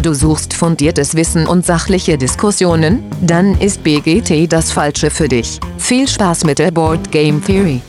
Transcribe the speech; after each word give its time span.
Du 0.00 0.14
suchst 0.14 0.54
fundiertes 0.54 1.16
Wissen 1.16 1.48
und 1.48 1.66
sachliche 1.66 2.16
Diskussionen? 2.16 3.02
Dann 3.20 3.60
ist 3.60 3.82
BGT 3.82 4.50
das 4.50 4.70
Falsche 4.70 5.10
für 5.10 5.26
dich. 5.26 5.58
Viel 5.76 6.06
Spaß 6.06 6.44
mit 6.44 6.60
der 6.60 6.70
Board 6.70 7.10
Game 7.10 7.44
Theory. 7.44 7.80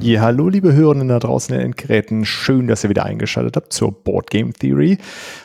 Ja, 0.00 0.20
hallo 0.20 0.48
liebe 0.48 0.72
Hörerinnen 0.72 1.08
da 1.08 1.18
draußen 1.18 1.52
in 1.54 1.60
den 1.60 1.72
Geräten. 1.72 2.24
Schön, 2.24 2.68
dass 2.68 2.84
ihr 2.84 2.90
wieder 2.90 3.04
eingeschaltet 3.04 3.56
habt 3.56 3.72
zur 3.72 3.90
Board 3.90 4.30
Game 4.30 4.52
Theory. 4.52 4.98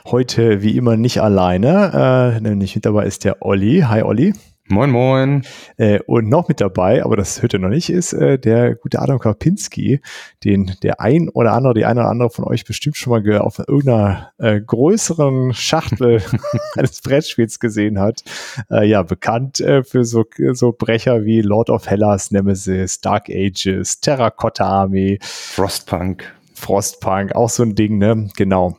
Heute 0.05 0.61
wie 0.61 0.77
immer 0.77 0.97
nicht 0.97 1.19
alleine, 1.19 2.35
äh, 2.37 2.41
nämlich 2.41 2.75
mit 2.75 2.85
dabei 2.85 3.05
ist 3.05 3.23
der 3.23 3.43
Olli. 3.43 3.81
Hi 3.87 4.03
Olli. 4.03 4.33
Moin, 4.67 4.89
moin. 4.89 5.43
Äh, 5.77 5.99
und 6.07 6.27
noch 6.27 6.47
mit 6.47 6.59
dabei, 6.59 7.05
aber 7.05 7.15
das 7.15 7.39
hört 7.43 7.53
ihr 7.53 7.59
noch 7.59 7.69
nicht, 7.69 7.91
ist 7.91 8.13
äh, 8.13 8.39
der 8.39 8.73
gute 8.73 8.99
Adam 8.99 9.19
Karpinski, 9.19 10.01
den 10.43 10.75
der 10.81 10.99
ein 10.99 11.29
oder 11.29 11.53
andere, 11.53 11.75
die 11.75 11.85
eine 11.85 11.99
oder 11.99 12.09
andere 12.09 12.31
von 12.31 12.45
euch 12.45 12.65
bestimmt 12.65 12.97
schon 12.97 13.11
mal 13.11 13.37
auf 13.37 13.59
irgendeiner 13.59 14.31
äh, 14.39 14.59
größeren 14.59 15.53
Schachtel 15.53 16.19
eines 16.75 16.99
Brettspiels 17.01 17.59
gesehen 17.59 17.99
hat. 17.99 18.23
Äh, 18.71 18.87
ja, 18.87 19.03
bekannt 19.03 19.59
äh, 19.59 19.83
für 19.83 20.03
so, 20.03 20.25
so 20.53 20.71
Brecher 20.71 21.25
wie 21.25 21.41
Lord 21.41 21.69
of 21.69 21.87
Hellas, 21.87 22.31
Nemesis, 22.31 23.01
Dark 23.01 23.29
Ages, 23.29 23.99
Terracotta 23.99 24.65
Army. 24.65 25.19
Frostpunk. 25.21 26.33
Frostpunk, 26.55 27.35
auch 27.35 27.49
so 27.49 27.61
ein 27.61 27.75
Ding, 27.75 27.99
ne? 27.99 28.29
Genau. 28.35 28.77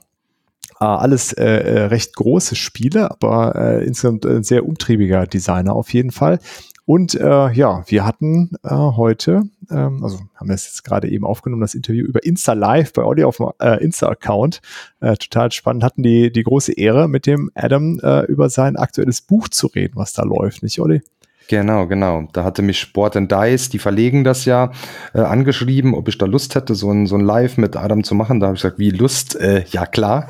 Äh, 0.81 0.85
alles 0.85 1.33
äh, 1.33 1.45
äh, 1.45 1.85
recht 1.87 2.15
große 2.17 2.55
Spiele, 2.55 3.11
aber 3.11 3.55
äh, 3.57 3.87
insgesamt 3.87 4.27
ein 4.27 4.43
sehr 4.43 4.67
umtriebiger 4.67 5.27
Designer 5.27 5.75
auf 5.75 5.93
jeden 5.93 6.11
Fall. 6.11 6.39
Und 6.87 7.17
äh, 7.17 7.51
ja, 7.51 7.83
wir 7.89 8.07
hatten 8.07 8.53
äh, 8.63 8.69
heute, 8.71 9.43
ähm, 9.71 10.05
also 10.05 10.21
haben 10.37 10.49
wir 10.49 10.55
es 10.55 10.67
jetzt 10.67 10.85
gerade 10.85 11.09
eben 11.09 11.25
aufgenommen, 11.25 11.61
das 11.61 11.75
Interview 11.75 12.07
über 12.07 12.25
Insta 12.25 12.53
Live 12.53 12.93
bei 12.93 13.03
Audio 13.03 13.27
auf 13.27 13.39
dem 13.39 13.51
äh, 13.61 13.83
Insta-Account. 13.83 14.61
Äh, 15.01 15.17
total 15.17 15.51
spannend. 15.51 15.83
Hatten 15.83 16.05
die, 16.05 16.31
die 16.31 16.45
große 16.45 16.73
Ehre, 16.73 17.09
mit 17.09 17.27
dem 17.27 17.51
Adam 17.57 17.99
äh, 18.01 18.25
über 18.27 18.51
sein 18.51 18.77
aktuelles 18.77 19.21
Buch 19.21 19.49
zu 19.49 19.67
reden, 19.67 19.97
was 19.97 20.13
da 20.13 20.23
läuft, 20.23 20.63
nicht, 20.63 20.79
Olli? 20.79 21.03
Genau, 21.49 21.87
genau. 21.87 22.29
Da 22.33 22.45
hatte 22.45 22.63
mich 22.63 22.81
Sport 22.81 23.17
and 23.17 23.31
Dice, 23.31 23.69
die 23.69 23.79
verlegen 23.79 24.25
das 24.25 24.45
ja, 24.45 24.73
äh, 25.15 25.21
angeschrieben, 25.21 25.95
ob 25.95 26.09
ich 26.09 26.19
da 26.19 26.27
Lust 26.27 26.55
hätte, 26.55 26.75
so 26.75 26.91
ein, 26.91 27.07
so 27.07 27.17
ein 27.17 27.25
Live 27.25 27.57
mit 27.57 27.77
Adam 27.77 28.03
zu 28.03 28.15
machen. 28.15 28.41
Da 28.41 28.47
habe 28.47 28.57
ich 28.57 28.63
gesagt, 28.63 28.79
wie 28.79 28.91
Lust? 28.91 29.37
Äh, 29.37 29.65
ja, 29.71 29.87
klar. 29.87 30.29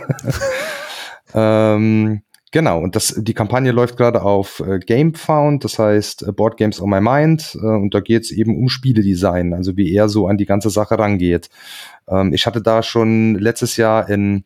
ähm, 1.35 2.23
genau, 2.53 2.81
und 2.81 2.97
das, 2.97 3.15
die 3.17 3.35
Kampagne 3.35 3.73
läuft 3.73 3.97
gerade 3.97 4.23
auf 4.23 4.61
äh, 4.61 4.79
GameFound, 4.79 5.65
das 5.65 5.79
heißt 5.79 6.25
äh, 6.29 6.33
Board 6.33 6.59
Games 6.59 6.81
on 6.81 6.91
My 6.91 7.01
Mind. 7.01 7.57
Äh, 7.63 7.67
und 7.67 7.95
da 7.95 8.01
geht 8.01 8.25
es 8.25 8.31
eben 8.31 8.57
um 8.57 8.69
Spieledesign, 8.69 9.55
also 9.55 9.77
wie 9.77 9.95
er 9.95 10.09
so 10.09 10.29
an 10.29 10.37
die 10.37 10.47
ganze 10.47 10.69
Sache 10.69 10.99
rangeht. 10.99 11.49
Ähm, 12.09 12.35
ich 12.35 12.47
hatte 12.47 12.61
da 12.61 12.83
schon 12.83 13.37
letztes 13.37 13.77
Jahr 13.79 14.09
in 14.09 14.45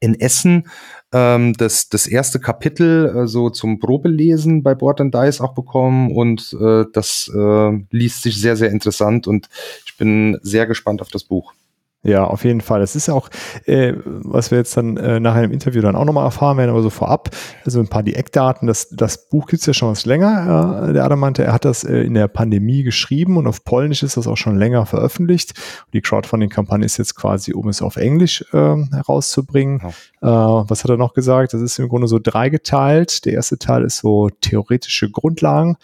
in 0.00 0.18
Essen 0.18 0.68
ähm, 1.12 1.52
das, 1.54 1.88
das 1.88 2.06
erste 2.06 2.40
Kapitel 2.40 3.14
äh, 3.14 3.26
so 3.26 3.50
zum 3.50 3.78
Probelesen 3.78 4.62
bei 4.62 4.74
Board 4.74 5.00
and 5.00 5.14
Dice 5.14 5.40
auch 5.40 5.54
bekommen 5.54 6.10
und 6.10 6.56
äh, 6.60 6.84
das 6.92 7.30
äh, 7.34 7.72
liest 7.90 8.22
sich 8.22 8.40
sehr, 8.40 8.56
sehr 8.56 8.70
interessant 8.70 9.26
und 9.26 9.48
ich 9.84 9.96
bin 9.96 10.38
sehr 10.42 10.66
gespannt 10.66 11.00
auf 11.02 11.08
das 11.08 11.24
Buch. 11.24 11.54
Ja, 12.02 12.24
auf 12.24 12.44
jeden 12.44 12.60
Fall. 12.60 12.78
Das 12.78 12.94
ist 12.94 13.08
ja 13.08 13.14
auch, 13.14 13.28
äh, 13.64 13.94
was 14.04 14.52
wir 14.52 14.58
jetzt 14.58 14.76
dann 14.76 14.96
äh, 14.96 15.18
nachher 15.18 15.42
im 15.42 15.50
Interview 15.50 15.82
dann 15.82 15.96
auch 15.96 16.04
nochmal 16.04 16.24
erfahren 16.24 16.56
werden, 16.56 16.70
aber 16.70 16.82
so 16.82 16.90
vorab, 16.90 17.30
also 17.64 17.80
ein 17.80 17.88
paar 17.88 18.04
die 18.04 18.14
Eckdaten. 18.14 18.68
Das, 18.68 18.90
das 18.90 19.28
Buch 19.28 19.48
gibt's 19.48 19.66
ja 19.66 19.74
schon 19.74 19.90
was 19.90 20.06
länger. 20.06 20.86
Äh, 20.88 20.92
der 20.92 21.04
Adam 21.04 21.18
meinte, 21.18 21.42
er 21.42 21.52
hat 21.52 21.64
das 21.64 21.82
äh, 21.82 22.02
in 22.02 22.14
der 22.14 22.28
Pandemie 22.28 22.84
geschrieben 22.84 23.36
und 23.36 23.48
auf 23.48 23.64
Polnisch 23.64 24.04
ist 24.04 24.16
das 24.16 24.28
auch 24.28 24.36
schon 24.36 24.56
länger 24.56 24.86
veröffentlicht. 24.86 25.54
Die 25.92 26.00
Crowdfunding-Kampagne 26.00 26.86
ist 26.86 26.96
jetzt 26.96 27.16
quasi, 27.16 27.54
um 27.54 27.68
es 27.68 27.82
auf 27.82 27.96
Englisch 27.96 28.44
äh, 28.52 28.76
herauszubringen. 28.92 29.82
Ja. 30.22 30.62
Äh, 30.62 30.64
was 30.70 30.84
hat 30.84 30.90
er 30.90 30.98
noch 30.98 31.12
gesagt? 31.12 31.54
Das 31.54 31.60
ist 31.60 31.76
im 31.80 31.88
Grunde 31.88 32.06
so 32.06 32.20
dreigeteilt. 32.22 33.24
Der 33.24 33.32
erste 33.32 33.58
Teil 33.58 33.82
ist 33.82 33.98
so 33.98 34.28
theoretische 34.40 35.10
Grundlagen, 35.10 35.76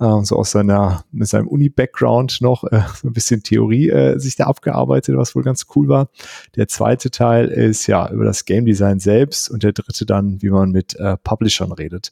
äh, 0.00 0.22
so 0.22 0.36
aus 0.36 0.52
seiner, 0.52 1.04
mit 1.12 1.28
seinem 1.28 1.48
Uni-Background 1.48 2.38
noch 2.40 2.64
äh, 2.64 2.80
so 2.94 3.08
ein 3.08 3.12
bisschen 3.12 3.42
Theorie 3.42 3.90
äh, 3.90 4.18
sich 4.18 4.36
da 4.36 4.44
abgearbeitet, 4.44 5.18
was 5.18 5.34
wohl 5.34 5.42
ganz 5.42 5.55
cool 5.74 5.88
war. 5.88 6.08
Der 6.56 6.68
zweite 6.68 7.10
Teil 7.10 7.48
ist 7.48 7.86
ja 7.86 8.10
über 8.10 8.24
das 8.24 8.44
Game 8.44 8.66
Design 8.66 9.00
selbst 9.00 9.50
und 9.50 9.62
der 9.62 9.72
dritte 9.72 10.04
dann, 10.04 10.42
wie 10.42 10.50
man 10.50 10.70
mit 10.70 10.94
äh, 10.96 11.16
Publishern 11.16 11.72
redet. 11.72 12.10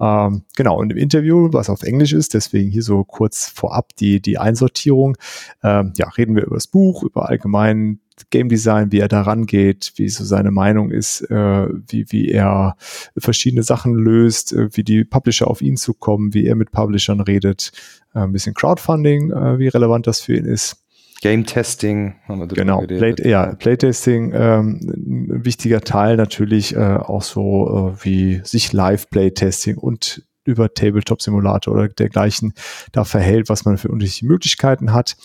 Ähm, 0.00 0.42
genau, 0.56 0.78
und 0.78 0.92
im 0.92 0.96
Interview, 0.96 1.48
was 1.52 1.70
auf 1.70 1.82
Englisch 1.82 2.12
ist, 2.12 2.34
deswegen 2.34 2.70
hier 2.70 2.82
so 2.82 3.02
kurz 3.04 3.48
vorab 3.48 3.96
die, 3.96 4.20
die 4.20 4.38
Einsortierung, 4.38 5.16
ähm, 5.62 5.92
ja, 5.96 6.08
reden 6.10 6.36
wir 6.36 6.44
über 6.44 6.54
das 6.56 6.68
Buch, 6.68 7.02
über 7.02 7.28
allgemein 7.28 8.00
Game 8.30 8.48
Design, 8.48 8.92
wie 8.92 9.00
er 9.00 9.08
da 9.08 9.22
rangeht, 9.22 9.92
wie 9.96 10.08
so 10.08 10.24
seine 10.24 10.50
Meinung 10.50 10.90
ist, 10.90 11.22
äh, 11.30 11.68
wie, 11.88 12.06
wie 12.10 12.30
er 12.30 12.76
verschiedene 13.16 13.62
Sachen 13.62 13.94
löst, 13.94 14.52
äh, 14.52 14.68
wie 14.72 14.84
die 14.84 15.04
Publisher 15.04 15.48
auf 15.48 15.62
ihn 15.62 15.76
zukommen, 15.76 16.34
wie 16.34 16.46
er 16.46 16.54
mit 16.54 16.72
Publishern 16.72 17.20
redet, 17.20 17.72
äh, 18.14 18.20
ein 18.20 18.32
bisschen 18.32 18.54
Crowdfunding, 18.54 19.30
äh, 19.30 19.58
wie 19.58 19.68
relevant 19.68 20.06
das 20.06 20.20
für 20.20 20.36
ihn 20.36 20.46
ist. 20.46 20.84
Game 21.20 21.46
Testing 21.46 22.14
haben 22.28 22.40
wir 22.40 22.46
Genau, 22.48 22.80
Play, 22.82 23.14
ja, 23.24 23.54
Playtesting, 23.54 24.32
ähm, 24.34 24.80
ein 24.82 25.44
wichtiger 25.44 25.80
Teil 25.80 26.16
natürlich 26.16 26.76
äh, 26.76 26.78
auch 26.78 27.22
so 27.22 27.94
äh, 27.96 28.04
wie 28.04 28.40
sich 28.44 28.72
Live-Playtesting 28.72 29.78
und 29.78 30.22
über 30.44 30.72
Tabletop 30.72 31.20
Simulator 31.20 31.74
oder 31.74 31.88
dergleichen 31.88 32.54
da 32.92 33.04
verhält, 33.04 33.48
was 33.48 33.64
man 33.64 33.78
für 33.78 33.88
unterschiedliche 33.88 34.26
Möglichkeiten 34.26 34.92
hat. 34.92 35.16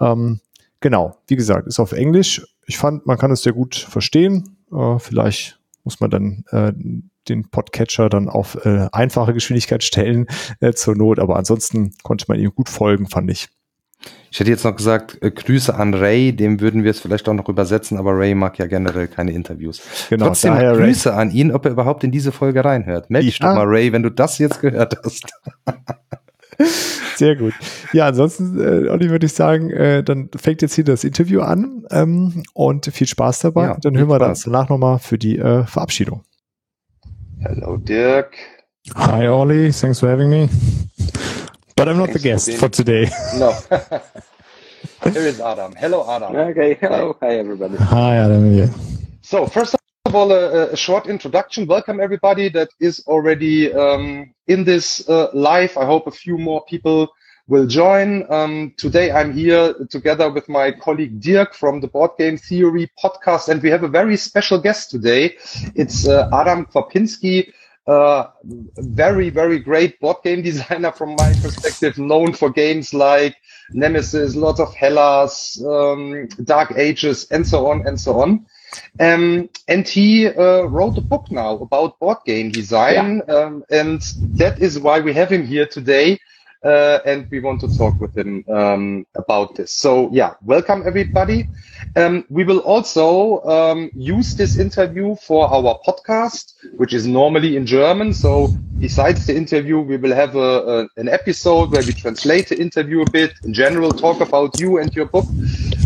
Ähm, 0.00 0.40
genau, 0.80 1.16
wie 1.26 1.36
gesagt, 1.36 1.66
ist 1.66 1.80
auf 1.80 1.92
Englisch. 1.92 2.46
Ich 2.66 2.78
fand, 2.78 3.06
man 3.06 3.18
kann 3.18 3.32
es 3.32 3.42
sehr 3.42 3.52
gut 3.52 3.74
verstehen. 3.74 4.56
Äh, 4.72 4.98
vielleicht 4.98 5.58
muss 5.84 6.00
man 6.00 6.10
dann 6.10 6.44
äh, 6.50 6.72
den 7.28 7.50
Podcatcher 7.50 8.08
dann 8.08 8.28
auf 8.28 8.64
äh, 8.64 8.88
einfache 8.92 9.32
Geschwindigkeit 9.32 9.82
stellen 9.82 10.26
äh, 10.60 10.72
zur 10.72 10.94
Not, 10.94 11.18
aber 11.18 11.36
ansonsten 11.36 11.94
konnte 12.02 12.26
man 12.28 12.38
ihm 12.38 12.52
gut 12.54 12.68
folgen, 12.68 13.08
fand 13.08 13.30
ich. 13.30 13.48
Ich 14.30 14.38
hätte 14.38 14.50
jetzt 14.50 14.64
noch 14.64 14.76
gesagt, 14.76 15.18
äh, 15.22 15.30
Grüße 15.30 15.74
an 15.74 15.92
Ray, 15.92 16.32
dem 16.32 16.60
würden 16.60 16.84
wir 16.84 16.92
es 16.92 17.00
vielleicht 17.00 17.28
auch 17.28 17.34
noch 17.34 17.48
übersetzen, 17.48 17.98
aber 17.98 18.16
Ray 18.16 18.34
mag 18.34 18.58
ja 18.58 18.66
generell 18.66 19.08
keine 19.08 19.32
Interviews. 19.32 19.80
Genau, 20.08 20.26
Trotzdem 20.26 20.54
Grüße 20.54 21.10
Ray. 21.10 21.18
an 21.18 21.30
ihn, 21.32 21.52
ob 21.52 21.64
er 21.64 21.72
überhaupt 21.72 22.04
in 22.04 22.12
diese 22.12 22.32
Folge 22.32 22.64
reinhört. 22.64 23.10
Meld 23.10 23.26
dich 23.26 23.38
ja. 23.38 23.48
doch 23.48 23.56
mal, 23.56 23.66
Ray, 23.66 23.92
wenn 23.92 24.02
du 24.02 24.10
das 24.10 24.38
jetzt 24.38 24.60
gehört 24.60 24.96
hast. 25.04 25.26
Sehr 27.16 27.36
gut. 27.36 27.54
Ja, 27.92 28.06
ansonsten, 28.06 28.58
äh, 28.58 28.88
Olli, 28.88 29.10
würde 29.10 29.26
ich 29.26 29.32
sagen, 29.32 29.70
äh, 29.70 30.02
dann 30.02 30.30
fängt 30.36 30.62
jetzt 30.62 30.74
hier 30.74 30.84
das 30.84 31.04
Interview 31.04 31.40
an 31.40 31.86
ähm, 31.90 32.44
und 32.54 32.86
viel 32.86 33.06
Spaß 33.06 33.40
dabei. 33.40 33.64
Ja, 33.64 33.76
dann 33.80 33.96
hören 33.96 34.08
wir 34.08 34.16
Spaß. 34.16 34.44
danach 34.44 34.68
nochmal 34.68 34.98
für 34.98 35.18
die 35.18 35.38
äh, 35.38 35.64
Verabschiedung. 35.64 36.22
Hello, 37.40 37.76
Dirk. 37.76 38.34
Hi, 38.94 39.28
Olli. 39.28 39.70
Thanks 39.70 40.00
for 40.00 40.08
having 40.08 40.30
me. 40.30 40.48
But 41.80 41.88
I'm 41.88 41.96
not 41.96 42.10
the 42.10 42.18
guest 42.18 42.52
for 42.58 42.68
today. 42.68 43.08
No. 43.38 43.52
Here 45.02 45.22
is 45.22 45.40
Adam. 45.40 45.72
Hello, 45.74 46.04
Adam. 46.14 46.36
Okay. 46.36 46.74
Hello. 46.74 47.16
Hi, 47.22 47.38
everybody. 47.38 47.76
Hi, 47.78 48.16
Adam. 48.16 48.54
Yeah. 48.54 48.68
So, 49.22 49.46
first 49.46 49.74
of 50.04 50.14
all, 50.14 50.30
a, 50.30 50.72
a, 50.72 50.76
short 50.76 51.06
introduction. 51.06 51.66
Welcome, 51.66 51.98
everybody 51.98 52.50
that 52.50 52.68
is 52.80 53.02
already 53.06 53.72
um, 53.72 54.34
in 54.46 54.64
this 54.64 55.08
uh, 55.08 55.30
live. 55.32 55.74
I 55.78 55.86
hope 55.86 56.06
a 56.06 56.10
few 56.10 56.36
more 56.36 56.62
people 56.66 57.08
will 57.48 57.66
join. 57.66 58.30
Um, 58.30 58.74
today, 58.76 59.10
I'm 59.10 59.32
here 59.32 59.72
together 59.88 60.30
with 60.30 60.50
my 60.50 60.72
colleague 60.72 61.18
Dirk 61.18 61.54
from 61.54 61.80
the 61.80 61.88
Board 61.88 62.10
Game 62.18 62.36
Theory 62.36 62.90
podcast, 63.02 63.48
and 63.48 63.62
we 63.62 63.70
have 63.70 63.84
a 63.84 63.88
very 63.88 64.18
special 64.18 64.60
guest 64.60 64.90
today. 64.90 65.38
It's 65.74 66.06
uh, 66.06 66.28
Adam 66.30 66.66
Kwapinski 66.66 67.50
uh, 67.86 68.26
very, 68.44 69.30
very 69.30 69.58
great 69.58 69.98
board 70.00 70.18
game 70.22 70.42
designer 70.50 70.92
from 70.92 71.16
my 71.16 71.32
perspective, 71.42 71.98
known 71.98 72.32
for 72.32 72.50
games 72.50 72.94
like 72.94 73.36
Nemesis, 73.72 74.34
Lords 74.36 74.60
of 74.60 74.74
Hellas, 74.74 75.62
um, 75.64 76.28
Dark 76.44 76.72
Ages, 76.76 77.26
and 77.30 77.46
so 77.46 77.66
on 77.68 77.86
and 77.86 78.00
so 78.00 78.20
on. 78.20 78.46
Um, 79.00 79.48
and 79.66 79.88
he 79.88 80.28
uh, 80.28 80.62
wrote 80.62 80.96
a 80.96 81.00
book 81.00 81.30
now 81.30 81.56
about 81.58 81.98
board 81.98 82.18
game 82.24 82.50
design, 82.50 83.22
yeah. 83.26 83.34
um, 83.34 83.64
and 83.70 84.00
that 84.38 84.60
is 84.60 84.78
why 84.78 85.00
we 85.00 85.12
have 85.14 85.30
him 85.30 85.44
here 85.44 85.66
today 85.66 86.18
uh, 86.64 86.98
and 87.06 87.28
we 87.30 87.40
want 87.40 87.60
to 87.60 87.76
talk 87.76 87.98
with 88.00 88.16
him 88.16 88.44
um, 88.48 89.06
about 89.14 89.54
this. 89.54 89.72
So 89.72 90.10
yeah, 90.12 90.34
welcome 90.42 90.82
everybody. 90.86 91.48
Um, 91.96 92.24
we 92.28 92.44
will 92.44 92.58
also 92.58 93.42
um, 93.44 93.90
use 93.94 94.34
this 94.36 94.58
interview 94.58 95.16
for 95.16 95.48
our 95.48 95.80
podcast, 95.86 96.54
which 96.76 96.92
is 96.92 97.06
normally 97.06 97.56
in 97.56 97.66
German. 97.66 98.12
So 98.12 98.48
besides 98.78 99.26
the 99.26 99.36
interview, 99.36 99.80
we 99.80 99.96
will 99.96 100.14
have 100.14 100.36
a, 100.36 100.38
a, 100.38 100.88
an 100.96 101.08
episode 101.08 101.70
where 101.70 101.82
we 101.82 101.92
translate 101.92 102.48
the 102.48 102.60
interview 102.60 103.02
a 103.02 103.10
bit, 103.10 103.32
in 103.44 103.54
general, 103.54 103.90
talk 103.90 104.20
about 104.20 104.60
you 104.60 104.78
and 104.78 104.94
your 104.94 105.06
book, 105.06 105.26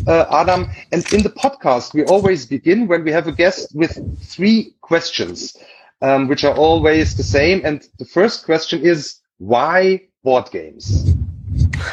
uh, 0.09 0.27
Adam. 0.31 0.69
And 0.91 1.05
in 1.13 1.23
the 1.23 1.31
podcast, 1.31 1.95
we 1.95 2.05
always 2.05 2.47
begin 2.47 2.89
when 2.89 3.05
we 3.05 3.13
have 3.13 3.29
a 3.29 3.33
guest 3.33 3.75
with 3.75 3.97
three 4.23 4.75
questions, 4.81 5.57
um, 6.03 6.27
which 6.27 6.45
are 6.45 6.57
always 6.57 7.17
the 7.17 7.23
same. 7.23 7.63
And 7.65 7.87
the 7.99 8.05
first 8.05 8.45
question 8.45 8.83
is, 8.83 9.21
why 9.39 10.01
board 10.25 10.51
games? 10.53 11.07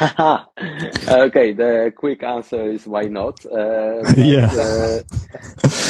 okay, 1.08 1.52
the 1.52 1.92
quick 1.96 2.22
answer 2.24 2.70
is 2.70 2.86
why 2.86 3.04
not. 3.08 3.44
Uh, 3.46 4.04
but, 4.06 4.34
Yeah. 4.52 4.52
uh, 4.52 5.00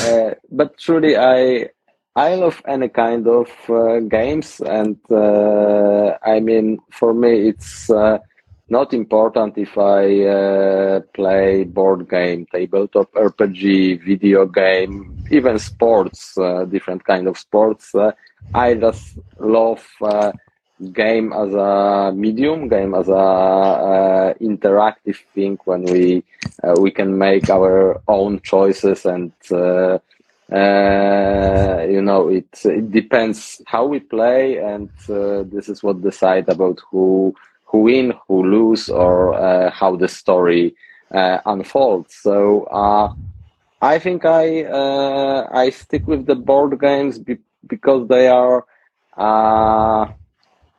uh, 0.02 0.34
but 0.50 0.78
truly, 0.78 1.16
I 1.16 1.68
I 2.16 2.34
love 2.36 2.62
any 2.66 2.88
kind 2.88 3.26
of 3.28 3.48
uh, 3.70 4.00
games, 4.00 4.60
and 4.60 4.96
uh, 5.10 6.18
I 6.24 6.40
mean, 6.40 6.78
for 6.90 7.14
me, 7.14 7.48
it's 7.48 7.90
uh, 7.90 8.18
not 8.68 8.92
important 8.94 9.58
if 9.58 9.78
I 9.78 10.24
uh, 10.24 11.00
play 11.14 11.64
board 11.64 12.08
game, 12.10 12.46
tabletop 12.52 13.12
RPG, 13.14 13.96
video 13.96 14.46
game, 14.46 15.16
even 15.30 15.58
sports, 15.58 16.36
uh, 16.38 16.64
different 16.64 17.04
kind 17.04 17.28
of 17.28 17.38
sports. 17.38 17.94
Uh, 17.94 18.12
I 18.54 18.74
just 18.74 19.18
love 19.38 19.84
uh, 20.02 20.32
game 20.92 21.32
as 21.32 21.52
a 21.54 22.12
medium, 22.14 22.68
game 22.68 22.94
as 22.94 23.08
a 23.08 23.12
uh, 23.14 24.34
interactive 24.40 25.16
thing 25.34 25.58
when 25.64 25.82
we 25.84 26.22
uh, 26.62 26.74
we 26.76 26.90
can 26.90 27.16
make 27.18 27.50
our 27.50 28.00
own 28.08 28.40
choices 28.40 29.04
and. 29.04 29.32
Uh, 29.50 29.98
uh, 30.52 31.86
you 31.88 32.02
know, 32.02 32.28
it 32.28 32.46
it 32.64 32.90
depends 32.90 33.62
how 33.66 33.86
we 33.86 34.00
play, 34.00 34.58
and 34.58 34.90
uh, 35.08 35.42
this 35.44 35.68
is 35.68 35.82
what 35.82 36.02
decide 36.02 36.48
about 36.48 36.78
who 36.90 37.34
who 37.64 37.78
win, 37.80 38.12
who 38.28 38.44
lose, 38.44 38.88
or 38.90 39.34
uh, 39.34 39.70
how 39.70 39.96
the 39.96 40.08
story 40.08 40.74
unfolds. 41.10 42.14
So 42.22 42.66
I 43.80 43.98
think 43.98 44.24
I 44.24 44.64
I 45.52 45.70
stick 45.70 46.06
with 46.06 46.26
the 46.26 46.34
board 46.36 46.78
games 46.80 47.18
be- 47.18 47.38
because 47.66 48.08
they 48.08 48.28
are, 48.28 48.64
uh, 49.16 50.06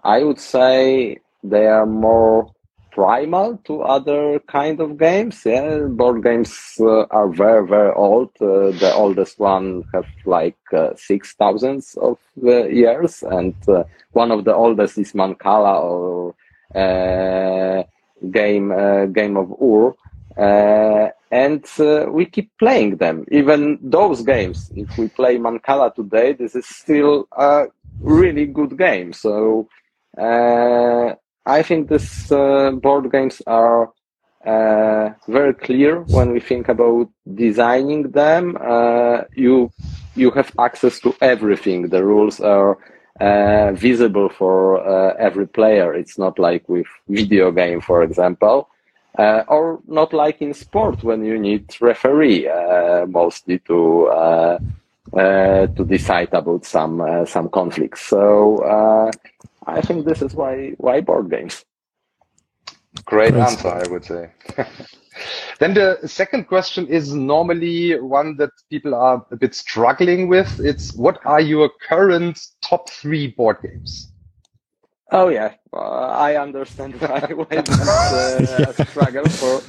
I 0.04 0.24
would 0.24 0.40
say, 0.40 1.20
they 1.44 1.68
are 1.68 1.86
more 1.86 2.52
primal 2.92 3.58
to 3.66 3.82
other 3.82 4.40
kind 4.48 4.80
of 4.80 4.98
games. 4.98 5.42
Yeah, 5.46 5.88
board 5.90 6.24
games 6.24 6.78
uh, 6.80 7.06
are 7.10 7.30
very 7.30 7.68
very 7.68 7.92
old. 7.96 8.30
Uh, 8.40 8.72
the 8.84 8.94
oldest 8.96 9.40
one 9.40 9.84
have 9.94 10.06
like 10.26 10.58
uh, 10.74 10.90
six 10.96 11.34
thousands 11.34 11.96
of 12.02 12.18
uh, 12.44 12.66
years, 12.66 13.24
and 13.24 13.56
uh, 13.68 13.84
one 14.12 14.32
of 14.32 14.46
the 14.46 14.54
oldest 14.54 14.98
is 14.98 15.14
Mancala 15.14 15.82
or 15.82 16.36
uh, 16.76 17.84
game 18.32 18.70
game 19.14 19.38
of 19.38 19.52
Ur. 19.62 19.96
And 21.32 21.66
we 22.14 22.26
keep 22.28 22.52
playing 22.60 22.98
them. 22.98 23.26
Even 23.32 23.80
those 23.82 24.22
games, 24.22 24.72
if 24.76 24.98
we 24.98 25.08
play 25.08 25.38
Mancala 25.38 25.94
today, 25.96 26.34
this 26.34 26.56
is 26.56 26.68
still 26.68 27.28
a 27.36 27.66
really 28.02 28.46
good 28.46 28.78
game. 28.78 29.14
So 29.14 29.68
uh, 30.18 31.16
I 31.46 31.62
think 31.64 31.90
these 31.90 32.32
uh, 32.32 32.72
board 32.72 33.12
games 33.12 33.42
are 33.48 33.92
uh, 34.46 35.10
very 35.28 35.54
clear 35.54 36.02
when 36.02 36.32
we 36.32 36.40
think 36.40 36.70
about 36.70 37.10
designing 37.34 38.12
them. 38.12 38.58
Uh, 38.60 39.22
you 39.36 39.72
you 40.16 40.32
have 40.32 40.52
access 40.60 41.00
to 41.00 41.16
everything. 41.22 41.90
The 41.90 42.04
rules 42.04 42.40
are 42.40 42.78
uh, 43.20 43.72
visible 43.74 44.30
for 44.30 44.80
uh, 44.88 45.16
every 45.18 45.48
player. 45.48 45.94
It's 45.94 46.18
not 46.18 46.38
like 46.40 46.68
with 46.70 46.88
video 47.08 47.52
game, 47.52 47.82
for 47.82 48.04
example, 48.04 48.70
or 49.18 49.80
not 49.88 50.14
like 50.14 50.42
in 50.42 50.54
sport 50.54 51.04
when 51.04 51.24
you 51.26 51.38
need 51.40 51.76
referee 51.82 52.48
mostly 53.08 53.60
to 53.60 54.60
to 55.14 55.86
decide 55.88 56.34
about 56.34 56.66
some 56.66 57.26
some 57.26 57.50
conflicts. 57.50 58.02
So 58.02 59.12
I 59.68 59.82
think 59.82 60.06
this 60.06 60.22
is 60.22 60.34
why 60.34 60.74
why 60.78 61.02
board 61.02 61.30
games. 61.30 61.66
Great 63.06 63.32
Great 63.32 63.42
answer, 63.42 63.70
I 63.70 63.88
would 63.90 64.06
say. 64.06 64.32
then 65.60 65.74
the 65.74 66.00
second 66.06 66.48
question 66.48 66.88
is 66.88 67.14
normally 67.14 68.00
one 68.00 68.38
that 68.38 68.52
people 68.70 68.94
are 68.94 69.26
a 69.32 69.36
bit 69.36 69.56
struggling 69.56 70.28
with. 70.28 70.60
It's 70.60 70.94
what 70.94 71.20
are 71.26 71.42
your 71.42 71.70
current 71.88 72.40
top 72.62 72.90
three 72.90 73.28
board 73.28 73.58
games? 73.64 74.12
Oh 75.12 75.30
yeah, 75.30 75.54
uh, 75.72 75.78
I 75.78 76.38
understand 76.38 77.00
why, 77.00 77.20
why 77.36 77.62
that's 77.62 77.70
uh, 77.70 78.74
a 78.78 78.86
struggle 78.88 79.30
for 79.30 79.62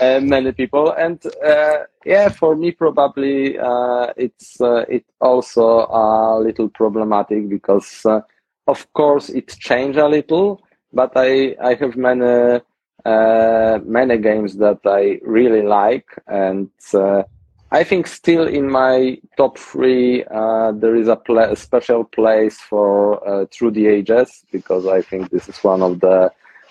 uh, 0.00 0.20
many 0.20 0.52
people, 0.52 0.92
and 0.92 1.20
uh, 1.44 1.78
yeah, 2.04 2.28
for 2.28 2.54
me 2.54 2.70
probably 2.70 3.58
uh, 3.58 4.12
it's 4.16 4.60
uh, 4.60 4.84
it 4.88 5.04
also 5.20 5.86
a 5.86 6.38
little 6.40 6.68
problematic 6.68 7.48
because 7.48 8.04
uh, 8.04 8.20
of 8.66 8.92
course 8.92 9.28
it 9.28 9.48
changed 9.48 9.98
a 9.98 10.08
little, 10.08 10.60
but 10.92 11.12
I 11.16 11.56
I 11.60 11.74
have 11.74 11.96
many 11.96 12.60
uh, 13.04 13.78
many 13.84 14.18
games 14.18 14.56
that 14.56 14.78
I 14.86 15.20
really 15.22 15.62
like, 15.62 16.06
and 16.26 16.70
uh, 16.94 17.22
I 17.70 17.84
think 17.84 18.06
still 18.06 18.46
in 18.46 18.70
my 18.70 19.18
top 19.36 19.58
three 19.58 20.24
uh, 20.24 20.72
there 20.72 20.96
is 20.96 21.08
a, 21.08 21.20
a 21.36 21.56
special 21.56 22.04
place 22.04 22.58
for 22.60 23.26
uh, 23.28 23.46
Through 23.52 23.72
the 23.72 23.88
Ages 23.88 24.44
because 24.52 24.86
I 24.86 25.02
think 25.02 25.30
this 25.30 25.48
is 25.48 25.58
one 25.58 25.82
of 25.82 26.00
the 26.00 26.30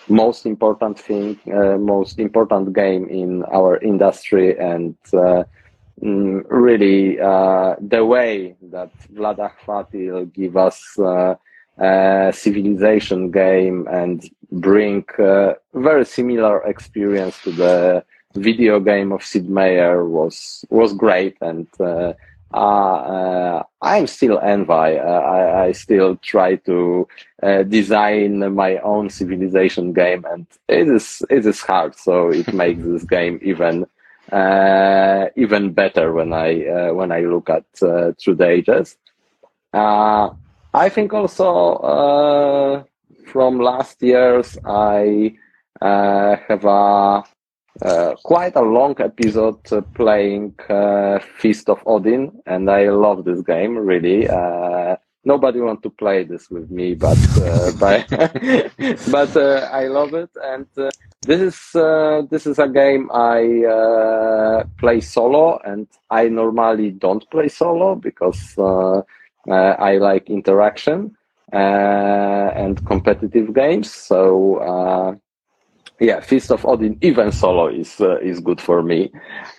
most 0.10 0.46
important 0.46 1.00
thing, 1.00 1.40
uh, 1.54 1.78
most 1.78 2.20
important 2.20 2.74
game 2.74 3.08
in 3.10 3.44
our 3.54 3.78
industry, 3.78 4.58
and 4.58 4.96
uh, 5.14 5.44
mm, 6.02 6.44
really 6.50 7.18
the 7.18 8.04
way 8.04 8.56
that 8.72 8.92
Vlaada 9.14 9.52
Chvátil 9.64 10.34
give 10.34 10.58
us 10.58 10.98
uh, 11.80 12.32
civilization 12.32 13.32
game 13.32 13.88
and 13.90 14.30
bring 14.52 15.06
uh, 15.20 15.54
very 15.74 16.06
similar 16.06 16.64
experience 16.64 17.42
to 17.44 17.52
the 17.52 18.04
video 18.36 18.80
game 18.80 19.12
of 19.12 19.24
Sid 19.24 19.50
Meier 19.50 20.06
was 20.06 20.66
was 20.70 20.94
great 20.94 21.38
and 21.42 21.68
uh, 21.80 22.14
uh, 22.54 23.64
I'm 23.82 24.08
still 24.08 24.40
envy. 24.40 24.72
Uh, 25.00 25.04
I, 25.04 25.66
I 25.66 25.72
still 25.72 26.18
try 26.18 26.56
to 26.58 27.08
uh, 27.42 27.64
design 27.64 28.54
my 28.54 28.78
own 28.78 29.10
civilization 29.10 29.94
game, 29.94 30.26
and 30.30 30.46
it 30.68 30.88
is 30.88 31.24
it 31.30 31.46
is 31.46 31.62
hard. 31.62 31.96
So 31.96 32.30
it 32.30 32.54
makes 32.62 32.84
this 32.84 33.04
game 33.04 33.40
even 33.42 33.86
uh, 34.32 35.26
even 35.36 35.74
better 35.74 36.14
when 36.14 36.34
I 36.34 36.66
uh, 36.66 36.94
when 36.94 37.12
I 37.12 37.22
look 37.22 37.50
at 37.50 37.66
uh, 37.82 38.12
through 38.20 38.36
the 38.36 38.48
ages. 38.48 38.98
Uh, 39.74 40.30
I 40.74 40.90
think 40.90 41.14
also 41.14 41.76
uh, 41.76 42.84
from 43.28 43.60
last 43.60 44.02
years 44.02 44.58
I 44.66 45.36
uh, 45.80 46.36
have 46.48 46.66
a 46.66 47.24
uh, 47.82 48.16
quite 48.24 48.56
a 48.56 48.62
long 48.62 48.96
episode 49.00 49.64
playing 49.96 50.54
uh, 50.70 51.20
Feast 51.20 51.70
of 51.70 51.82
Odin, 51.86 52.32
and 52.46 52.70
I 52.70 52.90
love 52.90 53.26
this 53.26 53.42
game 53.42 53.78
really. 53.78 54.28
Uh, 54.30 54.96
nobody 55.26 55.60
want 55.60 55.82
to 55.84 55.90
play 55.90 56.24
this 56.24 56.50
with 56.50 56.70
me, 56.70 56.94
but 56.96 57.18
uh, 57.38 57.72
but 59.12 59.38
I 59.74 59.88
love 59.88 60.14
it, 60.14 60.30
and 60.44 60.68
this 61.22 61.42
is 61.42 62.30
this 62.30 62.48
is 62.48 62.58
a 62.60 62.68
game 62.68 63.10
I 63.14 64.64
play 64.78 65.02
solo, 65.02 65.60
and 65.66 65.88
I 66.10 66.30
normally 66.30 66.92
don't 66.92 67.30
play 67.32 67.48
solo 67.48 67.96
because 67.96 68.56
I 69.50 69.98
like 69.98 70.30
interaction 70.30 71.16
uh, 71.52 72.52
and 72.56 72.86
competitive 72.86 73.54
games. 73.54 73.94
So. 73.94 74.58
Uh, 74.58 75.16
yeah, 76.00 76.20
Feast 76.20 76.52
of 76.52 76.66
Odin, 76.66 76.98
even 77.02 77.32
solo 77.32 77.68
is 77.68 78.02
uh, 78.02 78.20
is 78.20 78.40
good 78.40 78.60
for 78.60 78.82
me. 78.82 79.12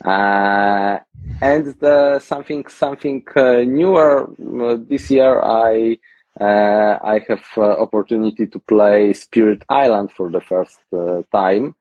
Uh, 0.05 0.99
and 1.41 1.75
the, 1.81 2.19
something 2.19 2.67
something 2.67 3.25
uh, 3.37 3.63
newer 3.65 4.29
uh, 4.61 4.77
this 4.89 5.11
year, 5.11 5.41
I 5.41 5.99
uh, 6.41 6.99
I 7.03 7.25
have 7.29 7.45
uh, 7.57 7.63
opportunity 7.63 8.47
to 8.47 8.59
play 8.59 9.13
Spirit 9.13 9.65
Island 9.69 10.11
for 10.13 10.31
the 10.31 10.41
first 10.41 10.81
uh, 10.93 11.23
time. 11.33 11.75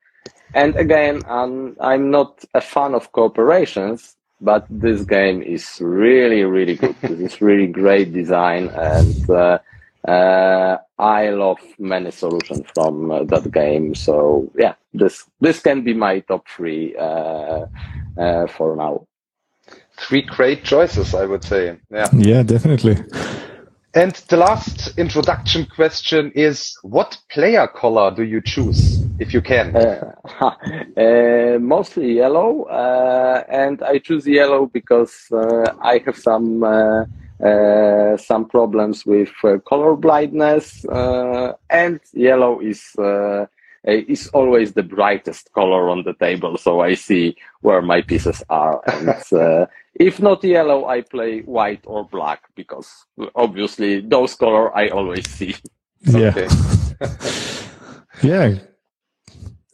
And 0.54 0.76
again, 0.76 1.24
um, 1.28 1.76
I'm 1.82 2.12
not 2.12 2.46
a 2.54 2.62
fan 2.62 2.94
of 2.94 3.12
cooperations, 3.12 4.16
but 4.44 4.66
this 4.70 5.04
game 5.04 5.42
is 5.42 5.80
really 5.82 6.44
really 6.44 6.76
good. 6.76 6.96
it's 7.04 7.42
really 7.42 7.68
great 7.68 8.14
design 8.14 8.70
and. 8.70 9.30
Uh, 9.30 9.60
uh, 10.08 10.78
I 11.00 11.30
love 11.30 11.60
many 11.80 12.12
solutions 12.12 12.66
from 12.74 13.10
uh, 13.10 13.24
that 13.24 13.50
game. 13.52 13.96
So 13.96 14.52
yeah, 14.56 14.74
this 14.94 15.26
this 15.40 15.62
can 15.62 15.84
be 15.84 15.94
my 15.94 16.20
top 16.20 16.48
three 16.48 16.96
uh, 16.98 17.66
uh, 18.18 18.48
for 18.48 18.76
now. 18.76 19.08
Three 19.98 20.24
great 20.24 20.64
choices, 20.64 21.16
I 21.16 21.26
would 21.26 21.44
say. 21.44 21.78
Yeah. 21.90 22.10
Yeah, 22.14 22.44
definitely. 22.44 22.98
And 23.96 24.14
the 24.28 24.38
last 24.38 24.98
introduction 24.98 25.68
question 25.68 26.32
is 26.34 26.76
what 26.82 27.16
player 27.30 27.68
color 27.68 28.10
do 28.10 28.24
you 28.24 28.42
choose 28.42 29.06
if 29.20 29.36
you 29.36 29.42
can? 29.42 29.76
Uh, 29.76 30.16
uh, 30.98 31.60
mostly 31.60 32.14
yellow, 32.14 32.64
uh, 32.64 33.44
and 33.50 33.84
I 33.84 34.00
choose 34.00 34.26
yellow 34.26 34.66
because 34.66 35.14
uh, 35.32 35.76
I 35.80 36.02
have 36.08 36.18
some 36.18 36.64
uh, 36.64 37.06
uh, 37.46 38.18
some 38.18 38.46
problems 38.46 39.06
with 39.06 39.30
color 39.70 39.96
blindness, 39.96 40.86
and 41.70 42.00
yellow 42.14 42.62
is 42.62 42.96
is 43.84 44.28
always 44.30 44.74
the 44.74 44.82
brightest 44.82 45.54
color 45.54 45.90
on 45.90 46.04
the 46.04 46.14
table, 46.14 46.58
so 46.58 46.80
I 46.80 46.96
see 46.96 47.36
where 47.62 47.84
my 47.84 48.02
pieces 48.02 48.42
are. 48.50 48.82
And 48.88 49.68
if 49.96 50.20
not 50.20 50.44
yellow, 50.44 50.86
I 50.86 51.02
play 51.02 51.42
white 51.42 51.82
or 51.86 52.06
black 52.06 52.42
because 52.56 52.90
obviously 53.36 54.02
those 54.02 54.36
color 54.36 54.76
I 54.76 54.90
always 54.90 55.30
see. 55.30 55.56
Yeah. 56.02 56.34
yeah. 58.24 58.56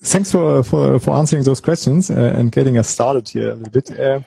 Thanks 0.02 0.32
for, 0.32 0.64
for, 0.64 1.00
for 1.00 1.12
answering 1.12 1.44
those 1.44 1.60
questions 1.60 2.10
uh, 2.10 2.34
and 2.36 2.52
getting 2.52 2.78
us 2.78 2.90
started 2.90 3.28
here 3.28 3.52
a 3.52 3.56
little 3.56 3.72
bit. 3.72 4.00
Uh, 4.00 4.22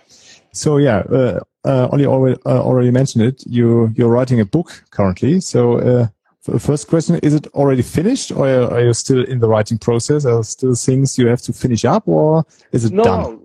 so 0.52 0.76
yeah, 0.76 0.98
uh, 0.98 1.40
uh, 1.64 1.88
Ollie 1.90 2.06
already, 2.06 2.40
uh, 2.44 2.60
already 2.60 2.90
mentioned 2.90 3.24
it. 3.24 3.42
You 3.46 3.92
you're 3.96 4.10
writing 4.10 4.40
a 4.40 4.44
book 4.44 4.84
currently. 4.90 5.40
So 5.40 5.78
uh, 5.78 6.58
first 6.58 6.88
question: 6.88 7.18
Is 7.22 7.34
it 7.34 7.46
already 7.54 7.82
finished, 7.82 8.32
or 8.32 8.46
are 8.48 8.80
you 8.80 8.92
still 8.92 9.24
in 9.24 9.40
the 9.40 9.48
writing 9.48 9.78
process? 9.78 10.26
Are 10.26 10.44
still 10.44 10.74
things 10.74 11.16
you 11.16 11.26
have 11.28 11.40
to 11.42 11.52
finish 11.52 11.84
up, 11.84 12.06
or 12.06 12.44
is 12.72 12.84
it 12.84 12.92
no, 12.92 13.04
done? 13.04 13.41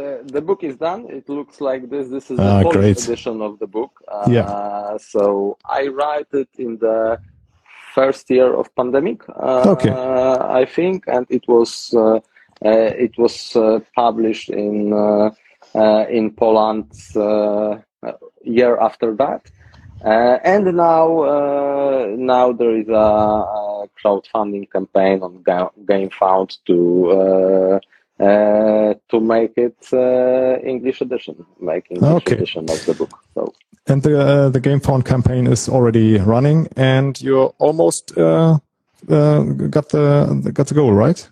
The 0.00 0.10
the 0.36 0.42
book 0.48 0.60
is 0.70 0.76
done. 0.88 1.02
It 1.18 1.26
looks 1.38 1.56
like 1.68 1.82
this. 1.92 2.04
This 2.16 2.26
is 2.32 2.36
the 2.38 2.52
ah, 2.58 2.62
fourth 2.62 2.76
edition 3.04 3.36
of 3.48 3.52
the 3.62 3.68
book. 3.78 3.92
Uh, 4.06 4.28
yeah. 4.36 4.96
So 5.12 5.22
I 5.78 5.82
write 5.98 6.30
it 6.42 6.50
in 6.64 6.72
the 6.86 7.20
first 7.96 8.24
year 8.36 8.50
of 8.60 8.64
pandemic. 8.80 9.20
Uh, 9.28 9.74
okay. 9.74 9.92
I 10.60 10.64
think, 10.76 10.98
and 11.14 11.24
it 11.38 11.44
was 11.54 11.70
uh, 11.94 12.20
uh, 12.66 13.04
it 13.06 13.14
was 13.22 13.34
published 13.94 14.48
in 14.64 14.76
uh, 15.74 16.06
in 16.18 16.30
Poland 16.30 16.90
uh, 17.14 17.76
year 18.42 18.78
after 18.88 19.14
that. 19.16 19.42
Uh, 20.04 20.38
and 20.44 20.64
now, 20.76 21.06
now 22.16 22.52
there 22.52 22.74
is 22.82 22.88
a, 22.88 23.08
a 23.60 23.88
crowdfunding 24.00 24.70
campaign 24.70 25.22
on 25.22 25.42
GameFound 25.90 26.56
to 26.66 27.80
uh, 28.20 28.94
to 29.08 29.20
make 29.20 29.52
it 29.56 29.76
uh, 29.92 30.58
English 30.64 31.00
edition, 31.00 31.46
make 31.60 31.86
English 31.90 32.22
okay. 32.22 32.34
edition 32.36 32.68
of 32.70 32.84
the 32.86 32.94
book. 32.94 33.18
So. 33.34 33.52
And 33.86 34.02
the 34.02 34.20
uh, 34.20 34.48
the 34.50 34.60
GameFound 34.60 35.04
campaign 35.04 35.46
is 35.46 35.68
already 35.68 36.18
running, 36.18 36.68
and 36.76 37.20
you're 37.22 37.54
almost 37.58 38.14
got 38.14 38.60
the 39.06 40.50
got 40.52 40.66
the 40.66 40.74
goal, 40.74 40.92
right? 40.92 41.30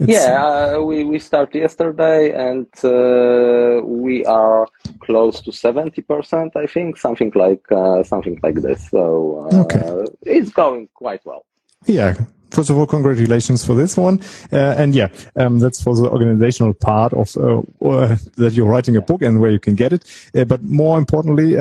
It's... 0.00 0.12
Yeah, 0.12 0.76
uh, 0.76 0.82
we, 0.82 1.02
we 1.04 1.18
started 1.18 1.58
yesterday 1.58 2.32
and 2.32 2.66
uh, 2.84 3.84
we 3.84 4.24
are 4.26 4.68
close 5.00 5.40
to 5.40 5.50
70%, 5.50 6.54
I 6.54 6.66
think, 6.66 6.96
something 6.96 7.32
like 7.34 7.64
uh, 7.72 8.04
something 8.04 8.38
like 8.42 8.56
this. 8.56 8.88
So 8.90 9.48
uh, 9.50 9.62
okay. 9.62 10.12
it's 10.22 10.50
going 10.50 10.88
quite 10.94 11.24
well. 11.24 11.44
Yeah. 11.86 12.14
First 12.50 12.70
of 12.70 12.78
all, 12.78 12.86
congratulations 12.86 13.64
for 13.64 13.74
this 13.74 13.96
one. 13.96 14.20
Uh, 14.52 14.74
and 14.78 14.94
yeah, 14.94 15.08
um, 15.36 15.58
that's 15.58 15.82
for 15.82 15.94
the 15.94 16.08
organizational 16.08 16.74
part 16.74 17.12
of 17.12 17.36
uh, 17.36 18.16
that 18.36 18.52
you're 18.54 18.66
writing 18.66 18.96
a 18.96 19.02
book 19.02 19.22
and 19.22 19.40
where 19.40 19.50
you 19.50 19.60
can 19.60 19.74
get 19.74 19.92
it. 19.92 20.04
but 20.46 20.62
more 20.62 20.98
importantly, 20.98 21.54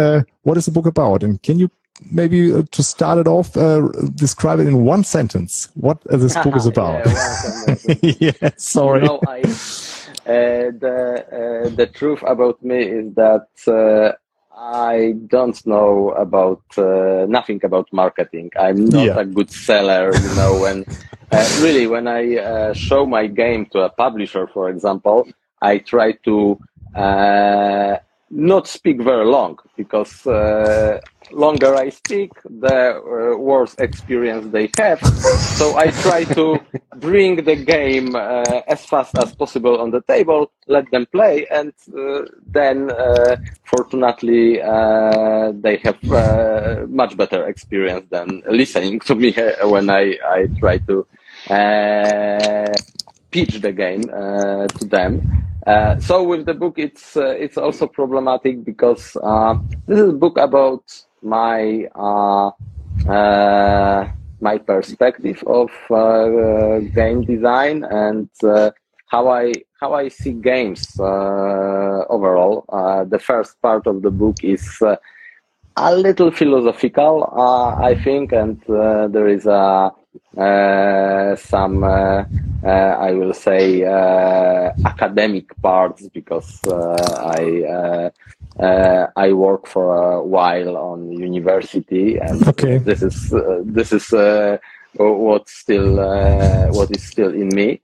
what 0.44 0.58
is 0.58 0.66
the 0.66 0.72
book 0.72 0.86
about? 0.86 1.24
And 1.24 1.42
can 1.44 1.60
you 1.60 1.70
maybe 2.12 2.54
uh, 2.54 2.64
to 2.72 2.84
start 2.84 3.20
it 3.20 3.28
off, 3.28 3.56
uh, 3.58 3.88
describe 4.16 4.60
it 4.60 4.68
in 4.68 4.84
one 4.84 5.04
sentence. 5.04 5.70
What 5.76 6.02
this 6.06 6.36
book 6.36 6.56
is 6.56 6.66
about? 6.74 7.06
yeah, 8.04 8.14
yeah, 8.42 8.50
sorry. 8.58 9.02
No, 9.02 9.20
I, 9.28 9.42
uh, 9.42 10.72
the 10.72 11.66
uh, 11.66 11.70
the 11.70 11.88
truth 11.88 12.22
about 12.24 12.64
me 12.64 12.82
is 12.84 13.14
that 13.16 13.48
uh, 13.68 14.16
I 14.60 15.14
don't 15.28 15.64
know 15.68 16.12
about 16.12 16.64
uh, 16.80 17.28
nothing 17.30 17.60
about 17.64 17.88
marketing. 17.94 18.50
I'm 18.60 18.86
not 18.86 19.06
yeah. 19.06 19.20
a 19.20 19.26
good 19.26 19.52
seller, 19.52 20.12
you 20.16 20.36
know. 20.36 20.60
When 20.60 20.84
uh, 21.32 21.60
really, 21.62 21.86
when 21.86 22.08
I 22.08 22.38
uh, 22.38 22.74
show 22.74 23.06
my 23.06 23.28
game 23.28 23.68
to 23.68 23.82
a 23.82 23.90
publisher, 23.90 24.48
for 24.48 24.70
example, 24.70 25.28
I 25.62 25.78
try 25.78 26.14
to 26.26 26.60
uh, 26.96 27.98
not 28.30 28.68
speak 28.68 29.02
very 29.02 29.26
long 29.26 29.58
because 29.76 30.28
uh, 30.28 31.00
longer 31.32 31.76
I 31.76 31.90
speak, 31.90 32.32
the 32.44 32.98
uh, 32.98 33.38
worse 33.38 33.76
experience 33.80 34.52
they 34.52 34.70
have. 34.78 35.00
so 35.58 35.78
I 35.78 35.92
try 35.92 36.24
to 36.26 36.60
bring 36.98 37.44
the 37.44 37.56
game 37.56 38.16
uh, 38.16 38.44
as 38.68 38.86
fast 38.86 39.18
as 39.18 39.34
possible 39.36 39.80
on 39.80 39.92
the 39.92 40.02
table, 40.02 40.52
let 40.68 40.90
them 40.92 41.06
play, 41.12 41.46
and 41.52 41.74
uh, 41.98 42.22
then 42.46 42.92
uh, 42.92 43.38
fortunately 43.64 44.62
uh, 44.62 45.52
they 45.56 45.78
have 45.78 46.02
much 46.90 47.16
better 47.16 47.48
experience 47.48 48.06
than 48.10 48.42
listening 48.50 49.00
to 49.02 49.16
me 49.16 49.34
when 49.64 49.90
I, 49.90 50.18
I 50.26 50.48
try 50.60 50.78
to 50.80 51.06
pitch 53.32 53.62
the 53.62 53.72
game 53.72 54.04
to 54.04 54.86
them. 54.86 55.48
Uh, 55.68 56.00
so 56.00 56.24
with 56.24 56.46
the 56.46 56.54
book, 56.54 56.76
it's 56.80 57.18
uh, 57.18 57.36
it's 57.38 57.58
also 57.58 57.88
problematic 57.88 58.64
because 58.64 59.18
uh, 59.22 59.54
this 59.86 60.00
is 60.00 60.10
a 60.10 60.14
book 60.14 60.38
about 60.38 60.82
my 61.22 61.86
uh, 61.94 62.52
uh, 63.06 64.08
my 64.40 64.58
perspective 64.58 65.44
of 65.46 65.70
game 66.96 67.26
design 67.26 67.84
and 67.84 68.30
how 69.08 69.28
I 69.28 69.52
how 69.82 69.94
I 69.94 70.08
see 70.08 70.32
games 70.32 70.98
overall. 70.98 72.64
the 73.10 73.20
first 73.20 73.62
part 73.62 73.88
of 73.88 74.04
the 74.04 74.12
book 74.12 74.38
is 74.44 74.66
a 75.76 75.96
little 75.96 76.32
philosophical, 76.32 77.26
I 77.92 77.94
think, 78.06 78.32
and 78.32 78.58
there 79.14 79.28
is 79.28 79.46
a 79.46 79.52
uh, 79.52 79.90
Uh, 80.38 81.36
some, 81.36 81.84
uh, 81.84 82.24
uh, 82.64 82.68
I 82.68 83.12
will 83.12 83.34
say, 83.34 83.84
uh, 83.84 84.72
academic 84.86 85.46
parts 85.62 86.08
because 86.10 86.64
uh, 86.66 87.32
I 87.36 88.12
I 89.16 89.34
work 89.34 89.68
for 89.68 89.96
a 89.96 90.24
while 90.24 90.78
on 90.78 91.12
university, 91.12 92.18
and 92.18 92.48
okay. 92.48 92.78
this 92.78 93.02
is 93.02 93.34
this 93.64 93.92
is 93.92 94.12
what's 94.98 95.54
still 95.54 95.96
what 96.72 96.90
is 96.92 97.04
still 97.04 97.34
in 97.34 97.50
me 97.50 97.82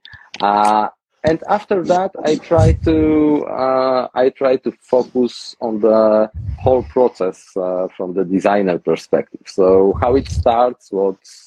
and 1.24 1.42
after 1.48 1.82
that 1.82 2.10
i 2.24 2.36
try 2.36 2.72
to 2.72 3.44
uh, 3.46 4.08
i 4.14 4.28
try 4.28 4.56
to 4.56 4.70
focus 4.82 5.56
on 5.60 5.80
the 5.80 6.30
whole 6.58 6.82
process 6.84 7.56
uh, 7.56 7.88
from 7.96 8.14
the 8.14 8.24
designer 8.24 8.78
perspective 8.78 9.40
so 9.46 9.94
how 10.00 10.14
it 10.14 10.28
starts 10.28 10.92
what's 10.92 11.43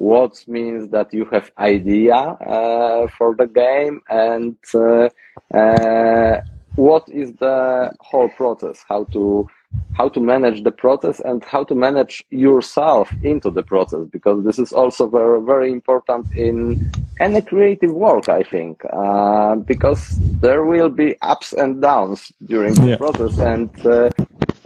what 0.00 0.42
means 0.48 0.88
that 0.90 1.12
you 1.12 1.26
have 1.26 1.52
idea 1.58 2.14
uh, 2.14 3.06
for 3.18 3.34
the 3.34 3.46
game 3.46 4.00
and 4.08 4.56
uh, 4.74 5.08
uh, 5.54 6.40
what 6.76 7.06
is 7.10 7.34
the 7.34 7.92
whole 8.00 8.30
process 8.30 8.82
how 8.88 9.04
to 9.04 9.46
how 9.92 10.08
to 10.08 10.20
manage 10.20 10.64
the 10.64 10.70
process 10.70 11.20
and 11.20 11.44
how 11.44 11.62
to 11.62 11.74
manage 11.74 12.24
yourself 12.30 13.12
into 13.22 13.50
the 13.50 13.62
process 13.62 14.00
because 14.10 14.42
this 14.42 14.58
is 14.58 14.72
also 14.72 15.06
very 15.06 15.40
very 15.42 15.70
important 15.70 16.26
in 16.34 16.90
any 17.20 17.42
creative 17.42 17.92
work 17.92 18.28
i 18.30 18.42
think 18.42 18.82
uh, 18.92 19.54
because 19.56 20.18
there 20.40 20.64
will 20.64 20.88
be 20.88 21.14
ups 21.20 21.52
and 21.52 21.82
downs 21.82 22.32
during 22.46 22.72
the 22.74 22.88
yeah. 22.90 22.96
process 22.96 23.38
and 23.38 23.70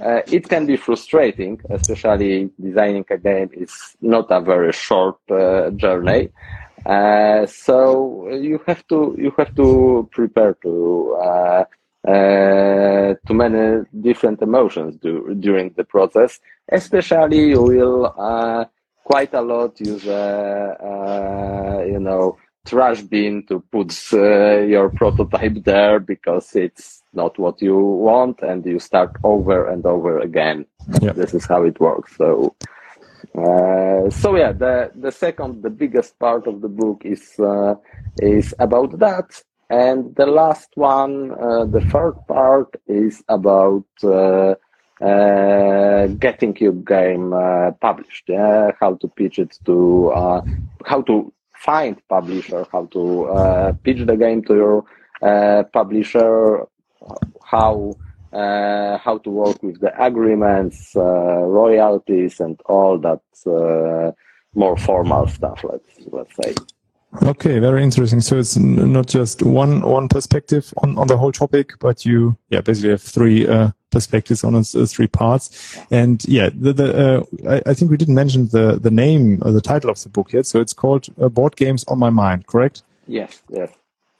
uh, 0.04 0.20
it 0.26 0.48
can 0.48 0.66
be 0.66 0.76
frustrating, 0.76 1.60
especially 1.70 2.50
designing 2.60 3.04
a 3.10 3.16
game 3.16 3.48
is 3.54 3.96
not 4.02 4.26
a 4.30 4.40
very 4.40 4.72
short 4.72 5.16
uh, 5.30 5.70
journey. 5.70 6.28
Uh, 6.84 7.46
so 7.46 8.28
you 8.28 8.60
have 8.66 8.86
to 8.86 9.16
you 9.18 9.32
have 9.38 9.54
to 9.54 10.06
prepare 10.12 10.52
to 10.62 11.16
uh, 11.22 11.64
uh, 12.06 13.14
to 13.26 13.32
many 13.32 13.84
different 14.02 14.42
emotions 14.42 14.96
do, 14.96 15.34
during 15.40 15.72
the 15.78 15.84
process. 15.84 16.38
Especially, 16.70 17.48
you 17.48 17.62
will 17.62 18.14
uh, 18.18 18.66
quite 19.04 19.32
a 19.32 19.40
lot 19.40 19.80
use 19.80 20.04
you 20.04 21.98
know 21.98 22.36
trash 22.66 23.00
bin 23.02 23.46
to 23.46 23.60
put 23.72 24.12
your 24.12 24.90
prototype 24.90 25.54
there 25.64 25.98
because 25.98 26.54
it's 26.54 27.03
not 27.14 27.38
what 27.38 27.60
you 27.62 27.76
want 27.76 28.40
and 28.42 28.64
you 28.64 28.78
start 28.78 29.12
over 29.22 29.68
and 29.68 29.84
over 29.86 30.18
again. 30.18 30.66
This 31.00 31.34
is 31.34 31.46
how 31.46 31.62
it 31.64 31.80
works. 31.80 32.16
So 32.16 32.54
uh, 33.36 34.10
so 34.10 34.36
yeah 34.36 34.52
the 34.52 34.92
the 34.94 35.10
second 35.10 35.62
the 35.62 35.70
biggest 35.70 36.18
part 36.18 36.46
of 36.46 36.60
the 36.60 36.68
book 36.68 37.02
is 37.04 37.38
uh, 37.40 37.74
is 38.18 38.54
about 38.58 38.98
that. 38.98 39.42
And 39.70 40.14
the 40.14 40.26
last 40.26 40.68
one 40.74 41.32
uh, 41.32 41.64
the 41.64 41.80
third 41.80 42.14
part 42.28 42.76
is 42.86 43.24
about 43.28 43.86
uh, 44.04 44.54
uh, 45.04 46.06
getting 46.06 46.56
your 46.58 46.74
game 46.74 47.32
uh, 47.32 47.72
published 47.72 48.24
yeah? 48.28 48.70
how 48.78 48.94
to 48.96 49.08
pitch 49.08 49.38
it 49.38 49.58
to 49.64 50.12
how 50.86 51.02
to 51.02 51.32
find 51.56 51.96
publisher 52.08 52.66
how 52.70 52.84
to 52.86 53.76
pitch 53.82 54.06
the 54.06 54.16
game 54.16 54.44
to 54.44 54.54
your 54.54 55.64
publisher 55.72 56.66
how 57.44 57.94
uh, 58.32 58.98
how 58.98 59.18
to 59.18 59.30
work 59.30 59.62
with 59.62 59.80
the 59.80 59.92
agreements, 60.02 60.96
uh, 60.96 61.00
royalties, 61.00 62.40
and 62.40 62.60
all 62.66 62.98
that 62.98 63.22
uh, 63.46 64.12
more 64.54 64.76
formal 64.76 65.26
stuff. 65.28 65.64
Let's 65.64 65.92
let's 66.10 66.34
say. 66.36 66.54
Okay, 67.22 67.60
very 67.60 67.84
interesting. 67.84 68.20
So 68.20 68.38
it's 68.38 68.56
not 68.56 69.06
just 69.06 69.42
one 69.42 69.82
one 69.82 70.08
perspective 70.08 70.74
on, 70.78 70.98
on 70.98 71.06
the 71.06 71.16
whole 71.16 71.30
topic, 71.30 71.74
but 71.78 72.04
you 72.04 72.36
yeah 72.50 72.60
basically 72.60 72.90
have 72.90 73.02
three 73.02 73.46
uh, 73.46 73.70
perspectives 73.90 74.42
on 74.42 74.56
its 74.56 74.74
uh, 74.74 74.86
three 74.86 75.06
parts. 75.06 75.78
And 75.90 76.24
yeah, 76.26 76.50
the, 76.52 76.72
the 76.72 76.88
uh, 76.96 77.22
I, 77.48 77.70
I, 77.70 77.74
think 77.74 77.90
we 77.90 77.96
didn't 77.96 78.16
mention 78.16 78.48
the 78.48 78.80
the 78.80 78.90
name 78.90 79.40
or 79.42 79.52
the 79.52 79.60
title 79.60 79.90
of 79.90 80.02
the 80.02 80.08
book 80.08 80.32
yet. 80.32 80.46
So 80.46 80.60
it's 80.60 80.72
called 80.72 81.06
uh, 81.20 81.28
Board 81.28 81.54
Games 81.56 81.84
on 81.86 81.98
My 82.00 82.10
Mind, 82.10 82.46
correct? 82.48 82.82
Yes, 83.06 83.42
yes. 83.48 83.70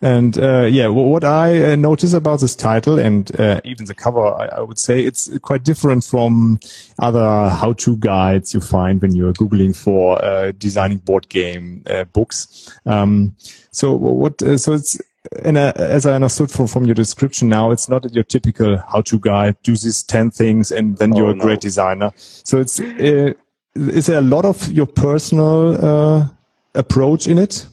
And 0.01 0.37
uh, 0.39 0.69
yeah, 0.71 0.89
what 0.89 1.25
I 1.25 1.73
uh, 1.73 1.77
notice 1.77 2.13
about 2.13 2.41
this 2.41 2.55
title 2.55 2.99
and 2.99 3.35
uh, 3.41 3.61
even 3.65 3.87
the 3.87 3.95
cover, 3.95 4.27
I, 4.27 4.47
I, 4.47 4.61
would 4.61 4.79
say 4.79 5.03
it's 5.03 5.31
quite 5.39 5.63
different 5.63 6.05
from 6.05 6.61
other 6.99 7.49
how-to 7.49 7.97
guides 7.97 8.53
you 8.53 8.61
find 8.61 9.01
when 9.01 9.15
you're 9.15 9.33
googling 9.33 9.75
for 9.75 10.23
uh, 10.23 10.53
designing 10.59 10.99
board 10.99 11.29
game 11.31 11.85
uh, 11.87 12.05
books. 12.05 12.71
Um, 12.85 13.35
so 13.71 13.95
what? 13.95 14.43
Uh, 14.43 14.59
so 14.59 14.75
it's 14.75 15.01
and 15.43 15.57
as 15.57 16.05
I 16.05 16.13
understood 16.13 16.51
from 16.51 16.67
from 16.67 16.85
your 16.85 16.95
description 16.95 17.49
now, 17.49 17.71
it's 17.71 17.89
not 17.89 18.13
your 18.13 18.25
typical 18.25 18.77
how-to 18.77 19.19
guide. 19.19 19.57
Do 19.63 19.73
these 19.73 20.03
ten 20.03 20.31
things 20.31 20.71
and 20.71 20.99
then 20.99 21.15
oh, 21.15 21.17
you're 21.17 21.31
a 21.31 21.35
no. 21.35 21.43
great 21.43 21.61
designer. 21.61 22.13
So 22.17 22.61
it's 22.61 22.79
is 22.79 24.07
there 24.07 24.19
a 24.19 24.23
lot 24.23 24.45
of 24.45 24.71
your 24.71 24.87
personal 24.87 26.31
approach 26.75 27.27
in 27.27 27.39
it? 27.39 27.67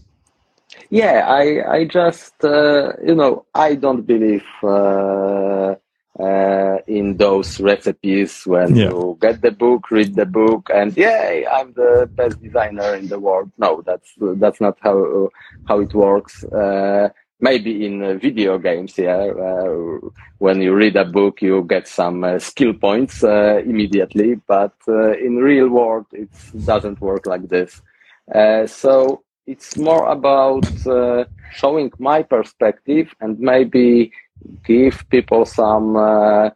Yeah, 0.91 1.25
I 1.25 1.77
I 1.77 1.85
just 1.85 2.43
uh, 2.43 2.91
you 3.01 3.15
know 3.15 3.45
I 3.55 3.75
don't 3.75 4.05
believe 4.05 4.43
uh, 4.61 5.75
uh, 6.19 6.77
in 6.85 7.15
those 7.15 7.61
recipes 7.61 8.43
when 8.45 8.75
yeah. 8.75 8.89
you 8.89 9.17
get 9.21 9.41
the 9.41 9.51
book, 9.51 9.89
read 9.89 10.15
the 10.15 10.25
book, 10.25 10.69
and 10.73 10.95
yeah, 10.97 11.43
I'm 11.49 11.71
the 11.71 12.09
best 12.11 12.41
designer 12.41 12.93
in 12.95 13.07
the 13.07 13.19
world. 13.19 13.49
No, 13.57 13.81
that's 13.85 14.11
that's 14.35 14.59
not 14.59 14.77
how 14.81 15.29
how 15.65 15.79
it 15.79 15.93
works. 15.93 16.43
Uh, 16.43 17.07
maybe 17.39 17.85
in 17.85 18.19
video 18.19 18.57
games, 18.57 18.97
yeah, 18.97 19.31
uh, 19.31 20.09
when 20.39 20.61
you 20.61 20.75
read 20.75 20.97
a 20.97 21.05
book, 21.05 21.41
you 21.41 21.63
get 21.63 21.87
some 21.87 22.25
uh, 22.25 22.37
skill 22.37 22.73
points 22.73 23.23
immediately, 23.23 24.35
but 24.45 24.75
in 24.87 25.37
real 25.37 25.69
world, 25.69 26.07
it 26.11 26.27
doesn't 26.65 26.99
work 26.99 27.25
like 27.27 27.47
this. 27.47 27.81
so 28.67 29.23
it's 29.51 29.77
more 29.77 30.07
about 30.07 30.65
uh, 30.87 31.25
showing 31.51 31.91
my 31.99 32.23
perspective 32.23 33.13
and 33.19 33.39
maybe 33.39 34.11
give 34.63 34.95
people 35.09 35.45
some 35.45 35.95
uh, 35.95 36.49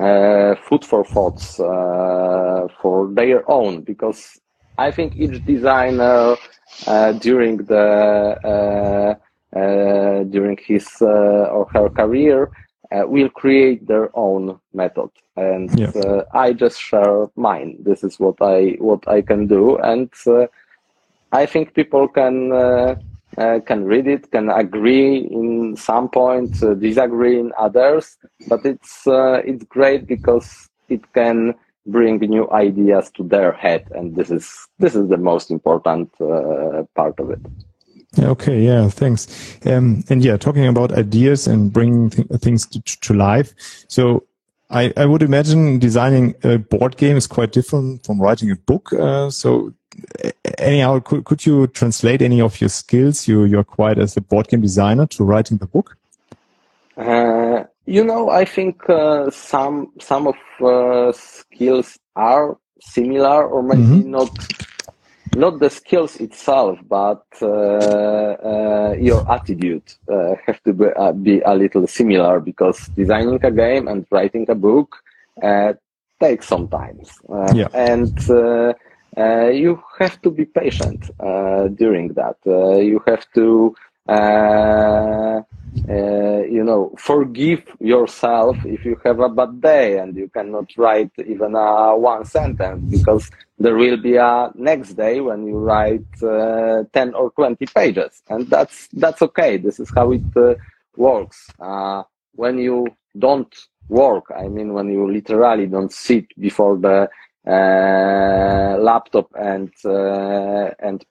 uh, 0.00 0.54
food 0.66 0.84
for 0.84 1.04
thoughts 1.04 1.60
uh, 1.60 2.66
for 2.80 3.08
their 3.12 3.48
own 3.50 3.82
because 3.82 4.40
I 4.78 4.90
think 4.90 5.16
each 5.16 5.44
designer 5.44 6.36
uh, 6.86 7.12
during 7.12 7.58
the 7.58 7.86
uh, 8.52 9.14
during 10.34 10.58
his 10.70 10.86
or 11.00 11.66
her 11.72 11.88
career 11.88 12.50
will 12.92 13.28
create 13.30 13.86
their 13.86 14.08
own 14.16 14.58
method 14.72 15.10
and 15.36 15.68
yeah. 15.78 16.22
I 16.32 16.52
just 16.52 16.80
share 16.80 17.26
mine. 17.36 17.76
This 17.80 18.04
is 18.04 18.20
what 18.20 18.36
I 18.40 18.76
what 18.78 19.06
I 19.08 19.20
can 19.22 19.46
do 19.46 19.76
and 19.78 20.10
I 21.32 21.46
think 21.46 21.74
people 21.74 22.08
can 22.08 22.52
uh, 22.52 22.94
uh, 23.36 23.60
can 23.66 23.84
read 23.84 24.06
it, 24.06 24.30
can 24.30 24.50
agree 24.50 25.18
in 25.18 25.76
some 25.76 26.08
points, 26.08 26.62
uh, 26.62 26.74
disagree 26.74 27.38
in 27.38 27.52
others, 27.58 28.16
but 28.48 28.64
it's 28.64 29.06
uh, 29.06 29.42
it's 29.44 29.64
great 29.64 30.06
because 30.06 30.68
it 30.88 31.12
can 31.12 31.54
bring 31.86 32.18
new 32.18 32.50
ideas 32.50 33.10
to 33.12 33.22
their 33.22 33.52
head, 33.52 33.86
and 33.94 34.16
this 34.16 34.30
is 34.30 34.68
this 34.78 34.94
is 34.94 35.08
the 35.08 35.16
most 35.16 35.50
important 35.50 36.10
uh, 36.20 36.82
part 36.94 37.18
of 37.18 37.30
it. 37.30 37.40
Okay, 38.18 38.62
yeah, 38.62 38.88
thanks. 38.88 39.28
Um, 39.66 40.02
and 40.08 40.24
yeah, 40.24 40.38
talking 40.38 40.66
about 40.66 40.92
ideas 40.92 41.46
and 41.46 41.72
bringing 41.72 42.10
th 42.10 42.26
things 42.40 42.66
to, 42.66 42.80
to 42.80 43.12
life. 43.12 43.52
So 43.88 44.24
I, 44.70 44.92
I 44.96 45.04
would 45.04 45.22
imagine 45.22 45.78
designing 45.78 46.34
a 46.42 46.58
board 46.58 46.96
game 46.96 47.16
is 47.16 47.26
quite 47.26 47.52
different 47.52 48.04
from 48.04 48.20
writing 48.20 48.50
a 48.50 48.56
book. 48.56 48.92
Uh, 48.92 49.30
so 49.30 49.72
anyhow, 50.58 51.00
could, 51.00 51.24
could 51.24 51.46
you 51.46 51.66
translate 51.66 52.22
any 52.22 52.40
of 52.40 52.60
your 52.60 52.70
skills 52.70 53.28
you, 53.28 53.44
you 53.44 53.58
acquired 53.58 53.98
as 53.98 54.16
a 54.16 54.20
board 54.20 54.48
game 54.48 54.60
designer 54.60 55.06
to 55.06 55.24
writing 55.24 55.58
the 55.58 55.66
book? 55.66 55.96
Uh, 56.96 57.64
you 57.86 58.04
know, 58.04 58.28
I 58.28 58.44
think 58.44 58.88
uh, 58.90 59.30
some 59.30 59.92
some 60.00 60.26
of 60.26 60.36
uh, 60.60 61.12
skills 61.12 61.98
are 62.16 62.58
similar, 62.80 63.46
or 63.46 63.62
maybe 63.62 63.82
mm 63.82 64.02
-hmm. 64.02 64.06
not 64.06 64.30
not 65.36 65.58
the 65.60 65.70
skills 65.70 66.16
itself, 66.20 66.78
but 66.88 67.24
uh, 67.40 67.46
uh, 67.46 68.94
your 68.98 69.22
attitude 69.30 69.86
uh, 70.08 70.34
have 70.46 70.60
to 70.64 70.72
be, 70.72 70.86
be, 71.22 71.40
a 71.44 71.54
little 71.54 71.86
similar 71.86 72.40
because 72.40 72.78
designing 72.96 73.44
a 73.44 73.50
game 73.50 73.88
and 73.90 74.06
writing 74.10 74.50
a 74.50 74.54
book 74.54 74.96
takes 76.20 76.46
some 76.48 76.66
time, 76.68 76.98
yeah. 77.54 77.68
and 77.72 78.18
uh, 79.18 79.48
you 79.48 79.82
have 79.98 80.20
to 80.22 80.30
be 80.30 80.44
patient 80.44 81.10
uh, 81.20 81.68
during 81.68 82.08
that. 82.14 82.36
Uh, 82.46 82.76
you 82.78 83.02
have 83.06 83.24
to, 83.34 83.74
uh, 84.08 84.12
uh, 84.12 85.42
you 86.56 86.62
know, 86.64 86.94
forgive 86.98 87.62
yourself 87.80 88.56
if 88.64 88.84
you 88.84 89.00
have 89.04 89.20
a 89.20 89.28
bad 89.28 89.60
day 89.60 89.98
and 89.98 90.16
you 90.16 90.28
cannot 90.28 90.70
write 90.76 91.10
even 91.26 91.54
a 91.56 91.96
one 91.96 92.24
sentence 92.24 92.82
because 92.90 93.30
there 93.58 93.74
will 93.74 93.96
be 93.96 94.16
a 94.16 94.50
next 94.54 94.94
day 94.94 95.20
when 95.20 95.46
you 95.46 95.58
write 95.58 96.22
uh, 96.22 96.84
10 96.92 97.14
or 97.14 97.30
20 97.32 97.66
pages. 97.66 98.22
And 98.28 98.46
that's 98.48 98.88
that's 98.92 99.20
okay. 99.22 99.56
This 99.56 99.80
is 99.80 99.90
how 99.94 100.12
it 100.12 100.58
works. 100.96 101.50
When 102.34 102.58
you 102.58 102.86
don't 103.18 103.52
work 103.88 104.24
i 104.36 104.46
mean 104.48 104.72
when 104.74 104.88
you 104.90 105.10
literally 105.10 105.66
don't 105.66 105.92
sit 105.92 106.26
before 106.38 106.76
the 106.76 107.08
laptop 107.48 109.28
and 109.38 109.72
uh, 109.84 110.70
and 110.78 111.04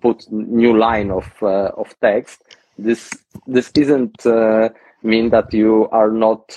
put 0.00 0.30
new 0.30 0.76
line 0.76 1.10
of 1.10 1.30
uh, 1.42 1.70
of 1.76 1.94
text, 2.00 2.42
this 2.78 3.10
this 3.46 3.70
isn't 3.74 4.24
mean 5.02 5.30
that 5.30 5.52
you 5.52 5.88
are 5.92 6.10
not 6.10 6.54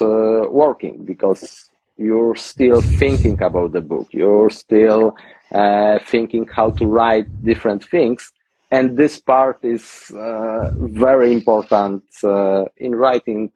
working 0.49 1.03
because 1.05 1.69
you're 1.97 2.35
still 2.35 2.81
thinking 2.81 3.41
about 3.41 3.73
the 3.73 3.81
book. 3.81 4.07
You're 4.11 4.49
still 4.49 5.15
uh, 5.51 5.99
thinking 6.05 6.47
how 6.47 6.71
to 6.71 6.85
write 6.85 7.27
different 7.43 7.83
things. 7.83 8.31
And 8.69 8.97
this 8.97 9.19
part 9.19 9.63
is 9.63 10.11
uh, 10.11 10.71
very 10.75 11.31
important 11.31 12.03
uh, 12.23 12.65
in 12.77 12.95
writing 12.95 13.51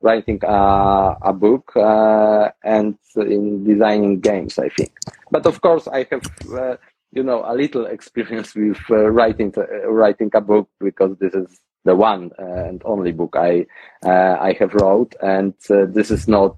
writing 0.00 0.40
a, 0.44 1.16
a 1.22 1.32
book 1.32 1.72
uh, 1.76 2.50
and 2.62 2.96
in 3.16 3.64
designing 3.64 4.20
games, 4.20 4.58
I 4.58 4.68
think. 4.68 4.92
But 5.30 5.46
of 5.46 5.60
course, 5.60 5.88
I 5.88 6.06
have 6.10 6.22
uh, 6.52 6.76
you 7.12 7.22
know 7.22 7.42
a 7.44 7.54
little 7.54 7.86
experience 7.86 8.54
with 8.54 8.78
uh, 8.90 9.10
writing 9.10 9.52
uh, 9.56 9.88
writing 9.88 10.30
a 10.34 10.40
book 10.40 10.68
because 10.78 11.16
this 11.18 11.34
is 11.34 11.60
the 11.84 11.96
one 11.96 12.30
uh, 12.38 12.44
and 12.44 12.82
only 12.84 13.12
book 13.12 13.34
I 13.36 13.66
uh, 14.04 14.36
I 14.40 14.52
have 14.58 14.74
wrote, 14.74 15.14
and 15.22 15.54
this 15.68 16.10
is 16.10 16.28
not. 16.28 16.56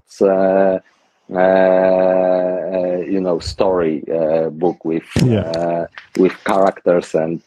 you 3.11 3.19
know, 3.19 3.39
story 3.39 4.03
book 4.51 4.85
with 4.85 5.09
yeah. 5.23 5.87
with 6.17 6.33
characters 6.43 7.15
and 7.15 7.41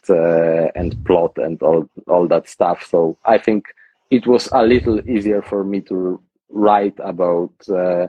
and 0.75 1.05
plot 1.05 1.37
and 1.37 1.61
all 1.61 1.87
all 2.07 2.27
that 2.27 2.49
stuff. 2.49 2.83
So 2.83 3.17
I 3.25 3.37
think 3.37 3.65
it 4.09 4.27
was 4.27 4.49
a 4.51 4.63
little 4.63 4.99
easier 5.09 5.41
for 5.41 5.63
me 5.63 5.81
to 5.81 6.19
write 6.49 6.95
about 6.99 7.51
uh, 7.69 8.07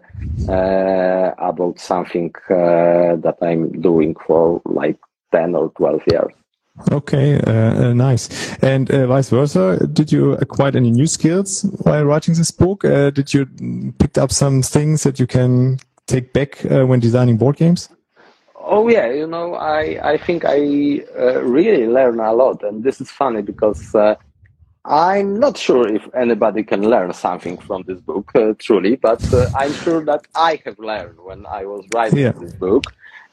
uh, 0.48 1.34
about 1.38 1.78
something 1.78 2.32
uh, 2.50 3.16
that 3.16 3.36
I'm 3.42 3.80
doing 3.80 4.14
for 4.26 4.60
like 4.64 4.98
ten 5.32 5.54
or 5.54 5.70
twelve 5.70 6.02
years. 6.10 6.32
Okay, 6.92 7.40
uh, 7.40 7.52
uh, 7.52 7.92
nice. 7.94 8.28
And 8.62 8.90
uh, 8.90 9.06
vice 9.06 9.30
versa, 9.30 9.86
did 9.92 10.12
you 10.12 10.32
acquire 10.34 10.76
any 10.76 10.90
new 10.90 11.06
skills 11.06 11.62
while 11.82 12.04
writing 12.04 12.34
this 12.34 12.50
book? 12.50 12.82
did 12.82 13.32
you 13.32 13.46
pick 13.98 14.18
up 14.18 14.30
some 14.30 14.62
things 14.62 15.02
that 15.02 15.18
you 15.18 15.26
can 15.26 15.78
take 16.06 16.34
back 16.34 16.58
when 16.64 17.00
designing 17.00 17.38
board 17.38 17.56
games? 17.56 17.88
Oh 18.68 18.88
yeah, 18.88 19.10
you 19.10 19.26
know, 19.26 19.54
I 19.54 19.98
I 20.02 20.18
think 20.18 20.44
I 20.44 20.58
really 21.40 21.86
learn 21.86 22.20
a 22.20 22.34
lot, 22.34 22.62
and 22.62 22.84
this 22.84 23.00
is 23.00 23.10
funny 23.10 23.40
because 23.40 23.94
I'm 24.88 25.40
not 25.40 25.56
sure 25.56 25.88
if 25.88 26.08
anybody 26.14 26.62
can 26.62 26.88
learn 26.88 27.12
something 27.12 27.58
from 27.58 27.82
this 27.82 28.00
book, 28.00 28.30
uh, 28.36 28.54
truly, 28.58 28.96
but 28.96 29.22
uh, 29.34 29.48
I'm 29.56 29.72
sure 29.72 30.04
that 30.04 30.26
I 30.34 30.60
have 30.64 30.78
learned 30.78 31.18
when 31.18 31.44
I 31.46 31.64
was 31.64 31.84
writing 31.92 32.18
yeah. 32.20 32.32
this 32.32 32.54
book. 32.54 32.84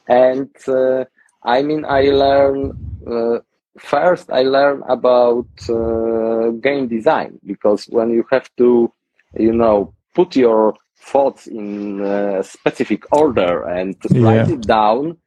And 0.08 0.50
uh, 0.66 1.04
I 1.44 1.62
mean, 1.62 1.84
I 1.84 2.02
learn 2.10 2.72
uh, 3.06 3.38
first, 3.78 4.30
I 4.30 4.42
learn 4.42 4.82
about 4.88 5.46
uh, 5.68 6.50
game 6.60 6.88
design 6.88 7.38
because 7.46 7.84
when 7.86 8.10
you 8.10 8.24
have 8.30 8.48
to, 8.56 8.92
you 9.38 9.52
know, 9.52 9.94
put 10.14 10.34
your 10.34 10.74
thoughts 10.98 11.46
in 11.46 12.00
a 12.00 12.42
specific 12.42 13.12
order 13.12 13.62
and 13.64 13.96
yeah. 14.10 14.22
write 14.22 14.50
it 14.50 14.62
down, 14.62 15.18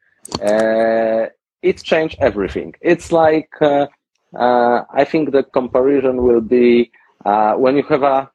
uh, 0.42 1.28
it 1.62 1.84
changed 1.84 2.18
everything. 2.20 2.74
It's 2.82 3.12
like 3.12 3.50
uh, 3.62 3.88
I 4.38 5.06
think 5.06 5.32
the 5.32 5.44
comparison 5.44 6.24
will 6.24 6.42
be 6.42 6.92
uh, 7.26 7.54
when 7.54 7.76
you 7.76 7.84
have 7.84 8.04
a 8.04 8.30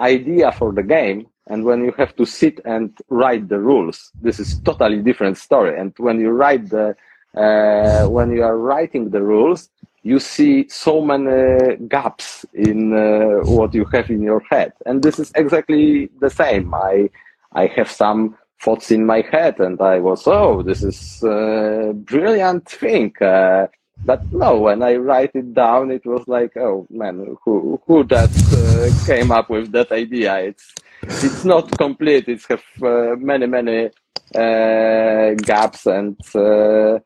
idea 0.00 0.52
for 0.52 0.72
the 0.72 0.82
game 0.82 1.26
and 1.48 1.64
when 1.64 1.84
you 1.84 1.92
have 1.98 2.14
to 2.16 2.24
sit 2.24 2.60
and 2.64 2.96
write 3.08 3.48
the 3.48 3.58
rules. 3.58 4.12
This 4.22 4.38
is 4.38 4.60
totally 4.60 5.02
different 5.02 5.36
story. 5.36 5.78
And 5.78 5.92
when 5.98 6.20
you 6.20 6.30
write 6.30 6.70
the 6.70 6.94
uh, 7.36 8.08
when 8.08 8.32
you 8.32 8.42
are 8.42 8.58
writing 8.58 9.10
the 9.10 9.22
rules, 9.22 9.70
you 10.02 10.18
see 10.18 10.68
so 10.68 11.00
many 11.00 11.76
gaps 11.88 12.44
in 12.54 12.92
uh, 12.92 13.40
what 13.44 13.74
you 13.74 13.84
have 13.86 14.10
in 14.10 14.22
your 14.22 14.42
head, 14.50 14.72
and 14.86 15.02
this 15.02 15.18
is 15.18 15.30
exactly 15.34 16.10
the 16.20 16.30
same. 16.30 16.74
I 16.74 17.10
I 17.52 17.66
have 17.76 17.90
some 17.90 18.36
thoughts 18.62 18.90
in 18.90 19.06
my 19.06 19.22
head, 19.30 19.60
and 19.60 19.80
I 19.80 19.98
was 19.98 20.26
oh, 20.26 20.62
this 20.62 20.82
is 20.82 21.22
a 21.22 21.92
brilliant 21.94 22.68
thing. 22.68 23.14
Uh, 23.20 23.66
but 24.04 24.32
no, 24.32 24.58
when 24.58 24.82
I 24.82 24.96
write 24.96 25.32
it 25.34 25.54
down, 25.54 25.90
it 25.90 26.04
was 26.06 26.26
like, 26.26 26.56
oh 26.56 26.86
man, 26.90 27.36
who 27.44 27.80
who 27.86 28.04
that 28.04 28.30
uh, 28.52 29.06
came 29.06 29.30
up 29.30 29.50
with 29.50 29.72
that 29.72 29.92
idea? 29.92 30.38
It's 30.38 30.74
it's 31.02 31.44
not 31.44 31.76
complete. 31.78 32.28
It's 32.28 32.46
have 32.46 32.64
uh, 32.82 33.16
many 33.16 33.46
many 33.46 33.90
uh, 34.34 35.34
gaps 35.34 35.86
and 35.86 36.16
uh, 36.34 36.98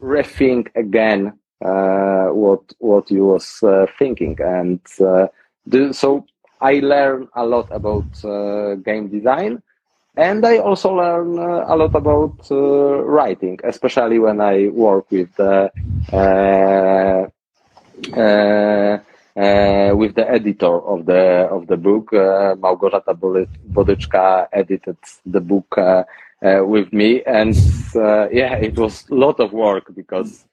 rethink 0.00 0.68
again 0.74 1.38
uh, 1.64 2.26
what 2.26 2.62
what 2.78 3.10
you 3.10 3.24
was 3.26 3.62
uh, 3.62 3.86
thinking, 3.98 4.36
and 4.40 4.80
so 5.94 6.26
I 6.60 6.74
learn 6.80 7.28
a 7.34 7.46
lot 7.46 7.68
about 7.70 8.04
game 8.84 9.08
design 9.08 9.62
and 10.16 10.44
I 10.44 10.58
also 10.58 10.94
learn 10.94 11.38
uh, 11.38 11.64
a 11.68 11.76
lot 11.76 11.94
about 11.94 12.46
uh, 12.50 13.04
writing, 13.04 13.58
especially 13.64 14.18
when 14.18 14.40
I 14.40 14.68
work 14.68 15.10
with 15.10 15.34
the 15.36 15.70
uh, 16.12 17.26
uh, 18.16 18.98
uh 19.34 19.94
with 19.96 20.14
the 20.14 20.26
editor 20.28 20.80
of 20.80 21.06
the 21.06 21.48
of 21.50 21.66
the 21.66 21.76
book. 21.76 22.12
Uh, 22.12 22.54
Małgorzata 22.56 23.14
Bodyczka 23.14 24.48
edited 24.52 24.98
the 25.24 25.40
book 25.40 25.76
with 26.42 26.92
me, 26.92 27.22
and 27.22 27.54
yeah, 27.94 28.56
it 28.56 28.76
was 28.76 29.08
a 29.10 29.14
lot 29.14 29.40
of 29.40 29.52
work 29.52 29.94
because 29.94 30.44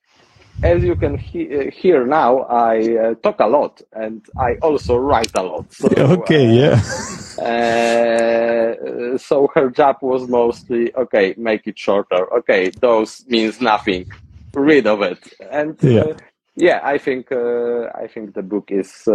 as 0.64 0.84
you 0.84 0.96
can 0.96 1.18
he- 1.18 1.56
uh, 1.56 1.72
hear 1.72 2.06
now, 2.06 2.40
I 2.44 2.98
uh, 2.98 3.14
talk 3.16 3.40
a 3.40 3.48
lot 3.48 3.82
and 3.94 4.26
I 4.38 4.56
also 4.62 4.98
write 4.98 5.32
a 5.36 5.44
lot. 5.44 5.72
So, 5.74 5.88
okay, 5.88 6.48
uh, 6.48 6.52
yeah. 6.52 6.82
uh, 7.42 9.18
so 9.18 9.50
her 9.56 9.70
job 9.70 9.98
was 10.02 10.28
mostly 10.28 10.94
okay, 10.96 11.34
make 11.38 11.68
it 11.68 11.78
shorter. 11.78 12.32
Okay, 12.40 12.70
those 12.80 13.26
means 13.28 13.62
nothing. 13.62 14.12
Read 14.54 14.88
of 14.88 15.02
it, 15.02 15.20
and 15.52 15.78
uh, 15.84 15.88
yeah, 15.88 16.14
yeah 16.56 16.80
I 16.84 16.98
think 16.98 17.32
uh, 17.32 17.86
I 17.94 18.08
think 18.08 18.34
the 18.34 18.42
book 18.42 18.72
is 18.72 19.08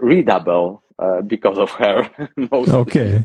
readable 0.00 0.82
because 1.26 1.58
of 1.58 1.70
her. 1.70 2.08
Okay. 2.68 3.24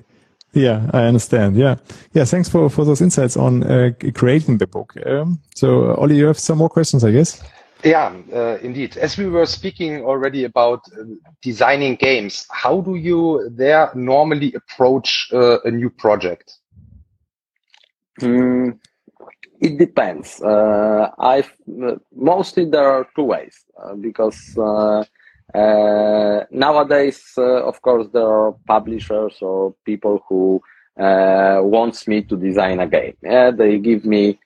Yeah, 0.55 0.89
I 0.93 1.03
understand. 1.03 1.57
Yeah. 1.57 1.75
Yeah. 2.13 2.23
Thanks 2.23 2.47
for, 2.49 2.69
for 2.69 2.85
those 2.85 3.01
insights 3.01 3.35
on 3.35 3.63
uh, 3.63 3.91
creating 4.13 4.57
the 4.57 4.67
book. 4.67 4.93
Um, 5.05 5.41
so, 5.53 5.91
uh, 5.91 5.95
Ollie, 5.95 6.15
you 6.15 6.27
have 6.27 6.39
some 6.39 6.57
more 6.57 6.69
questions, 6.69 7.03
I 7.03 7.11
guess? 7.11 7.43
Yeah, 7.85 8.17
uh, 8.33 8.57
indeed. 8.63 8.97
As 8.97 9.15
we 9.17 9.27
were 9.27 9.45
speaking 9.45 10.03
already 10.03 10.43
about 10.43 10.81
uh, 10.99 11.03
designing 11.43 11.95
games, 11.95 12.47
how 12.51 12.81
do 12.81 12.95
you 12.95 13.49
there 13.53 13.91
normally 13.93 14.53
approach 14.55 15.29
uh, 15.31 15.59
a 15.61 15.71
new 15.71 15.91
project? 15.91 16.51
Mm, 18.21 18.79
it 19.61 19.77
depends. 19.77 20.41
Uh, 20.41 21.11
I 21.19 21.43
mostly 22.15 22.65
there 22.65 22.87
are 22.89 23.07
two 23.15 23.23
ways 23.25 23.65
because 24.01 24.57
uh, 24.57 25.03
nowadays, 26.51 27.33
uh, 27.37 27.63
of 27.65 27.81
course, 27.81 28.07
there 28.13 28.27
are 28.27 28.55
publishers 28.67 29.37
or 29.41 29.75
people 29.85 30.23
who 30.27 30.61
uh, 30.99 31.59
wants 31.61 32.07
me 32.07 32.23
to 32.23 32.35
design 32.35 32.79
a 32.79 32.87
game. 32.87 33.15
Yeah, 33.21 33.51
they 33.51 33.77
give 33.77 34.05
me 34.05 34.39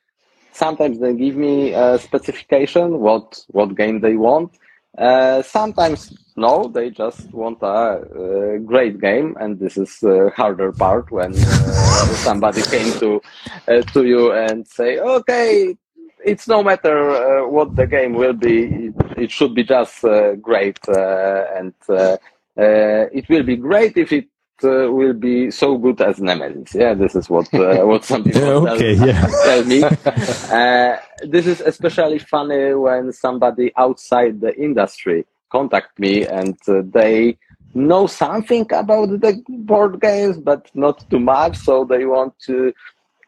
sometimes 0.59 0.99
they 0.99 1.13
give 1.13 1.35
me 1.35 1.73
a 1.73 1.97
specification 1.97 2.99
what 2.99 3.27
what 3.57 3.75
game 3.81 3.97
they 4.01 4.15
want. 4.27 4.49
Uh, 4.97 5.41
sometimes 5.41 5.99
no, 6.35 6.67
they 6.75 6.89
just 6.89 7.31
want 7.31 7.59
a, 7.61 8.55
a, 8.55 8.59
great 8.71 8.99
game, 8.99 9.37
and 9.39 9.59
this 9.59 9.77
is 9.77 9.91
the 9.99 10.31
harder 10.35 10.71
part 10.71 11.05
when 11.11 11.31
uh, 11.33 12.05
somebody 12.27 12.61
came 12.63 12.91
to 12.99 13.21
uh, 13.67 13.81
to 13.93 13.99
you 14.11 14.31
and 14.31 14.67
say, 14.67 14.99
"Okay, 14.99 15.75
it's 16.31 16.47
no 16.47 16.63
matter 16.63 16.97
uh, 17.11 17.47
what 17.47 17.75
the 17.75 17.87
game 17.87 18.13
will 18.13 18.37
be. 18.49 18.57
It, 18.87 18.95
it 19.23 19.31
should 19.31 19.53
be 19.53 19.63
just 19.63 20.03
uh, 20.03 20.35
great, 20.35 20.79
uh, 20.89 21.45
and 21.57 21.73
uh, 21.87 22.17
it 23.17 23.29
will 23.29 23.43
be 23.43 23.55
great 23.55 23.95
if 23.97 24.11
it 24.11 24.27
uh, 24.63 24.91
will 24.91 25.13
be 25.13 25.51
so 25.51 25.77
good 25.77 26.01
as 26.01 26.19
Nemesis. 26.19 26.75
Yeah, 26.75 26.93
this 26.93 27.15
is 27.15 27.29
what 27.29 27.53
uh, 27.53 27.85
what 27.85 28.05
some 28.05 28.23
people 28.23 28.67
okay, 28.67 28.95
tell, 28.95 29.07
yeah. 29.07 29.27
tell 29.43 29.63
me. 29.65 29.83
Uh, 30.49 30.97
this 31.27 31.45
is 31.45 31.61
especially 31.61 32.17
funny 32.17 32.73
when 32.73 33.13
somebody 33.13 33.71
outside 33.77 34.41
the 34.41 34.55
industry 34.59 35.25
contact 35.51 35.97
me 35.99 36.25
and 36.25 36.57
uh, 36.67 36.81
they 36.91 37.37
know 37.73 38.07
something 38.07 38.65
about 38.71 39.09
the 39.21 39.43
board 39.47 40.01
games, 40.01 40.37
but 40.37 40.69
not 40.73 41.07
too 41.09 41.19
much. 41.19 41.55
So 41.57 41.85
they 41.85 42.05
want 42.05 42.33
to 42.47 42.73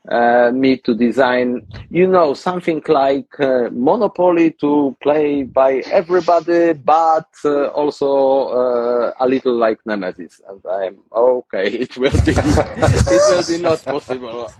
uh, 0.09 0.51
me 0.51 0.77
to 0.77 0.95
design, 0.95 1.61
you 1.89 2.07
know, 2.07 2.33
something 2.33 2.81
like 2.87 3.39
uh, 3.39 3.69
Monopoly 3.71 4.51
to 4.51 4.95
play 5.01 5.43
by 5.43 5.75
everybody, 5.91 6.73
but 6.73 7.27
uh, 7.45 7.67
also 7.67 8.47
uh, 8.47 9.13
a 9.19 9.27
little 9.27 9.55
like 9.55 9.79
Nemesis. 9.85 10.41
And 10.49 10.61
I'm 10.65 10.97
okay. 11.15 11.67
It 11.81 11.97
will 11.97 12.11
be, 12.25 12.33
it 12.35 13.21
will 13.29 13.47
be 13.47 13.61
not 13.61 13.83
possible. 13.83 14.51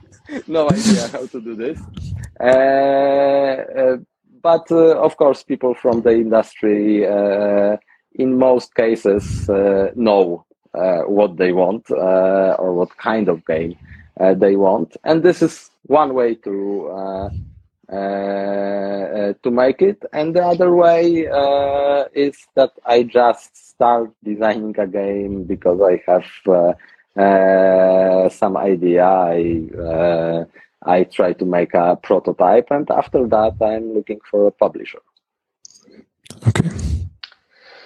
No 0.48 0.70
idea 0.70 1.08
how 1.08 1.26
to 1.26 1.42
do 1.42 1.56
this. 1.56 1.80
Uh, 2.40 3.98
but 4.44 4.72
of 4.72 5.18
course, 5.18 5.44
people 5.44 5.74
from 5.74 6.02
the 6.02 6.12
industry, 6.12 7.04
in 8.16 8.38
most 8.38 8.76
cases, 8.76 9.50
know 9.96 10.46
what 10.74 11.38
they 11.38 11.52
want 11.52 11.90
or 11.92 12.74
what 12.74 12.96
kind 12.98 13.28
of 13.28 13.46
game 13.46 13.78
uh, 14.20 14.34
they 14.34 14.56
want. 14.56 14.98
And 15.04 15.24
this 15.24 15.42
is 15.42 15.70
one 15.84 16.14
way 16.14 16.36
to 16.36 16.88
uh, 16.90 17.30
uh, 17.92 19.34
to 19.44 19.52
make 19.52 19.82
it. 19.82 20.04
And 20.14 20.36
the 20.36 20.44
other 20.46 20.74
way 20.74 21.28
is 22.14 22.48
that 22.56 22.72
I 22.86 23.04
just 23.04 23.70
start 23.70 24.12
designing 24.24 24.78
a 24.80 24.88
game 24.88 25.44
because 25.44 25.80
I 25.82 26.02
have 26.08 26.26
some 28.32 28.58
idea. 28.58 29.06
I 29.06 30.46
I 30.84 31.04
try 31.04 31.34
to 31.34 31.46
make 31.46 31.74
a 31.76 31.96
prototype, 31.96 32.72
and 32.72 32.90
after 32.90 33.28
that, 33.28 33.54
I'm 33.62 33.94
looking 33.94 34.20
for 34.30 34.48
a 34.48 34.52
publisher. 34.52 35.00
Okay. 36.48 36.70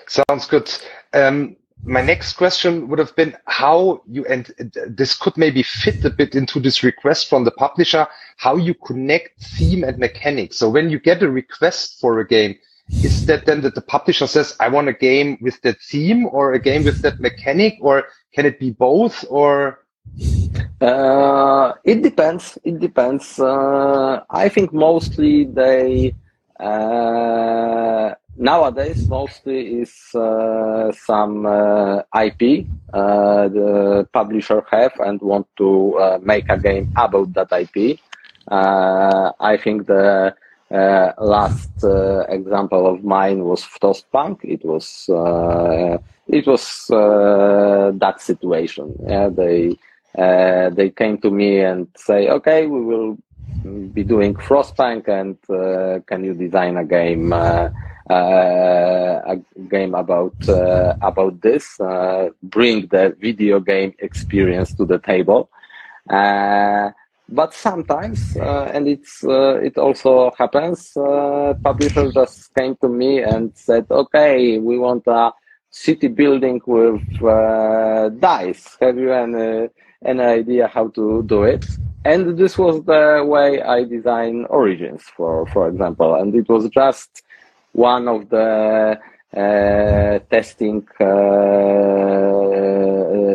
Sounds 0.08 0.46
good. 0.48 0.72
Um, 1.14 1.58
my 1.86 2.02
next 2.02 2.34
question 2.34 2.88
would 2.89 3.00
have 3.00 3.15
been 3.15 3.38
how 3.45 4.02
you, 4.08 4.26
and 4.26 4.52
this 4.88 5.15
could 5.15 5.38
maybe 5.38 5.63
fit 5.63 6.04
a 6.04 6.10
bit 6.10 6.36
into 6.36 6.60
this 6.60 6.84
request 6.84 7.30
from 7.30 7.43
the 7.43 7.52
publisher, 7.52 8.08
how 8.38 8.56
you 8.56 8.74
connect 8.74 9.41
theme 9.41 9.84
and 9.84 9.98
mechanics. 9.98 10.58
So 10.58 10.69
when 10.69 10.89
you 10.89 11.00
get 11.00 11.21
a 11.21 11.30
request 11.30 12.00
for 12.00 12.19
a 12.19 12.28
game, 12.28 12.58
is 12.89 13.26
that 13.26 13.45
then 13.45 13.62
that 13.62 13.76
the 13.76 13.82
publisher 13.82 14.28
says, 14.28 14.56
I 14.60 14.69
want 14.69 14.88
a 14.88 14.93
game 14.93 15.38
with 15.41 15.62
that 15.62 15.80
theme 15.82 16.28
or 16.28 16.54
a 16.54 16.60
game 16.60 16.84
with 16.84 17.02
that 17.02 17.19
mechanic, 17.19 17.78
or 17.82 18.06
can 18.34 18.45
it 18.45 18.60
be 18.60 18.71
both 18.71 19.26
or? 19.30 19.86
Uh, 20.82 21.74
it 21.84 22.02
depends. 22.04 22.58
It 22.63 22.80
depends. 22.80 23.39
Uh, 23.39 24.24
I 24.30 24.50
think 24.50 24.71
mostly 24.74 25.45
they, 25.45 26.13
uh, 26.60 28.13
nowadays 28.38 29.08
mostly 29.08 29.82
is 29.82 29.93
uh, 30.13 30.91
some 30.91 31.45
uh, 31.45 32.02
IP 32.24 32.67
uh, 32.93 33.48
the 33.48 34.08
publisher 34.13 34.63
have 34.71 34.93
and 35.00 35.21
want 35.21 35.48
to 35.58 35.98
uh, 35.98 36.19
make 36.21 36.50
a 36.50 36.58
game 36.58 36.91
about 36.95 37.34
that 37.34 37.52
IP. 37.52 38.00
Uh, 38.48 39.32
I 39.39 39.58
think 39.58 39.88
the 39.88 40.36
uh, 40.71 41.12
last 41.17 41.69
example 42.30 42.88
of 42.88 43.04
mine 43.04 43.43
was 43.43 43.63
Frostpunk. 43.63 44.39
It 44.43 44.63
was 44.63 45.10
it 46.28 46.48
was 46.48 46.88
that 46.89 48.15
situation. 48.21 48.95
Yeah, 49.08 49.30
they 49.30 49.78
they 50.15 50.89
came 50.95 51.17
to 51.19 51.32
me 51.32 51.60
and 51.60 51.88
say, 51.98 52.30
okay, 52.30 52.67
we 52.67 52.82
will 52.82 53.17
be 53.93 54.04
doing 54.04 54.36
Frostpunk, 54.36 55.08
and 55.08 55.38
can 56.06 56.24
you 56.24 56.34
design 56.34 56.78
a 56.78 56.86
game? 56.86 57.34
Uh, 58.10 59.20
a 59.26 59.38
game 59.68 59.96
about 59.96 60.36
uh, 60.48 60.94
about 61.02 61.41
this, 61.41 61.80
uh, 61.80 62.30
bring 62.44 62.86
the 62.88 63.15
video 63.20 63.60
game 63.60 63.94
experience 63.98 64.76
to 64.76 64.86
the 64.86 65.00
table. 65.00 65.50
but 67.30 67.54
sometimes, 67.54 68.38
uh, 68.38 68.70
and 68.74 68.88
it's 68.88 69.24
uh, 69.24 69.56
it 69.56 69.78
also 69.78 70.32
happens. 70.38 70.96
Uh, 70.96 71.54
publisher 71.63 72.12
just 72.12 72.54
came 72.54 72.76
to 72.78 72.88
me 72.88 73.22
and 73.24 73.52
said, 73.56 73.86
"Okay, 73.89 74.60
we 74.60 74.78
want 74.78 75.04
a 75.08 75.32
city 75.72 76.08
building 76.08 76.62
with 76.68 77.02
uh, 77.24 78.10
dice. 78.20 78.78
Have 78.82 78.98
you 79.00 79.12
any 79.12 79.70
any 80.06 80.22
idea 80.22 80.68
how 80.68 80.89
to 80.89 81.24
do 81.24 81.44
it?" 81.44 81.65
And 82.06 82.38
this 82.38 82.58
was 82.58 82.84
the 82.86 83.26
way 83.28 83.63
I 83.63 83.84
designed 83.84 84.46
Origins, 84.50 85.02
for 85.18 85.48
for 85.48 85.68
example, 85.68 86.13
and 86.13 86.36
it 86.36 86.48
was 86.48 86.70
just 86.70 87.25
one 87.76 88.08
of 88.08 88.30
the 88.30 88.98
uh, 89.36 90.20
testing 90.32 90.88
uh, 91.00 91.06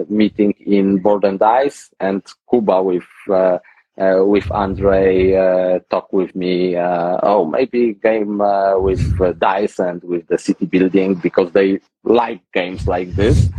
meeting 0.09 0.55
in 0.65 0.99
Board 0.99 1.25
and 1.25 1.39
Dice, 1.39 1.91
and 2.01 2.23
Kuba 2.51 2.83
with 2.83 3.05
uh, 3.29 3.59
uh, 4.01 4.25
with 4.25 4.51
Andre 4.51 5.35
uh, 5.35 5.81
talk 5.91 6.11
with 6.13 6.35
me. 6.35 6.75
Uh, 6.75 7.19
oh, 7.23 7.45
maybe 7.45 7.93
game 7.93 8.41
uh, 8.41 8.79
with 8.79 9.21
uh, 9.21 9.33
dice 9.33 9.79
and 9.79 10.03
with 10.05 10.27
the 10.29 10.39
city 10.39 10.65
building 10.65 11.15
because 11.17 11.53
they 11.53 11.81
like 12.05 12.41
games 12.55 12.89
like 12.89 13.15
this. 13.15 13.51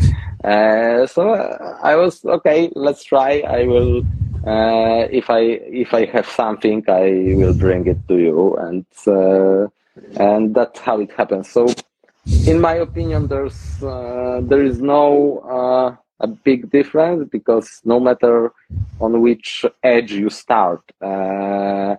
Uh, 0.44 1.06
so 1.06 1.34
I 1.84 1.96
was 1.96 2.26
okay. 2.26 2.72
Let's 2.76 3.04
try. 3.04 3.42
I 3.42 3.66
will. 3.68 4.04
if 5.14 5.30
I 5.30 5.42
if 5.84 5.94
I 5.94 6.06
have 6.08 6.26
something, 6.26 6.84
I 6.88 7.36
will 7.38 7.54
bring 7.54 7.86
it 7.86 8.00
to 8.08 8.18
you, 8.18 8.58
and 8.58 8.84
and 10.18 10.56
that's 10.56 10.80
how 10.80 11.00
it 11.00 11.12
happens. 11.12 11.50
So, 11.50 11.68
in 12.48 12.62
my 12.62 12.76
opinion, 12.76 13.28
there's 13.28 13.80
there 13.80 14.64
is 14.64 14.82
no 14.82 15.98
a 16.22 16.28
big 16.28 16.70
difference 16.72 17.28
because 17.30 17.82
no 17.84 18.00
matter 18.00 18.52
on 19.00 19.22
which 19.22 19.66
edge 19.84 20.12
you 20.12 20.30
start, 20.30 20.82
uh, 21.02 21.96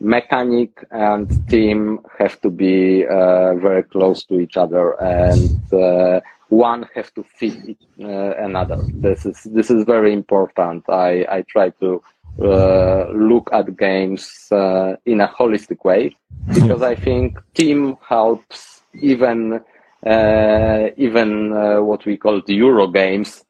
mechanic 0.00 0.84
and 0.90 1.48
team 1.48 2.00
have 2.18 2.40
to 2.40 2.50
be 2.50 3.06
uh, 3.06 3.54
very 3.54 3.82
close 3.84 4.24
to 4.24 4.40
each 4.40 4.56
other 4.56 5.00
and 5.00 5.72
uh, 5.72 6.20
one 6.48 6.86
have 6.94 7.14
to 7.14 7.22
fit 7.22 7.76
uh, 8.02 8.34
another. 8.48 8.78
This 8.92 9.24
is 9.24 9.42
this 9.44 9.70
is 9.70 9.84
very 9.84 10.12
important. 10.12 10.84
I, 10.88 11.24
I 11.36 11.44
try 11.48 11.70
to 11.80 12.02
uh, 12.42 13.06
look 13.12 13.48
at 13.52 13.76
games 13.76 14.48
uh, 14.50 14.96
in 15.06 15.20
a 15.20 15.28
holistic 15.28 15.84
way 15.84 16.16
because 16.52 16.82
I 16.82 16.94
think 16.94 17.38
team 17.54 17.96
helps 18.06 18.82
even 19.00 19.60
uh, 20.06 20.88
even 20.96 21.52
uh, 21.52 21.80
what 21.80 22.04
we 22.04 22.16
call 22.16 22.42
the 22.46 22.54
Euro 22.54 22.88
games. 22.88 23.44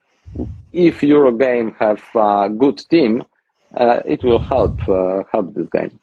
If 0.73 1.03
Euro 1.03 1.33
game 1.33 1.75
have 1.79 2.03
a 2.15 2.49
good 2.49 2.79
team, 2.91 3.25
uh, 3.77 4.01
it 4.05 4.23
will 4.23 4.39
help 4.39 4.81
help 5.33 5.55
this 5.55 5.69
game. 5.71 5.99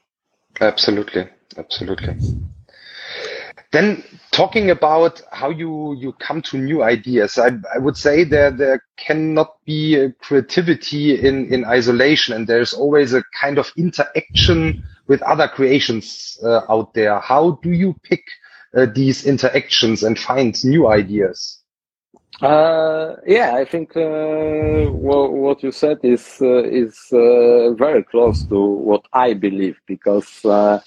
Absolutely, 0.60 1.28
absolutely. 1.58 2.16
Then 3.72 4.04
talking 4.32 4.70
about 4.70 5.22
how 5.32 5.50
you 5.50 5.96
you 5.96 6.12
come 6.14 6.42
to 6.44 6.58
new 6.58 6.84
ideas, 6.84 7.38
I, 7.38 7.52
I 7.74 7.78
would 7.78 7.96
say 7.96 8.26
there 8.26 8.52
there 8.52 8.84
cannot 8.98 9.64
be 9.66 10.10
creativity 10.20 11.18
in 11.18 11.54
in 11.54 11.64
isolation, 11.64 12.36
and 12.36 12.48
there's 12.48 12.74
always 12.74 13.14
a 13.14 13.24
kind 13.40 13.58
of 13.58 13.72
interaction 13.78 14.84
with 15.08 15.22
other 15.22 15.48
creations 15.48 16.38
uh, 16.44 16.62
out 16.70 16.94
there. 16.94 17.20
How 17.20 17.60
do 17.64 17.72
you 17.72 17.96
pick 18.04 18.24
uh, 18.76 18.88
these 18.94 19.26
interactions 19.26 20.04
and 20.04 20.20
find 20.20 20.54
new 20.66 20.88
ideas? 20.88 21.62
Uh, 22.42 23.18
yeah, 23.28 23.54
I 23.56 23.66
think 23.66 23.96
uh, 23.96 24.90
what, 24.90 25.32
what 25.32 25.64
you 25.64 25.72
said 25.72 26.00
is 26.04 26.38
uh, 26.42 26.64
is 26.64 26.98
uh, 27.14 27.74
very 27.74 28.04
close 28.04 28.44
to 28.46 28.60
what 28.60 29.06
I 29.14 29.34
believe 29.34 29.80
because 29.86 30.44
uh, 30.44 30.80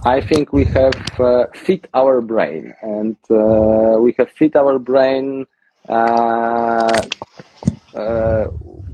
I 0.00 0.20
think 0.20 0.52
we 0.52 0.64
have 0.64 1.20
uh, 1.20 1.46
fit 1.54 1.86
our 1.94 2.20
brain 2.20 2.74
and 2.82 3.16
we 3.28 4.14
have 4.18 4.30
fit 4.32 4.56
our 4.56 4.78
brain 4.78 5.46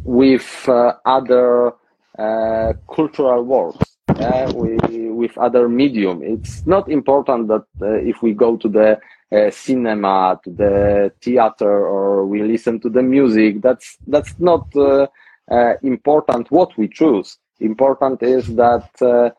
with 0.04 0.68
other 1.04 1.72
cultural 2.94 3.42
works. 3.44 3.96
we, 4.54 5.10
with 5.10 5.38
other 5.38 5.68
medium. 5.68 6.22
It's 6.22 6.66
not 6.66 6.90
important 6.90 7.48
that 7.48 7.64
if 7.80 8.22
we 8.22 8.32
go 8.32 8.56
to 8.56 8.68
the 8.68 8.98
uh, 9.30 9.50
cinema, 9.50 10.40
to 10.42 10.50
the 10.50 11.12
theater, 11.20 11.86
or 11.86 12.24
we 12.24 12.42
listen 12.42 12.80
to 12.80 12.88
the 12.88 13.02
music. 13.02 13.60
That's 13.60 13.98
that's 14.06 14.34
not 14.38 14.74
uh, 14.74 15.06
uh, 15.50 15.74
important 15.82 16.50
what 16.50 16.76
we 16.78 16.88
choose. 16.88 17.36
Important 17.60 18.22
is 18.22 18.46
that 18.56 18.88
uh, 19.02 19.06
uh, 19.06 19.30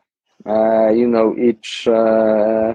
you 0.46 1.08
know 1.08 1.36
each 1.38 1.86
uh, 1.88 2.74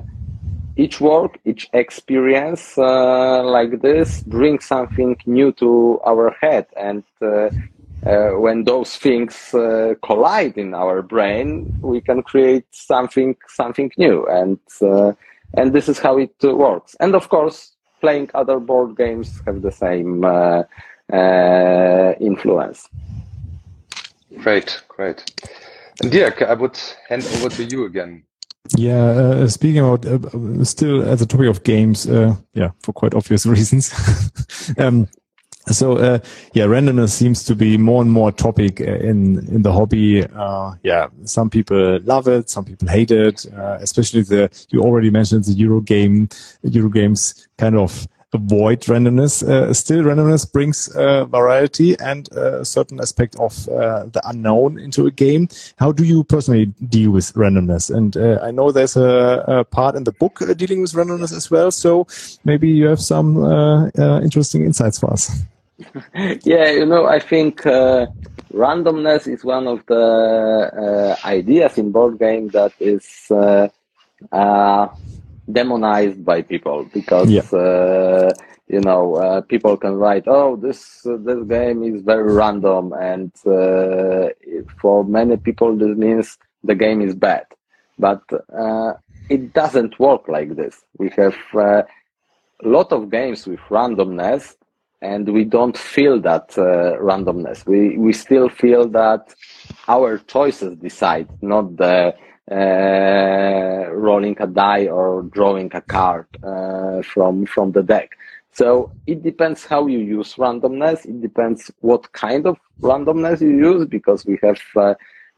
each 0.78 1.00
work, 1.00 1.40
each 1.46 1.70
experience 1.74 2.78
like 2.78 3.82
this 3.82 4.22
brings 4.24 4.66
something 4.66 5.18
new 5.26 5.52
to 5.54 6.00
our 6.06 6.36
head, 6.42 6.68
and 6.78 7.04
when 8.02 8.64
those 8.66 8.98
things 8.98 9.50
collide 10.04 10.58
in 10.58 10.74
our 10.74 11.02
brain, 11.02 11.74
we 11.82 12.02
can 12.02 12.22
create 12.24 12.66
something 12.72 13.36
something 13.48 13.92
new 13.98 14.26
and 14.28 14.60
and 15.56 15.74
this 15.74 15.90
is 15.90 16.00
how 16.00 16.18
it 16.18 16.34
uh, 16.44 16.56
works. 16.56 16.96
And 17.00 17.16
of 17.16 17.30
course, 17.30 17.72
playing 18.02 18.30
other 18.34 18.60
board 18.60 18.96
games 18.98 19.42
have 19.46 19.62
the 19.62 19.72
same 19.72 20.24
uh, 20.24 20.64
uh, 21.12 22.14
influence. 22.20 22.90
Great, 24.38 24.82
great. 24.88 25.24
And 26.02 26.12
Dirk, 26.12 26.42
I 26.42 26.54
would 26.54 26.78
hand 27.08 27.26
over 27.36 27.50
to 27.50 27.64
you 27.64 27.86
again. 27.86 28.24
Yeah, 28.76 29.06
uh, 29.06 29.48
speaking 29.48 29.80
about 29.80 30.06
uh, 30.06 30.64
still 30.64 31.04
as 31.04 31.22
a 31.22 31.26
topic 31.28 31.48
of 31.48 31.64
games, 31.64 32.08
uh, 32.08 32.36
yeah, 32.54 32.72
for 32.82 32.94
quite 32.94 33.14
obvious 33.14 33.46
reasons. 33.46 33.94
um, 34.78 35.08
so 35.68 35.98
uh, 35.98 36.20
yeah, 36.54 36.66
randomness 36.66 37.10
seems 37.10 37.44
to 37.44 37.56
be 37.56 37.78
more 37.78 38.02
and 38.02 38.12
more 38.12 38.32
topic 38.32 38.82
uh, 38.82 38.86
in 38.86 39.48
in 39.48 39.62
the 39.62 39.72
hobby. 39.72 40.24
Uh, 40.24 40.74
yeah, 40.84 41.08
some 41.26 41.50
people 41.50 42.00
love 42.02 42.28
it, 42.28 42.50
some 42.50 42.66
people 42.66 42.88
hate 42.88 43.12
it. 43.12 43.46
Uh, 43.54 43.78
especially 43.82 44.22
the 44.22 44.50
you 44.70 44.82
already 44.82 45.10
mentioned 45.10 45.44
the 45.46 45.54
Euro 45.54 45.82
game, 45.82 46.30
Euro 46.64 46.90
games 46.90 47.48
kind 47.58 47.76
of 47.76 48.08
avoid 48.36 48.82
randomness. 48.82 49.44
Uh, 49.44 49.74
still, 49.74 50.04
randomness 50.04 50.52
brings 50.52 50.88
uh, 50.96 51.26
variety 51.26 51.98
and 52.00 52.32
a 52.34 52.64
certain 52.64 53.00
aspect 53.00 53.36
of 53.38 53.66
the 53.66 54.22
unknown 54.26 54.80
into 54.80 55.08
a 55.08 55.12
game. 55.12 55.48
How 55.78 55.92
do 55.92 56.04
you 56.04 56.24
personally 56.24 56.66
deal 56.88 57.12
with 57.12 57.34
randomness? 57.34 57.94
And 57.94 58.16
I 58.18 58.52
know 58.52 58.72
there's 58.72 58.96
a, 58.96 59.44
a, 59.48 59.64
part 59.64 59.96
in 59.96 60.04
the 60.04 60.12
book 60.12 60.40
dealing 60.58 60.82
with 60.82 60.94
randomness 60.94 61.36
as 61.36 61.50
well. 61.50 61.72
So 61.72 62.08
maybe 62.44 62.70
you 62.70 62.88
have 62.88 63.02
some 63.02 63.38
interesting 64.24 64.64
insights 64.64 65.00
for 65.00 65.12
us. 65.12 65.32
yeah, 66.44 66.72
you 66.72 66.86
know, 66.86 67.06
I 67.06 67.20
think 67.20 67.66
uh, 67.66 68.08
randomness 68.54 69.28
is 69.28 69.44
one 69.44 69.68
of 69.68 69.86
the 69.88 71.18
uh, 71.24 71.28
ideas 71.28 71.78
in 71.78 71.92
board 71.92 72.18
game 72.20 72.48
that 72.50 72.72
is 72.80 73.28
uh, 73.30 73.68
uh 74.32 74.88
demonized 75.52 76.24
by 76.26 76.42
people 76.42 76.86
because 76.94 77.30
yeah. 77.30 77.42
Uh, 77.58 78.32
you 78.68 78.82
know 78.82 79.16
uh, 79.16 79.42
people 79.42 79.78
can 79.78 79.94
write, 79.94 80.24
oh, 80.28 80.56
this 80.56 81.02
this 81.04 81.44
game 81.48 81.84
is 81.84 82.02
very 82.02 82.34
random, 82.34 82.94
and 82.94 83.32
for 84.82 85.04
many 85.04 85.38
people 85.38 85.76
this 85.76 85.96
means 85.96 86.38
the 86.64 86.76
game 86.76 87.00
is 87.02 87.14
bad, 87.14 87.46
but 88.00 88.24
it 89.30 89.54
doesn't 89.54 90.00
work 90.00 90.28
like 90.28 90.56
this. 90.56 90.84
We 90.98 91.10
have 91.10 91.38
a 91.54 91.86
lot 92.64 92.92
of 92.92 93.12
games 93.12 93.46
with 93.46 93.60
randomness 93.70 94.56
and 95.02 95.28
we 95.30 95.44
don't 95.44 95.78
feel 95.78 96.20
that 96.22 96.58
uh, 96.58 96.98
randomness. 97.00 97.66
We 97.66 97.98
we 97.98 98.14
still 98.14 98.50
feel 98.50 98.88
that 98.90 99.34
our 99.88 100.18
choices 100.18 100.78
decide, 100.78 101.28
not 101.42 101.78
the 101.78 102.16
uh, 102.52 103.92
rolling 103.92 104.38
a 104.40 104.48
die 104.48 104.88
or 104.88 105.24
drawing 105.24 105.72
a 105.74 105.82
card 105.82 106.28
uh, 106.44 107.02
from 107.02 107.46
from 107.46 107.72
the 107.72 107.84
deck. 107.84 108.12
So 108.52 108.92
it 109.06 109.24
depends 109.24 109.66
how 109.66 109.88
you 109.88 110.00
use 110.00 110.36
randomness. 110.36 111.06
It 111.06 111.22
depends 111.22 111.72
what 111.82 112.12
kind 112.14 112.46
of 112.46 112.58
randomness 112.82 113.42
you 113.42 113.50
use 113.50 113.86
because 113.86 114.26
we 114.26 114.40
have 114.44 114.62
uh, 114.76 114.94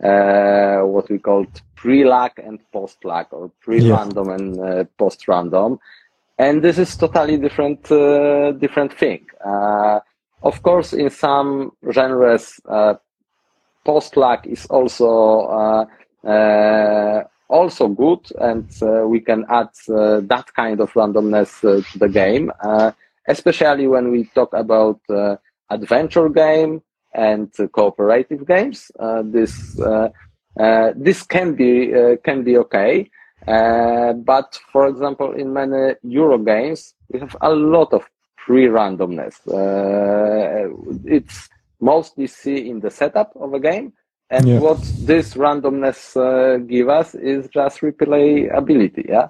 uh, 0.05 0.81
what 0.85 1.09
we 1.09 1.17
call 1.17 1.45
pre-luck 1.75 2.39
and 2.43 2.59
post-luck 2.71 3.27
or 3.31 3.51
pre-random 3.61 4.27
yeah. 4.27 4.35
and 4.35 4.59
uh, 4.59 4.83
post-random 4.97 5.79
and 6.37 6.61
this 6.63 6.77
is 6.77 6.95
totally 6.95 7.37
different 7.37 7.91
uh, 7.91 8.51
different 8.53 8.93
thing. 8.93 9.25
Uh, 9.43 9.99
of 10.43 10.61
course, 10.61 10.93
in 10.93 11.09
some 11.09 11.71
genres, 11.91 12.59
uh, 12.69 12.93
post 13.83 14.15
luck 14.17 14.45
is 14.45 14.65
also 14.67 15.87
Uh, 16.27 17.23
also 17.49 17.87
good, 17.87 18.19
and 18.41 18.69
uh, 18.81 19.07
we 19.07 19.21
can 19.21 19.45
add 19.49 19.69
uh, 19.87 20.19
that 20.19 20.53
kind 20.53 20.81
of 20.81 20.91
randomness 20.91 21.63
uh, 21.63 21.81
to 21.91 21.99
the 21.99 22.09
game, 22.09 22.51
especially 23.29 23.87
when 23.87 24.11
we 24.11 24.25
talk 24.35 24.53
about 24.53 24.99
adventure 25.69 26.27
game 26.27 26.81
and 27.13 27.49
cooperative 27.71 28.45
games. 28.45 28.91
this 29.23 29.79
this 30.95 31.23
can 31.23 31.55
be 31.55 31.93
can 32.25 32.43
be 32.43 32.57
okay. 32.57 33.09
but 33.45 34.59
for 34.73 34.87
example, 34.87 35.31
in 35.31 35.53
many 35.53 35.95
Euro 36.03 36.37
games, 36.37 36.93
we 37.09 37.21
have 37.21 37.37
a 37.39 37.49
lot 37.49 37.93
of 37.93 38.03
pre-randomness. 38.35 39.35
it's 41.05 41.47
mostly 41.79 42.27
see 42.27 42.69
in 42.69 42.81
the 42.81 42.91
setup 42.91 43.31
of 43.37 43.53
a 43.53 43.59
game. 43.61 43.93
And 44.29 44.47
yeah. 44.47 44.59
what 44.59 44.81
this 44.99 45.35
randomness 45.35 46.15
uh, 46.17 46.57
give 46.57 46.89
us 46.89 47.15
is 47.15 47.47
just 47.47 47.81
replayability. 47.81 49.07
Yeah. 49.07 49.27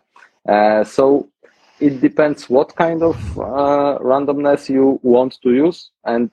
Uh, 0.47 0.83
so 0.83 1.29
it 1.79 2.01
depends 2.01 2.49
what 2.49 2.75
kind 2.75 3.03
of 3.03 3.15
uh, 3.37 3.99
randomness 4.01 4.69
you 4.69 4.99
want 5.03 5.39
to 5.43 5.53
use, 5.53 5.91
and 6.05 6.31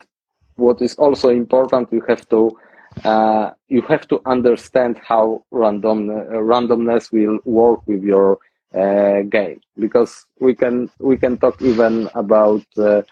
what 0.57 0.81
is 0.81 0.95
also 0.95 1.29
important, 1.29 1.93
you 1.93 2.03
have 2.09 2.27
to 2.31 2.57
uh, 3.03 3.51
you 3.69 3.83
have 3.83 4.07
to 4.09 4.21
understand 4.25 4.99
how 5.03 5.45
random 5.51 6.09
uh, 6.09 6.15
randomness 6.35 7.13
will 7.13 7.39
work 7.45 7.81
with 7.87 8.03
your 8.05 8.39
uh, 8.75 9.23
game 9.23 9.61
because 9.79 10.25
we 10.41 10.55
can 10.55 10.89
we 11.01 11.17
can 11.17 11.37
talk 11.37 11.61
even 11.61 12.09
about 12.15 12.65
uh, 12.79 13.03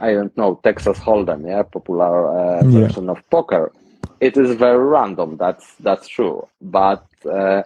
I 0.00 0.12
don't 0.12 0.36
know, 0.36 0.60
Texas 0.64 0.98
Hold'em, 0.98 1.46
yeah, 1.46 1.62
popular 1.62 2.28
uh, 2.28 2.64
version 2.64 3.04
yeah. 3.04 3.12
of 3.12 3.30
poker. 3.30 3.72
It 4.20 4.36
is 4.36 4.54
very 4.56 4.84
random. 4.84 5.36
That's 5.36 5.74
that's 5.76 6.06
true, 6.08 6.46
but 6.60 7.06
uh, 7.24 7.62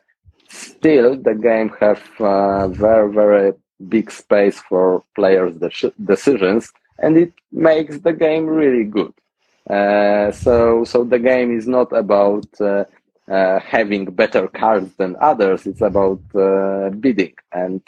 still 0.49 1.17
the 1.17 1.35
game 1.35 1.71
have 1.81 2.03
uh, 2.21 2.69
very 2.69 3.13
very 3.13 3.53
big 3.89 4.11
space 4.11 4.59
for 4.69 5.03
players' 5.15 5.57
de- 5.57 5.93
decisions, 6.05 6.73
and 6.99 7.17
it 7.19 7.33
makes 7.53 7.99
the 7.99 8.13
game 8.13 8.47
really 8.47 8.85
good. 8.85 9.13
Uh, 9.69 10.31
so 10.33 10.85
so 10.85 11.05
the 11.05 11.19
game 11.19 11.57
is 11.57 11.67
not 11.67 11.93
about 11.93 12.47
uh, 12.61 12.85
having 13.61 14.05
better 14.07 14.47
cards 14.49 14.93
than 14.97 15.17
others. 15.21 15.67
It's 15.67 15.81
about 15.83 16.21
bidding 17.01 17.35
and 17.53 17.83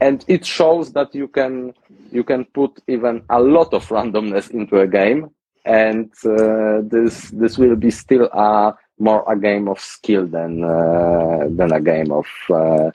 and 0.00 0.24
it 0.28 0.44
shows 0.44 0.92
that 0.92 1.14
you 1.14 1.28
can 1.28 1.72
you 2.12 2.22
can 2.24 2.44
put 2.46 2.80
even 2.88 3.22
a 3.30 3.40
lot 3.40 3.72
of 3.74 3.86
randomness 3.96 4.50
into 4.50 4.78
a 4.80 4.86
game 4.86 5.30
and 5.68 6.10
uh, 6.24 6.80
this 6.82 7.30
this 7.30 7.58
will 7.58 7.76
be 7.76 7.90
still 7.90 8.24
a 8.32 8.74
more 8.98 9.22
a 9.30 9.38
game 9.38 9.68
of 9.68 9.78
skill 9.78 10.26
than 10.26 10.64
uh, 10.64 11.46
than 11.50 11.72
a 11.72 11.80
game 11.80 12.10
of 12.10 12.26
uh, 12.50 12.90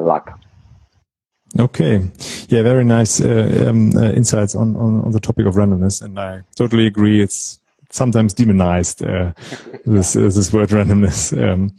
luck. 0.00 0.38
Okay. 1.58 2.08
Yeah 2.48 2.62
very 2.62 2.84
nice 2.84 3.20
um, 3.20 3.92
insights 3.98 4.54
on, 4.54 4.76
on 4.76 5.02
on 5.02 5.12
the 5.12 5.20
topic 5.20 5.46
of 5.46 5.54
randomness. 5.54 6.02
And 6.02 6.18
i 6.18 6.42
totally 6.54 6.86
agree. 6.86 7.20
It's 7.20 7.60
sometimes 7.90 8.34
demonized 8.34 9.02
uh, 9.02 9.32
this 9.86 10.16
uh, 10.16 10.20
this 10.20 10.52
word 10.52 10.70
randomness. 10.70 11.32
Um, 11.36 11.72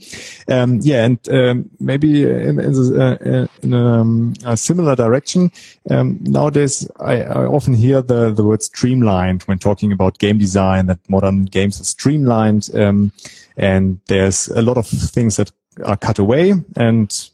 um, 0.47 0.79
yeah, 0.81 1.05
and 1.05 1.29
um, 1.29 1.69
maybe 1.79 2.23
in, 2.23 2.59
in, 2.59 3.01
uh, 3.01 3.47
in 3.61 3.73
um, 3.73 4.33
a 4.45 4.57
similar 4.57 4.95
direction. 4.95 5.51
Um, 5.89 6.19
nowadays, 6.21 6.89
I, 6.99 7.21
I, 7.21 7.45
often 7.45 7.73
hear 7.73 8.01
the 8.01 8.31
the 8.31 8.43
word 8.43 8.61
streamlined 8.61 9.43
when 9.43 9.59
talking 9.59 9.91
about 9.91 10.19
game 10.19 10.37
design. 10.37 10.87
That 10.87 10.99
modern 11.09 11.45
games 11.45 11.79
are 11.81 11.85
streamlined, 11.85 12.69
um, 12.73 13.11
and 13.57 13.99
there's 14.07 14.47
a 14.49 14.61
lot 14.61 14.77
of 14.77 14.87
things 14.87 15.37
that 15.37 15.51
are 15.85 15.97
cut 15.97 16.19
away 16.19 16.53
and 16.75 17.29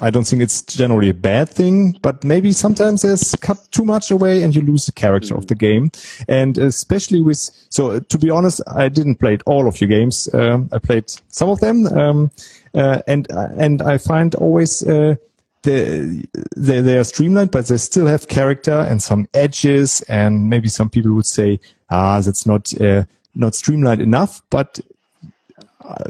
I 0.00 0.10
don't 0.10 0.26
think 0.26 0.42
it's 0.42 0.62
generally 0.62 1.10
a 1.10 1.14
bad 1.14 1.50
thing, 1.50 1.98
but 2.00 2.24
maybe 2.24 2.52
sometimes 2.52 3.02
there's 3.02 3.34
cut 3.36 3.70
too 3.72 3.84
much 3.84 4.10
away 4.10 4.42
and 4.42 4.54
you 4.54 4.62
lose 4.62 4.86
the 4.86 4.92
character 4.92 5.36
of 5.36 5.48
the 5.48 5.54
game. 5.54 5.90
And 6.28 6.56
especially 6.56 7.20
with, 7.20 7.38
so 7.68 8.00
to 8.00 8.18
be 8.18 8.30
honest, 8.30 8.62
I 8.66 8.88
didn't 8.88 9.16
play 9.16 9.38
all 9.44 9.68
of 9.68 9.80
your 9.80 9.88
games. 9.88 10.28
Uh, 10.32 10.60
I 10.72 10.78
played 10.78 11.12
some 11.28 11.50
of 11.50 11.60
them. 11.60 11.86
Um, 11.88 12.30
uh, 12.74 13.02
and, 13.06 13.26
and 13.30 13.82
I 13.82 13.98
find 13.98 14.34
always, 14.36 14.82
uh, 14.82 15.16
they, 15.62 16.24
they, 16.56 16.80
they 16.80 16.98
are 16.98 17.04
streamlined, 17.04 17.50
but 17.50 17.66
they 17.66 17.76
still 17.76 18.06
have 18.06 18.28
character 18.28 18.86
and 18.88 19.02
some 19.02 19.28
edges. 19.34 20.00
And 20.02 20.48
maybe 20.48 20.68
some 20.68 20.88
people 20.88 21.12
would 21.12 21.26
say, 21.26 21.60
ah, 21.90 22.20
that's 22.20 22.46
not, 22.46 22.72
uh, 22.80 23.04
not 23.34 23.54
streamlined 23.54 24.00
enough, 24.00 24.42
but 24.48 24.80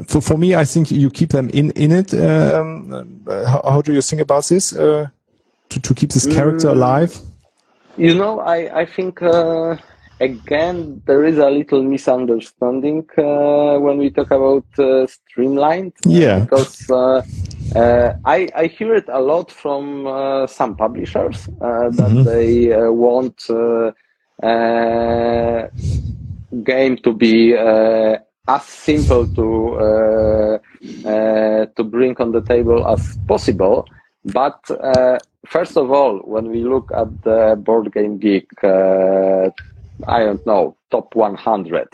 for, 0.07 0.21
for 0.21 0.37
me, 0.37 0.55
I 0.55 0.65
think 0.65 0.91
you 0.91 1.09
keep 1.09 1.29
them 1.29 1.49
in 1.49 1.71
in 1.71 1.91
it. 1.91 2.13
Um, 2.13 3.23
how, 3.27 3.61
how, 3.63 3.81
do 3.81 3.93
you 3.93 4.01
think 4.01 4.21
about 4.21 4.45
this 4.47 4.73
uh, 4.73 5.07
to 5.69 5.79
to 5.79 5.93
keep 5.93 6.11
this 6.11 6.25
character 6.25 6.67
mm, 6.67 6.71
alive? 6.71 7.17
You 7.97 8.15
know, 8.15 8.39
I 8.39 8.81
I 8.81 8.85
think 8.85 9.21
uh, 9.21 9.77
again 10.19 11.01
there 11.05 11.23
is 11.23 11.37
a 11.37 11.49
little 11.49 11.83
misunderstanding 11.83 13.05
uh, 13.17 13.79
when 13.79 13.97
we 13.97 14.09
talk 14.09 14.31
about 14.31 14.65
uh, 14.77 15.07
streamlined. 15.07 15.93
Yeah, 16.05 16.39
because. 16.39 16.89
Uh, 16.89 17.21
uh, 17.75 18.13
I, 18.23 18.49
I 18.55 18.67
hear 18.67 18.93
it 18.93 19.05
a 19.07 19.19
lot 19.19 19.49
from 19.51 20.05
some 20.47 20.75
publishers 20.75 21.47
that 21.59 21.95
mm 21.97 22.23
-hmm. 22.23 22.23
they 22.23 22.69
want 22.89 23.47
game 26.63 26.97
to 26.97 27.13
be 27.13 27.55
as 28.47 28.63
simple 28.65 29.25
to 29.27 29.75
uh, 29.75 30.59
uh, 31.07 31.65
to 31.75 31.83
bring 31.83 32.15
on 32.17 32.31
the 32.31 32.41
table 32.41 32.85
as 32.87 33.17
possible. 33.27 33.87
But 34.25 34.59
uh, 34.69 35.17
first 35.45 35.77
of 35.77 35.91
all, 35.91 36.19
when 36.19 36.49
we 36.49 36.63
look 36.63 36.91
at 36.95 37.23
the 37.23 37.55
board 37.57 37.93
game 37.93 38.17
geek, 38.17 38.49
uh, 38.63 39.49
I 40.07 40.19
don't 40.19 40.45
know 40.45 40.75
top 40.91 41.15
100. 41.15 41.87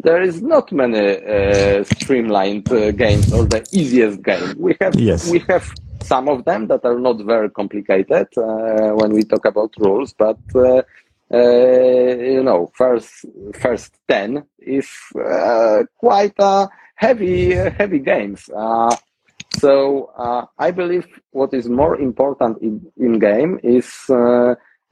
There 0.00 0.22
is 0.22 0.42
not 0.42 0.70
many 0.72 0.98
uh, 0.98 1.82
streamlined 1.84 2.70
uh, 2.70 2.92
games 2.92 3.32
or 3.32 3.44
the 3.44 3.66
easiest 3.72 4.22
game. 4.22 4.54
We 4.58 4.76
have 4.80 4.94
yes. 4.94 5.28
we 5.30 5.40
have 5.48 5.68
some 6.02 6.28
of 6.28 6.44
them 6.44 6.68
that 6.68 6.84
are 6.84 7.00
not 7.00 7.20
very 7.24 7.50
complicated 7.50 8.28
when 8.36 9.12
we 9.12 9.24
talk 9.24 9.44
about 9.44 9.72
rules, 9.78 10.12
but 10.12 10.38
uh, 10.54 10.82
you 11.30 12.42
know, 12.42 12.70
first 12.74 13.26
first 13.54 13.98
ten 14.08 14.44
is 14.58 14.88
uh, 15.18 15.84
quite 15.98 16.34
a 16.38 16.68
heavy 16.94 17.52
heavy 17.52 17.98
games. 17.98 18.48
Uh, 18.54 18.94
so 19.58 20.10
I 20.58 20.70
believe 20.70 21.06
what 21.30 21.54
is 21.54 21.68
more 21.68 21.98
important 21.98 22.60
in, 22.62 22.86
in 22.96 23.18
game 23.18 23.58
is 23.62 23.88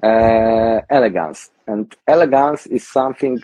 elegance, 0.02 1.50
and 1.66 1.94
elegance 2.06 2.66
is 2.66 2.86
something. 2.86 3.40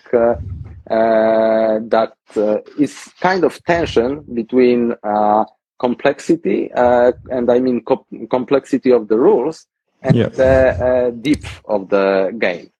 Uh, 0.90 1.78
that 1.86 2.14
uh, 2.36 2.56
is 2.76 3.12
kind 3.20 3.44
of 3.44 3.62
tension 3.62 4.24
between 4.34 4.92
uh, 5.04 5.44
complexity, 5.78 6.68
and 6.74 7.48
I 7.48 7.60
mean 7.60 7.84
co 7.84 8.04
complexity 8.28 8.90
of 8.90 9.06
the 9.06 9.16
rules, 9.16 9.68
and 10.02 10.16
yeah. 10.16 10.30
the 10.30 11.16
depth 11.20 11.60
of 11.66 11.90
the 11.90 12.34
game. 12.36 12.72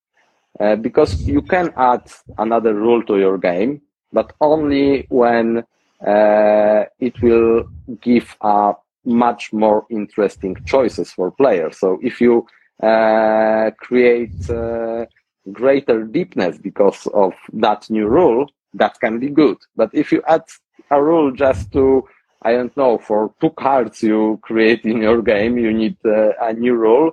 Uh, 0.59 0.77
because 0.77 1.23
you 1.23 1.41
can 1.41 1.73
add 1.77 2.03
another 2.39 2.75
rule 2.75 3.03
to 3.05 3.19
your 3.19 3.39
game, 3.39 3.81
but 4.13 4.33
only 4.41 5.07
when 5.09 5.59
uh, 6.07 6.85
it 6.99 7.21
will 7.23 7.65
give 8.01 8.37
a 8.41 8.73
much 9.05 9.53
more 9.53 9.87
interesting 9.91 10.57
choices 10.67 11.13
for 11.13 11.31
players. 11.31 11.79
So 11.79 11.99
if 12.03 12.21
you 12.21 12.47
uh, 12.83 13.71
create 13.79 14.51
uh, 14.51 15.07
greater 15.53 16.05
deepness 16.05 16.59
because 16.59 17.07
of 17.15 17.33
that 17.53 17.89
new 17.89 18.09
rule, 18.09 18.51
that 18.75 18.99
can 19.01 19.19
be 19.21 19.29
good. 19.29 19.57
But 19.77 19.91
if 19.93 20.11
you 20.11 20.23
add 20.27 20.43
a 20.91 21.03
rule 21.03 21.31
just 21.31 21.73
to 21.73 22.07
I 22.43 22.53
don't 22.53 22.75
know, 22.77 22.97
for 22.97 23.35
two 23.41 23.51
cards 23.51 24.03
you 24.03 24.39
create 24.43 24.85
in 24.85 25.03
your 25.03 25.21
game, 25.21 25.59
you 25.59 25.73
need 25.73 25.97
uh, 26.07 26.33
a 26.41 26.55
new 26.55 26.75
rule 26.75 27.13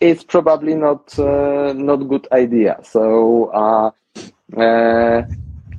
it's 0.00 0.24
probably 0.24 0.74
not 0.74 1.16
uh, 1.18 1.72
not 1.74 2.08
good 2.08 2.26
idea. 2.32 2.78
So 2.82 3.50
uh, 3.52 3.90
uh, 4.58 5.22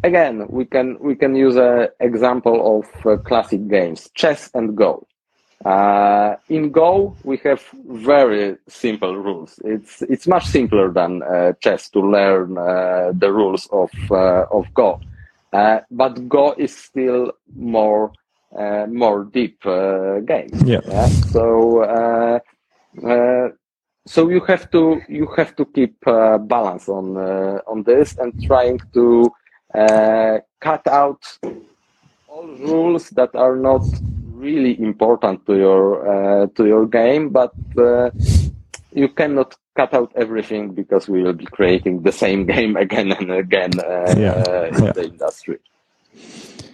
again, 0.04 0.46
we 0.48 0.66
can 0.66 0.98
we 1.00 1.16
can 1.16 1.36
use 1.36 1.56
an 1.56 1.90
example 2.00 2.80
of 2.80 3.06
uh, 3.06 3.18
classic 3.18 3.68
games, 3.68 4.10
chess 4.14 4.50
and 4.54 4.76
Go. 4.76 5.08
Uh, 5.66 6.38
in 6.50 6.72
Go, 6.72 7.16
we 7.24 7.38
have 7.38 7.64
very 7.88 8.58
simple 8.68 9.16
rules. 9.16 9.60
It's 9.64 10.02
it's 10.04 10.28
much 10.28 10.46
simpler 10.46 10.92
than 10.92 11.24
uh, 11.24 11.54
chess 11.60 11.90
to 11.90 12.00
learn 12.00 12.56
the 13.20 13.32
rules 13.32 13.68
of 13.72 13.92
of 14.12 14.74
Go, 14.74 15.02
but 15.52 16.30
Go 16.30 16.54
is 16.58 16.76
still 16.76 17.32
more 17.56 18.12
more 18.88 19.24
deep 19.26 19.62
game. 19.64 20.50
Yeah. 20.66 20.82
yeah? 20.88 21.08
So 21.08 21.84
so 24.06 24.30
you 24.30 24.42
have 24.42 24.70
to 24.72 25.02
you 25.08 25.28
have 25.38 25.56
to 25.56 25.66
keep 25.66 25.96
uh, 26.08 26.38
balance 26.38 26.88
on 26.90 27.18
uh, 27.18 27.60
on 27.68 27.84
this 27.84 28.16
and 28.18 28.34
trying 28.42 28.80
to 28.94 29.30
uh, 29.76 30.38
cut 30.60 30.86
out 30.88 31.22
all 32.28 32.48
rules 32.48 33.10
that 33.12 33.36
are 33.36 33.56
not 33.56 33.84
really 34.34 34.80
important 34.82 35.46
to 35.46 35.56
your 35.56 35.86
uh, 36.14 36.48
to 36.56 36.66
your 36.66 36.86
game 36.88 37.30
but 37.30 37.56
uh, 37.78 38.10
you 38.92 39.10
cannot 39.10 39.56
cut 39.76 39.94
out 39.94 40.12
everything 40.16 40.74
because 40.74 41.08
we 41.08 41.22
will 41.24 41.34
be 41.34 41.48
creating 41.48 42.02
the 42.04 42.12
same 42.12 42.46
game 42.54 42.76
again 42.78 43.12
and 43.12 43.32
again 43.32 43.80
uh, 43.80 44.16
Yeah. 44.16 44.36
uh, 44.36 44.70
in 44.78 44.86
Yeah. 44.86 44.94
the 44.94 45.04
industry. 45.06 45.60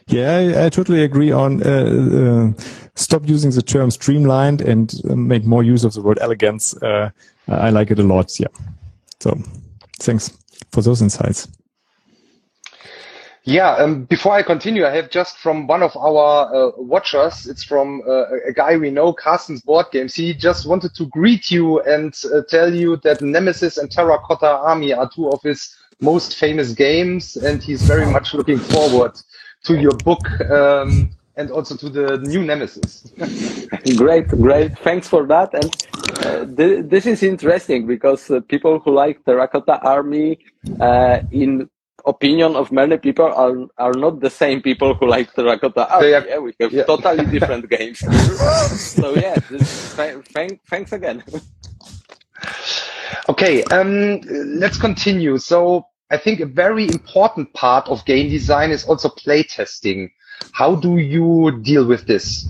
Yeah, 0.08 0.38
I, 0.38 0.66
I 0.66 0.70
totally 0.70 1.04
agree 1.04 1.32
on 1.32 1.62
uh, 1.64 2.54
uh, 2.58 2.64
stop 2.96 3.28
using 3.28 3.52
the 3.52 3.62
term 3.62 3.92
streamlined 3.92 4.62
and 4.62 4.94
uh, 5.10 5.16
make 5.16 5.46
more 5.46 5.64
use 5.64 5.84
of 5.84 5.94
the 5.94 6.02
word 6.02 6.18
elegance. 6.22 6.76
Uh, 6.82 7.10
I 7.48 7.70
like 7.70 7.92
it 7.92 8.00
a 8.00 8.04
lot. 8.04 8.40
Yeah. 8.40 8.48
So 9.20 9.38
thanks 10.00 10.32
for 10.72 10.82
those 10.82 11.02
insights. 11.02 11.48
Yeah, 13.44 13.76
um, 13.76 14.04
before 14.04 14.34
I 14.34 14.44
continue, 14.44 14.86
I 14.86 14.92
have 14.92 15.10
just 15.10 15.38
from 15.38 15.68
one 15.68 15.82
of 15.82 15.96
our 15.96 16.54
uh, 16.54 16.72
watchers, 16.76 17.48
it's 17.48 17.64
from 17.64 18.02
uh, 18.06 18.26
a 18.46 18.52
guy 18.52 18.76
we 18.76 18.92
know, 18.92 19.14
Carsten's 19.14 19.62
Board 19.62 19.86
Games. 19.94 20.14
He 20.14 20.34
just 20.34 20.68
wanted 20.68 20.94
to 20.96 21.06
greet 21.06 21.50
you 21.50 21.80
and 21.84 22.14
uh, 22.26 22.42
tell 22.50 22.74
you 22.74 22.98
that 23.06 23.22
Nemesis 23.22 23.78
and 23.78 23.90
Terracotta 23.90 24.50
Army 24.50 24.92
are 24.92 25.10
two 25.10 25.30
of 25.30 25.42
his 25.44 25.74
most 26.02 26.36
famous 26.36 26.74
games, 26.74 27.38
and 27.38 27.64
he's 27.64 27.84
very 27.84 28.06
much 28.06 28.34
looking 28.34 28.60
forward 28.60 29.14
to 29.68 29.80
your 29.80 29.94
book 29.98 30.24
um, 30.50 31.10
and 31.36 31.52
also 31.52 31.76
to 31.78 31.90
the 31.90 32.18
new 32.20 32.44
Nemesis. 32.44 33.12
great, 33.98 34.28
great. 34.30 34.78
Thanks 34.80 35.08
for 35.08 35.26
that. 35.28 35.54
And 35.54 35.70
uh, 36.26 36.46
th- 36.56 36.86
this 36.90 37.06
is 37.06 37.22
interesting 37.22 37.86
because 37.86 38.32
uh, 38.32 38.40
people 38.42 38.80
who 38.80 38.92
like 38.92 39.24
Terracotta 39.26 39.80
Army, 39.82 40.40
uh, 40.80 41.20
in 41.32 41.70
opinion 42.06 42.56
of 42.56 42.72
many 42.72 42.98
people, 42.98 43.26
are 43.26 43.68
are 43.78 43.94
not 43.94 44.20
the 44.22 44.30
same 44.30 44.62
people 44.62 44.96
who 44.96 45.08
like 45.08 45.32
Terracotta 45.34 45.94
Army. 45.94 46.14
Are- 46.14 46.28
yeah, 46.28 46.40
we 46.40 46.54
have 46.60 46.74
yeah. 46.74 46.84
totally 46.84 47.26
different 47.26 47.70
games. 47.78 48.00
So 48.98 49.14
yeah, 49.16 49.36
this, 49.50 49.96
th- 49.96 50.26
thank, 50.34 50.62
thanks 50.66 50.92
again. 50.92 51.24
Okay, 53.30 53.64
um, 53.66 54.22
let's 54.60 54.78
continue. 54.78 55.38
So 55.38 55.86
I 56.10 56.18
think 56.18 56.40
a 56.40 56.46
very 56.46 56.86
important 56.86 57.54
part 57.54 57.90
of 57.90 58.06
game 58.06 58.30
design 58.30 58.72
is 58.72 58.86
also 58.86 59.10
playtesting. 59.10 60.10
How 60.54 60.76
do 60.76 60.98
you 60.98 61.60
deal 61.62 61.86
with 61.86 62.08
this? 62.08 62.48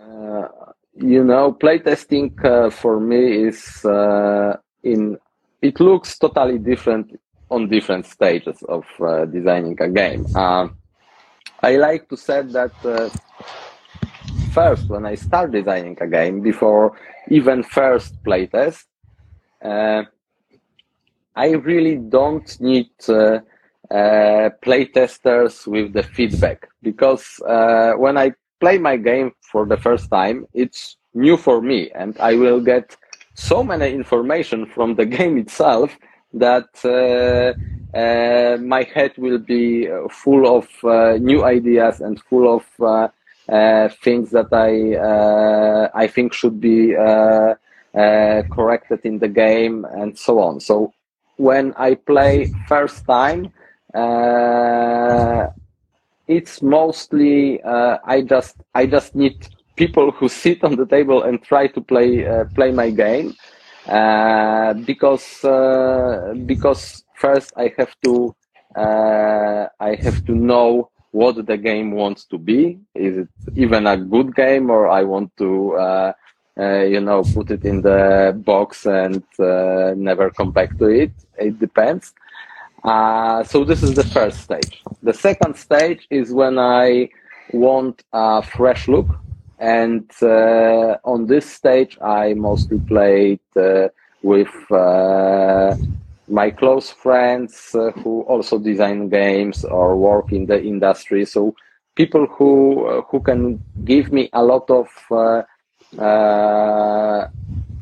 Uh, 0.00 0.48
you 0.94 1.22
know, 1.22 1.52
playtesting 1.52 2.32
uh, 2.42 2.70
for 2.70 2.98
me 2.98 3.44
is 3.48 3.84
uh, 3.84 4.56
in. 4.82 5.18
It 5.60 5.80
looks 5.80 6.18
totally 6.18 6.58
different 6.58 7.18
on 7.50 7.68
different 7.68 8.06
stages 8.06 8.62
of 8.68 8.84
uh, 9.00 9.26
designing 9.26 9.76
a 9.80 9.88
game. 9.88 10.24
Um, 10.34 10.78
I 11.62 11.76
like 11.76 12.08
to 12.08 12.16
say 12.16 12.42
that 12.42 12.72
uh, 12.84 13.10
first, 14.52 14.88
when 14.88 15.04
I 15.04 15.14
start 15.14 15.52
designing 15.52 15.96
a 16.00 16.06
game, 16.06 16.40
before 16.40 16.96
even 17.28 17.62
first 17.62 18.22
playtest, 18.22 18.84
uh, 19.62 20.04
I 21.36 21.50
really 21.50 21.96
don't 21.96 22.60
need 22.60 22.90
uh, 23.08 23.40
uh, 23.90 24.50
playtesters 24.62 25.66
with 25.66 25.92
the 25.92 26.02
feedback 26.02 26.68
because 26.82 27.40
uh, 27.46 27.92
when 27.92 28.16
I 28.16 28.32
play 28.60 28.78
my 28.78 28.96
game 28.96 29.32
for 29.40 29.66
the 29.66 29.76
first 29.76 30.10
time, 30.10 30.46
it's 30.54 30.96
new 31.14 31.36
for 31.36 31.60
me, 31.60 31.90
and 31.94 32.18
I 32.18 32.34
will 32.34 32.60
get 32.60 32.96
so 33.34 33.62
many 33.62 33.92
information 33.92 34.66
from 34.66 34.94
the 34.94 35.06
game 35.16 35.36
itself 35.38 35.96
that 36.32 36.68
uh, 36.84 37.54
uh, 37.96 38.56
my 38.58 38.82
head 38.82 39.12
will 39.16 39.38
be 39.38 39.88
full 40.10 40.56
of 40.56 40.68
uh, 40.84 41.16
new 41.18 41.44
ideas 41.44 42.00
and 42.00 42.20
full 42.22 42.56
of 42.56 42.64
things 44.02 44.30
that 44.30 44.48
I 44.52 46.00
I 46.04 46.06
think 46.08 46.32
should 46.32 46.60
be 46.60 46.96
uh, 46.96 48.42
corrected 48.50 49.00
in 49.04 49.18
the 49.20 49.28
game 49.28 49.84
and 49.84 50.18
so 50.18 50.40
on. 50.40 50.58
So 50.58 50.92
when 51.36 51.72
I 51.76 51.94
play 51.94 52.52
first 52.68 53.04
time, 53.06 53.52
uh, 53.94 55.46
it's 56.26 56.62
mostly 56.62 57.62
uh, 57.62 57.98
I 58.04 58.22
just 58.22 58.56
I 58.74 58.86
just 58.86 59.14
need 59.14 59.48
people 59.76 60.10
who 60.12 60.28
sit 60.28 60.64
on 60.64 60.76
the 60.76 60.86
table 60.86 61.22
and 61.22 61.42
try 61.42 61.66
to 61.68 61.80
play 61.80 62.26
uh, 62.26 62.44
play 62.54 62.70
my 62.72 62.90
game 62.90 63.34
uh, 63.86 64.72
because 64.74 65.44
uh, 65.44 66.34
because 66.46 67.04
first 67.14 67.52
I 67.56 67.72
have 67.78 67.94
to 68.04 68.34
uh, 68.76 69.66
I 69.80 69.94
have 69.96 70.24
to 70.26 70.34
know 70.34 70.90
what 71.10 71.46
the 71.46 71.56
game 71.56 71.92
wants 71.92 72.24
to 72.26 72.38
be. 72.38 72.78
Is 72.94 73.18
it 73.18 73.28
even 73.54 73.86
a 73.86 73.96
good 73.96 74.34
game, 74.34 74.70
or 74.70 74.88
I 74.88 75.02
want 75.04 75.36
to 75.38 76.14
you 76.62 77.00
know 77.00 77.22
put 77.22 77.50
it 77.50 77.64
in 77.64 77.82
the 77.82 78.34
box 78.44 78.86
and 78.86 79.22
uh, 79.38 79.94
never 79.96 80.30
come 80.30 80.50
back 80.52 80.76
to 80.78 80.86
it? 80.86 81.12
It 81.38 81.58
depends. 81.58 82.12
Uh, 82.84 83.42
so 83.44 83.64
this 83.64 83.82
is 83.82 83.94
the 83.94 84.04
first 84.04 84.42
stage. 84.42 84.82
The 85.02 85.14
second 85.14 85.56
stage 85.56 86.06
is 86.10 86.32
when 86.32 86.58
I 86.58 87.08
want 87.52 88.04
a 88.12 88.42
fresh 88.42 88.88
look, 88.88 89.08
and 89.58 90.10
uh, 90.22 90.98
on 91.04 91.26
this 91.26 91.50
stage 91.50 91.98
I 92.02 92.34
mostly 92.34 92.78
played 92.78 93.40
uh, 93.56 93.88
with 94.22 94.54
uh, 94.70 95.76
my 96.28 96.50
close 96.50 96.90
friends 96.90 97.74
uh, 97.74 97.90
who 98.02 98.22
also 98.22 98.58
design 98.58 99.08
games 99.08 99.64
or 99.64 99.96
work 99.96 100.32
in 100.32 100.46
the 100.46 100.62
industry. 100.62 101.24
So 101.24 101.54
people 101.94 102.26
who 102.26 102.86
uh, 102.86 103.02
who 103.02 103.20
can 103.20 103.62
give 103.84 104.12
me 104.12 104.28
a 104.32 104.42
lot 104.42 104.68
of 104.70 104.88
uh, 105.10 105.14
uh, 105.16 105.42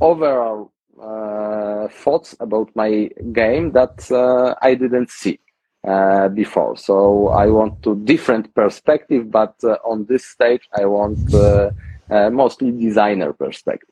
overall 0.01 0.73
uh, 1.03 1.89
thoughts 1.89 2.35
about 2.41 2.71
my 2.75 3.11
game 3.33 3.73
that 3.73 4.11
uh, 4.11 4.55
I 4.63 4.75
didn't 4.75 5.11
see 5.11 5.39
uh, 5.85 6.29
before. 6.29 6.77
So 6.77 7.29
I 7.29 7.47
want 7.47 7.83
to 7.83 7.97
different 7.97 8.55
perspective, 8.55 9.31
but 9.31 9.55
uh, 9.65 9.79
on 9.85 10.07
this 10.09 10.25
stage 10.25 10.69
I 10.79 10.85
want 10.87 11.35
uh, 11.35 11.71
uh, 12.11 12.31
mostly 12.31 12.71
designer 12.71 13.33
perspective. 13.33 13.89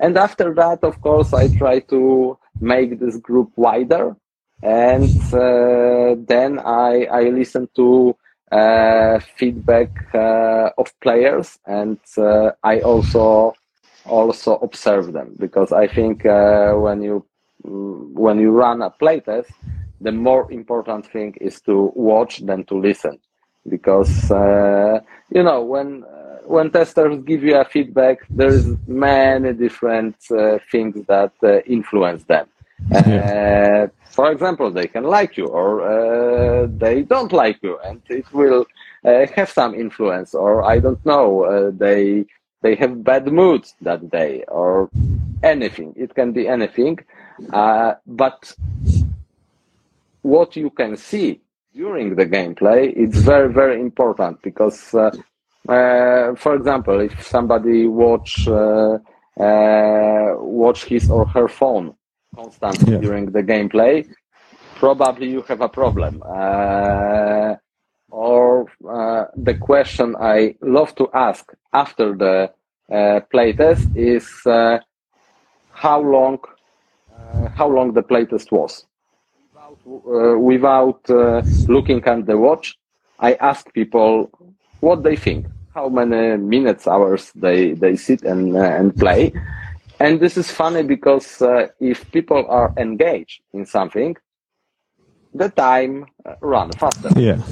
And 0.00 0.16
after 0.16 0.54
that, 0.54 0.84
of 0.84 1.00
course, 1.00 1.34
I 1.34 1.48
try 1.56 1.80
to 1.80 2.38
make 2.60 3.00
this 3.00 3.16
group 3.16 3.50
wider, 3.56 4.16
and 4.62 5.10
uh, 5.34 6.14
then 6.26 6.60
I 6.60 7.06
I 7.10 7.22
listen 7.30 7.68
to 7.74 8.16
uh, 8.50 9.20
feedback 9.36 9.90
uh, 10.14 10.70
of 10.78 10.92
players, 11.00 11.58
and 11.66 11.98
uh, 12.16 12.50
I 12.62 12.80
also 12.80 13.54
also 14.04 14.56
observe 14.56 15.12
them 15.12 15.36
because 15.38 15.70
I 15.72 15.86
think 15.86 16.24
uh, 16.24 16.72
when 16.74 17.02
you 17.02 17.24
when 17.62 18.38
you 18.38 18.50
run 18.50 18.82
a 18.82 18.90
playtest, 18.90 19.50
the 20.00 20.12
more 20.12 20.50
important 20.50 21.06
thing 21.06 21.34
is 21.40 21.60
to 21.62 21.92
watch 21.94 22.38
than 22.38 22.64
to 22.64 22.74
listen, 22.78 23.18
because 23.68 24.30
uh, 24.30 25.00
you 25.30 25.42
know 25.42 25.62
when 25.62 26.04
uh, 26.04 26.38
when 26.46 26.70
testers 26.70 27.18
give 27.24 27.42
you 27.42 27.56
a 27.56 27.64
feedback, 27.64 28.18
there's 28.30 28.66
many 28.86 29.52
different 29.52 30.16
things 30.72 31.04
that 31.06 31.32
influence 31.66 32.24
them. 32.24 32.46
Uh, 32.92 33.86
for 34.04 34.30
example, 34.32 34.70
they 34.70 34.86
can 34.86 35.04
like 35.04 35.36
you 35.36 35.46
or 35.46 35.82
uh, 35.82 36.66
they 36.78 37.02
don't 37.02 37.32
like 37.32 37.58
you, 37.62 37.78
and 37.84 38.00
it 38.08 38.26
will 38.32 38.66
uh, 39.04 39.26
have 39.34 39.50
some 39.50 39.74
influence. 39.74 40.34
Or 40.34 40.64
I 40.64 40.78
don't 40.78 41.04
know, 41.04 41.70
they 41.70 42.24
they 42.62 42.74
have 42.76 43.04
bad 43.04 43.26
mood 43.26 43.64
that 43.82 44.10
day, 44.10 44.44
or 44.48 44.90
anything. 45.42 45.94
It 45.96 46.14
can 46.14 46.32
be 46.32 46.48
anything, 46.48 46.98
but 48.06 48.54
what 50.22 50.56
you 50.56 50.70
can 50.70 50.96
see 50.96 51.40
during 51.74 52.16
the 52.16 52.26
gameplay 52.26 52.92
it's 52.96 53.18
very 53.18 53.52
very 53.52 53.80
important 53.80 54.40
because 54.42 54.94
uh, 54.94 55.10
uh, 55.68 56.34
for 56.34 56.54
example 56.54 57.00
if 57.00 57.22
somebody 57.22 57.86
watch 57.86 58.48
uh, 58.48 58.98
watch 60.38 60.84
his 60.84 61.10
or 61.10 61.26
her 61.26 61.48
phone 61.48 61.94
constantly 62.34 62.92
Yeah. 62.92 63.00
during 63.00 63.32
the 63.32 63.42
gameplay 63.42 64.04
probably 64.74 65.28
you 65.28 65.42
have 65.42 65.60
a 65.60 65.68
problem 65.68 66.22
uh, 66.26 67.54
or 68.10 68.66
uh, 68.88 69.24
the 69.36 69.54
question 69.54 70.14
i 70.20 70.54
love 70.62 70.94
to 70.94 71.08
ask 71.14 71.44
after 71.72 72.14
the 72.16 72.50
uh, 72.90 73.20
playtest 73.32 73.84
is 73.94 74.26
uh, 74.46 74.78
how 75.70 76.00
long 76.00 76.38
uh, 77.12 77.48
how 77.54 77.68
long 77.68 77.92
the 77.92 78.02
playtest 78.02 78.50
was 78.50 78.86
without, 79.68 79.78
uh, 79.86 80.38
without 80.38 81.00
looking 81.68 82.02
at 82.04 82.26
the 82.26 82.36
watch, 82.36 82.76
I 83.18 83.34
ask 83.34 83.72
people 83.72 84.30
what 84.80 85.02
they 85.02 85.16
think, 85.16 85.46
how 85.74 85.88
many 85.88 86.36
minutes, 86.36 86.86
hours 86.86 87.32
they, 87.34 87.72
they 87.72 87.96
sit 87.96 88.22
and, 88.22 88.56
and 88.56 88.96
play. 88.96 89.32
And 90.00 90.20
this 90.20 90.36
is 90.36 90.50
funny 90.50 90.82
because 90.82 91.42
uh, 91.42 91.68
if 91.80 92.10
people 92.12 92.46
are 92.48 92.72
engaged 92.76 93.42
in 93.52 93.66
something, 93.66 94.16
the 95.34 95.48
time 95.48 96.06
uh, 96.24 96.34
run 96.40 96.70
faster. 96.72 97.10
Yeah. 97.16 97.42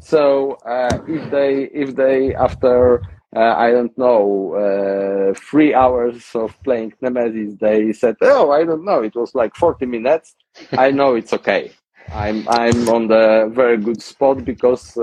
So 0.00 0.52
uh, 0.66 0.98
if 1.08 1.30
they 1.30 1.64
if 1.72 1.96
they 1.96 2.34
after 2.34 3.02
uh, 3.36 3.54
I 3.56 3.70
don't 3.70 3.96
know, 3.98 4.54
uh, 4.54 5.34
three 5.34 5.74
hours 5.74 6.24
of 6.34 6.54
playing 6.62 6.94
Nemesis, 7.02 7.54
they 7.60 7.92
said, 7.92 8.16
"Oh, 8.22 8.50
I 8.50 8.64
don't 8.64 8.84
know, 8.84 9.02
it 9.02 9.14
was 9.14 9.34
like 9.34 9.54
40 9.54 9.86
minutes." 9.86 10.34
I 10.72 10.90
know 10.90 11.14
it's 11.14 11.32
okay. 11.34 11.72
I'm 12.12 12.48
I'm 12.48 12.88
on 12.88 13.08
the 13.08 13.50
very 13.52 13.76
good 13.76 14.00
spot 14.00 14.44
because 14.44 14.96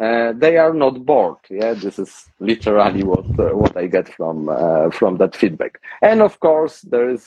uh, 0.00 0.04
uh 0.04 0.32
they 0.32 0.56
are 0.56 0.74
not 0.74 1.04
bored. 1.04 1.38
Yeah, 1.50 1.74
this 1.74 1.98
is 1.98 2.26
literally 2.40 3.02
what 3.02 3.26
uh, 3.38 3.56
what 3.56 3.76
I 3.76 3.86
get 3.86 4.08
from 4.08 4.48
uh, 4.48 4.90
from 4.90 5.16
that 5.18 5.36
feedback. 5.36 5.80
And 6.02 6.22
of 6.22 6.40
course, 6.40 6.82
there 6.82 7.10
is. 7.10 7.24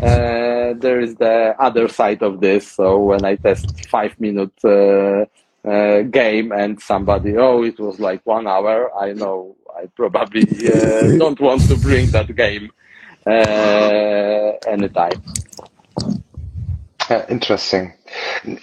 there 0.00 1.00
is 1.00 1.14
the 1.14 1.54
other 1.60 1.86
side 1.88 2.20
of 2.22 2.40
this. 2.40 2.72
So 2.72 2.98
when 2.98 3.24
I 3.24 3.36
test 3.36 3.86
five 3.88 4.18
minute 4.18 4.58
uh, 4.64 6.02
game 6.02 6.52
and 6.52 6.80
somebody, 6.80 7.36
oh, 7.36 7.62
it 7.62 7.78
was 7.78 8.00
like 8.00 8.20
one 8.24 8.46
hour. 8.46 8.90
I 8.98 9.12
know 9.12 9.56
I 9.76 9.86
probably 9.86 10.42
uh, 10.42 11.16
don't 11.22 11.40
want 11.40 11.62
to 11.68 11.76
bring 11.76 12.10
that 12.10 12.34
game 12.34 12.70
uh, 13.26 14.52
anytime. 14.66 15.22
Uh, 17.10 17.22
interesting. 17.28 17.92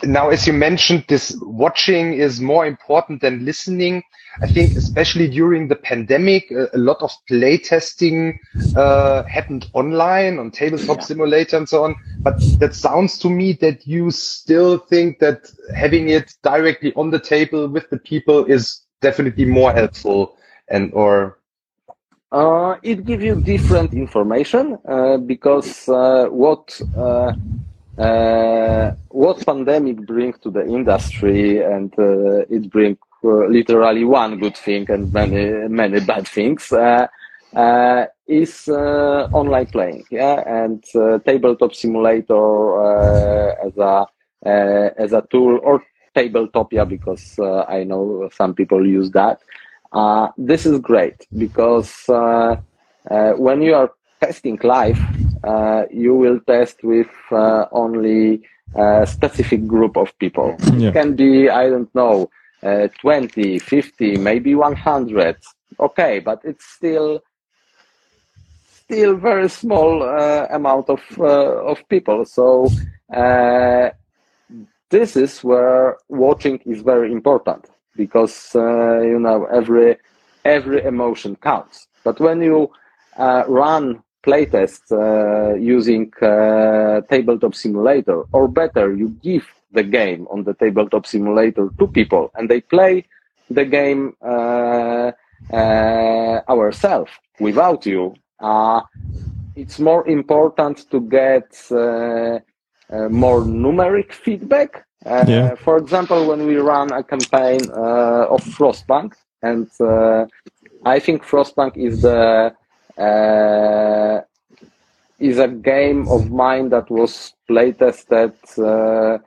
Now, 0.04 0.30
as 0.30 0.48
you 0.48 0.54
mentioned, 0.54 1.06
this 1.08 1.38
watching 1.42 2.14
is 2.14 2.40
more 2.40 2.66
important 2.66 3.22
than 3.22 3.46
listening. 3.46 4.04
I 4.42 4.48
think 4.48 4.76
especially 4.76 5.28
during 5.28 5.68
the 5.68 5.76
pandemic, 5.76 6.50
a, 6.52 6.68
a 6.74 6.78
lot 6.78 7.02
of 7.02 7.12
playtesting 7.30 8.40
uh, 8.76 9.24
happened 9.24 9.70
online 9.74 10.40
on 10.40 10.52
Tabletop 10.52 10.98
yeah. 10.98 11.04
Simulator 11.04 11.58
and 11.58 11.70
so 11.70 11.84
on. 11.84 11.96
But 12.20 12.40
that 12.60 12.74
sounds 12.74 13.20
to 13.20 13.30
me 13.30 13.54
that 13.62 13.86
you 13.86 14.10
still 14.10 14.78
think 14.78 15.20
that 15.20 15.52
having 15.76 16.10
it 16.10 16.34
directly 16.44 16.94
on 16.96 17.12
the 17.12 17.20
table 17.20 17.68
with 17.68 17.90
the 17.90 17.98
people 17.98 18.46
is 18.46 18.82
definitely 19.02 19.46
more 19.46 19.74
helpful 19.74 20.38
and 20.68 20.92
or 20.94 21.38
uh, 22.32 22.78
it 22.82 23.06
gives 23.06 23.24
you 23.24 23.42
different 23.42 23.94
information 23.94 24.78
uh, 24.88 25.18
because 25.18 25.90
uh, 25.90 26.28
what 26.30 26.80
uh, 27.98 28.92
what 29.10 29.46
pandemic 29.46 29.98
brings 30.06 30.40
to 30.40 30.50
the 30.50 30.66
industry 30.66 31.62
and 31.62 31.94
uh, 32.00 32.46
it 32.50 32.70
brings 32.70 32.98
uh, 33.24 33.46
literally 33.48 34.06
one 34.06 34.40
good 34.40 34.56
thing 34.56 34.90
and 34.90 35.12
many 35.12 35.68
many 35.68 36.00
bad 36.00 36.26
things 36.28 36.72
uh, 36.72 37.06
uh, 37.54 38.06
is 38.28 38.70
online 38.70 39.66
playing 39.66 40.06
yeah? 40.10 40.42
And 40.48 40.82
tabletop 41.26 41.76
simulator 41.76 43.56
as 43.62 43.78
a 43.78 44.06
as 44.46 45.12
a 45.12 45.28
tool 45.30 45.60
or 45.62 45.84
tabletopia 46.16 46.88
because 46.88 47.38
i 47.68 47.84
know 47.84 48.30
some 48.34 48.54
people 48.54 48.88
use 48.88 49.12
that. 49.12 49.42
This 50.38 50.66
is 50.66 50.80
great 50.80 51.28
because 51.38 51.94
when 52.08 53.62
you 53.62 53.76
are 53.76 53.92
testing 54.22 54.60
live 54.64 55.00
uh, 55.44 55.86
you 55.92 56.14
will 56.14 56.40
test 56.42 56.84
with 56.84 57.10
uh, 57.32 57.66
only 57.72 58.42
a 58.76 59.06
specific 59.08 59.66
group 59.68 59.98
of 59.98 60.18
people. 60.20 60.56
Yeah. 60.74 60.90
It 60.90 60.94
can 60.94 61.16
be, 61.16 61.50
I 61.50 61.70
don't 61.70 61.94
know, 61.96 62.30
uh, 62.64 62.88
20, 63.02 63.60
50, 63.60 64.18
maybe 64.18 64.56
100. 64.56 65.36
Okay, 65.80 66.20
but 66.20 66.42
it's 66.44 66.66
still 66.66 67.22
still 68.92 69.16
very 69.16 69.50
small 69.50 70.04
uh, 70.04 70.48
amount 70.52 70.90
of 70.90 71.02
uh, 71.18 71.72
of 71.72 71.78
people. 71.90 72.26
So 72.26 72.70
uh, 73.14 73.90
this 74.90 75.16
is 75.16 75.44
where 75.44 75.98
watching 76.10 76.60
is 76.66 76.82
very 76.82 77.12
important 77.12 77.70
because 77.96 78.52
you 78.54 79.20
know 79.20 79.46
every 79.46 79.98
every 80.44 80.84
emotion 80.84 81.36
counts. 81.38 81.88
But 82.04 82.20
when 82.20 82.42
you 82.42 82.70
run 83.18 84.04
playtest 84.24 84.92
uh, 84.92 85.56
using 85.56 86.12
uh, 86.22 87.02
tabletop 87.10 87.56
simulator. 87.56 88.24
Or 88.32 88.48
better 88.48 88.94
you 88.94 89.10
give 89.24 89.48
the 89.72 89.84
game 89.84 90.28
on 90.30 90.44
the 90.44 90.54
tabletop 90.54 91.06
simulator 91.06 91.70
to 91.80 91.88
people 91.88 92.32
and 92.36 92.50
they 92.50 92.62
play 92.62 93.06
the 93.50 93.66
game 93.66 94.16
uh, 94.22 95.12
uh 95.54 96.42
ourselves 96.50 97.12
without 97.40 97.86
you. 97.86 98.14
Uh, 98.40 98.82
it's 99.56 99.80
more 99.80 100.08
important 100.08 100.90
to 100.92 101.02
get 101.02 101.48
uh, 101.72 102.40
more 103.10 103.42
numeric 103.42 104.12
feedback. 104.12 104.86
Yeah. 105.04 105.56
for 105.56 105.78
example 105.78 106.28
when 106.28 106.46
we 106.46 106.58
run 106.58 106.92
a 106.92 107.02
campaign 107.02 107.62
of 108.36 108.40
frostpunk 108.56 109.14
and 109.42 109.68
i 110.86 111.00
think 111.00 111.24
frostpunk 111.24 111.76
is 111.76 112.04
the 112.04 112.54
uh, 112.98 114.22
is 115.20 115.38
a 115.38 115.48
game 115.48 116.08
of 116.08 116.32
mine 116.32 116.70
that 116.70 116.90
was 116.90 117.34
playtested 117.50 118.34
uh, 118.58 119.20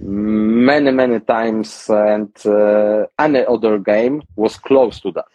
many 0.00 0.90
many 0.90 1.20
times 1.20 1.88
and 1.88 2.30
uh, 2.46 3.06
any 3.18 3.44
other 3.46 3.78
game 3.78 4.22
was 4.36 4.56
close 4.56 5.00
to 5.00 5.10
that. 5.12 5.26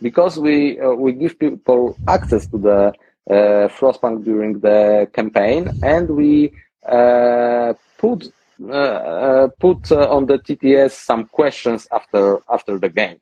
Because 0.00 0.38
we 0.38 0.80
uh, 0.80 0.90
we 0.92 1.12
give 1.12 1.38
people 1.38 1.98
access 2.08 2.46
to 2.48 2.58
the 2.58 2.92
uh, 3.30 3.68
frostpunk 3.68 4.24
during 4.24 4.58
the 4.60 5.08
campaign 5.12 5.70
and 5.82 6.10
we 6.10 6.52
uh, 6.88 7.74
put 7.98 8.32
Uh, 8.68 8.74
uh, 8.74 9.48
put 9.58 9.90
uh, 9.90 10.08
on 10.08 10.26
the 10.26 10.38
TTS 10.38 10.92
some 10.92 11.24
questions 11.26 11.88
after 11.90 12.38
after 12.48 12.78
the 12.78 12.88
game, 12.88 13.16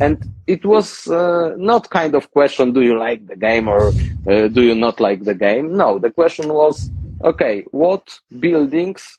and 0.00 0.24
it 0.46 0.64
was 0.64 1.06
uh, 1.08 1.52
not 1.58 1.90
kind 1.90 2.14
of 2.14 2.30
question: 2.30 2.72
Do 2.72 2.80
you 2.80 2.98
like 2.98 3.26
the 3.26 3.36
game 3.36 3.68
or 3.68 3.92
do 4.26 4.62
you 4.62 4.74
not 4.74 4.98
like 4.98 5.24
the 5.24 5.34
game? 5.34 5.76
No, 5.76 5.98
the 5.98 6.10
question 6.10 6.54
was, 6.54 6.90
okay, 7.22 7.64
what 7.70 8.18
buildings 8.38 9.18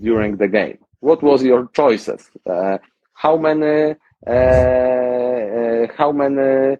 during 0.00 0.36
the 0.36 0.48
game? 0.48 0.78
What 1.00 1.22
was 1.22 1.42
your 1.42 1.68
choices? 1.74 2.30
how 3.12 3.36
many 3.36 3.96
how 5.98 6.12
many 6.12 6.78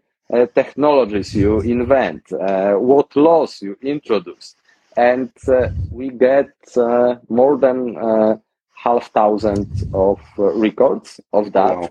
technologies 0.54 1.34
you 1.34 1.60
invent? 1.60 2.22
what 2.30 3.14
laws 3.16 3.60
you 3.60 3.76
introduce? 3.82 4.54
And 4.96 5.30
uh, 5.48 5.68
we 5.90 6.10
get 6.10 6.50
uh, 6.76 7.16
more 7.28 7.56
than 7.58 7.96
uh, 7.96 8.36
half 8.74 9.10
thousand 9.12 9.68
of 9.94 10.20
records 10.36 11.20
of 11.32 11.52
that. 11.52 11.76
Wow. 11.76 11.88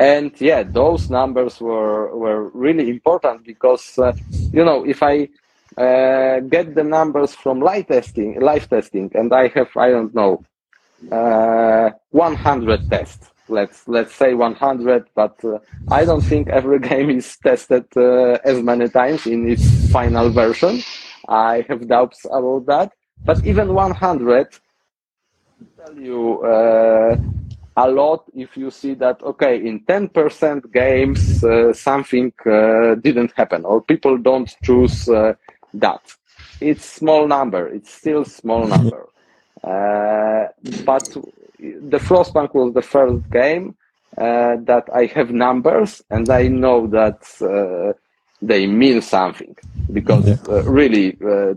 And 0.00 0.32
yeah, 0.40 0.62
those 0.62 1.10
numbers 1.10 1.60
were 1.60 2.16
were 2.16 2.50
really 2.50 2.88
important 2.88 3.44
because 3.44 3.98
you 4.52 4.64
know 4.64 4.86
if 4.86 5.02
I 5.02 5.28
uh, 5.76 6.40
get 6.40 6.74
the 6.74 6.84
numbers 6.84 7.34
from 7.34 7.60
live 7.60 7.88
testing, 7.88 8.40
live 8.40 8.68
testing, 8.68 9.10
and 9.14 9.32
I 9.32 9.48
have 9.48 9.76
I 9.76 9.90
don't 9.90 10.14
know, 10.14 10.44
uh, 11.10 11.90
100 12.10 12.90
tests. 12.90 13.30
Let's 13.48 13.88
let's 13.88 14.14
say 14.14 14.34
100, 14.34 15.06
but 15.16 15.42
uh, 15.42 15.58
I 15.90 16.04
don't 16.04 16.20
think 16.20 16.48
every 16.48 16.78
game 16.90 17.10
is 17.10 17.36
tested 17.42 17.86
as 17.96 18.62
many 18.62 18.88
times 18.88 19.26
in 19.26 19.50
its 19.50 19.90
final 19.90 20.30
version. 20.30 20.80
I 21.28 21.64
have 21.68 21.86
doubts 21.86 22.24
about 22.24 22.66
that. 22.66 22.92
But 23.24 23.44
even 23.44 23.74
100 23.74 24.48
tell 25.76 25.98
you 25.98 26.42
uh, 26.42 27.16
a 27.76 27.88
lot 27.88 28.24
if 28.34 28.56
you 28.56 28.70
see 28.70 28.94
that 28.94 29.22
okay 29.22 29.56
in 29.56 29.80
10% 29.80 30.72
games 30.72 31.44
uh, 31.44 31.72
something 31.72 32.32
uh, 32.46 32.94
didn't 32.96 33.32
happen 33.36 33.64
or 33.64 33.80
people 33.82 34.18
don't 34.18 34.54
choose 34.62 35.08
uh, 35.08 35.34
that. 35.74 36.00
It's 36.60 36.84
small 36.84 37.28
number. 37.28 37.68
It's 37.68 37.92
still 37.92 38.24
small 38.24 38.66
number. 38.66 39.06
Uh, 39.62 40.46
but 40.84 41.16
the 41.58 41.98
frostpunk 41.98 42.54
was 42.54 42.72
the 42.74 42.82
first 42.82 43.28
game 43.30 43.76
uh, 44.16 44.56
that 44.62 44.84
i 44.94 45.06
have 45.06 45.30
numbers 45.30 46.00
and 46.10 46.30
i 46.30 46.46
know 46.46 46.86
that 46.86 47.20
they 48.40 48.66
mean 48.66 49.00
something. 49.02 49.56
Because 49.92 50.28
yeah. 50.28 50.36
uh, 50.48 50.62
really 50.64 51.16
uh, 51.24 51.54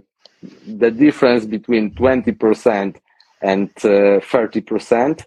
the 0.66 0.92
difference 0.92 1.46
between 1.46 1.94
20% 1.96 2.96
and 3.42 3.70
uh, 3.78 4.20
30% 4.22 5.26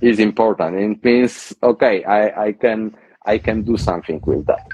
is 0.00 0.18
important. 0.18 0.76
It 0.76 1.04
means 1.04 1.54
okay 1.62 2.04
I, 2.04 2.46
I 2.46 2.52
can 2.52 2.94
i 3.24 3.38
can 3.38 3.62
do 3.62 3.76
something 3.76 4.20
with 4.24 4.46
that. 4.46 4.66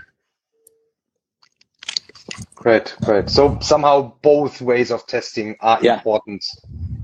Great 2.55 2.97
great. 3.05 3.31
So 3.31 3.59
somehow 3.61 4.14
both 4.22 4.61
ways 4.61 4.91
of 4.91 5.07
testing 5.07 5.57
are 5.61 5.79
yeah. 5.83 5.97
important 5.97 6.45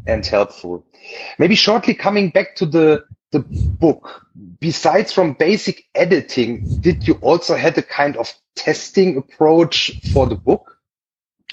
and 0.06 0.24
helpful. 0.24 0.84
Maybe 1.38 1.54
shortly 1.54 1.94
coming 1.94 2.30
back 2.30 2.56
to 2.56 2.66
the 2.66 3.04
the 3.34 3.40
book 3.84 4.04
besides 4.60 5.12
from 5.12 5.28
basic 5.48 5.76
editing 5.94 6.52
did 6.80 6.98
you 7.08 7.14
also 7.28 7.54
had 7.64 7.76
a 7.76 7.86
kind 8.00 8.16
of 8.16 8.26
testing 8.54 9.16
approach 9.16 10.00
for 10.12 10.26
the 10.26 10.34
book? 10.34 10.78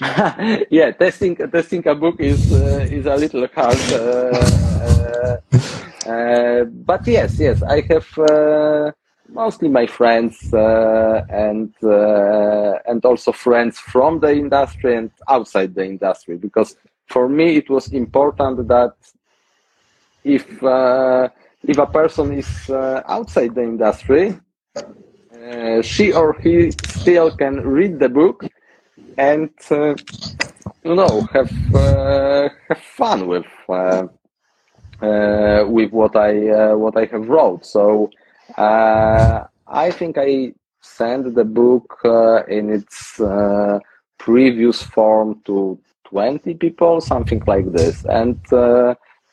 yeah, 0.70 0.90
testing 0.92 1.36
testing 1.36 1.86
a 1.86 1.94
book 1.94 2.16
is 2.18 2.52
uh, 2.52 2.88
is 2.90 3.06
a 3.06 3.14
little 3.14 3.46
hard, 3.54 3.82
uh, 3.92 3.98
uh, 4.88 5.36
uh 6.10 6.64
but 6.64 7.06
yes, 7.06 7.38
yes, 7.38 7.62
I 7.62 7.82
have 7.90 8.08
uh, 8.18 8.90
mostly 9.28 9.68
my 9.68 9.86
friends 9.86 10.52
uh, 10.54 11.24
and 11.28 11.74
uh, 11.82 12.78
and 12.86 13.04
also 13.04 13.32
friends 13.32 13.78
from 13.78 14.20
the 14.20 14.32
industry 14.32 14.96
and 14.96 15.10
outside 15.28 15.74
the 15.74 15.84
industry 15.84 16.36
because 16.36 16.74
for 17.06 17.28
me 17.28 17.56
it 17.56 17.68
was 17.68 17.92
important 17.92 18.66
that 18.68 18.94
if 20.24 20.62
uh, 20.62 21.28
if 21.64 21.78
a 21.78 21.86
person 21.86 22.32
is 22.32 22.70
uh, 22.70 23.02
outside 23.06 23.54
the 23.54 23.62
industry 23.62 24.38
uh, 24.76 25.82
she 25.82 26.12
or 26.12 26.34
he 26.40 26.70
still 26.86 27.30
can 27.36 27.60
read 27.60 27.98
the 27.98 28.08
book 28.08 28.44
and 29.16 29.50
uh, 29.70 29.94
you 30.84 30.94
know 30.94 31.22
have 31.32 31.50
have 32.68 32.82
fun 32.96 33.26
with 33.26 33.46
with 35.76 35.90
what 35.92 36.16
I 36.16 36.74
what 36.74 36.96
I 36.96 37.04
have 37.06 37.28
wrote 37.28 37.64
so 37.66 38.10
uh, 38.56 39.44
I 39.66 39.90
think 39.90 40.18
I 40.18 40.52
sent 40.80 41.34
the 41.34 41.44
book 41.44 41.98
uh, 42.04 42.44
in 42.44 42.70
its 42.70 43.20
uh, 43.20 43.78
previous 44.18 44.82
form 44.82 45.40
to 45.46 45.78
20 46.04 46.54
people, 46.54 47.00
something 47.00 47.42
like 47.46 47.72
this. 47.72 48.04
And 48.04 48.38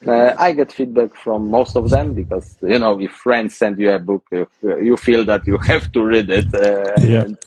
uh, 0.08 0.12
uh, 0.12 0.36
I 0.38 0.54
get 0.54 0.72
feedback 0.72 1.16
from 1.16 1.50
most 1.50 1.76
of 1.76 1.90
them 1.90 2.14
because, 2.14 2.58
you 2.62 2.80
know, 2.80 3.00
if 3.00 3.12
friends 3.12 3.56
send 3.56 3.80
you 3.80 3.92
a 3.92 4.00
book, 4.00 4.26
you, 4.32 4.48
you 4.62 4.98
feel 4.98 5.26
that 5.26 5.46
you 5.46 5.58
have 5.72 5.92
to 5.92 6.04
read 6.04 6.30
it 6.30 6.54
uh, 6.54 7.02
yeah. 7.02 7.24
and, 7.24 7.38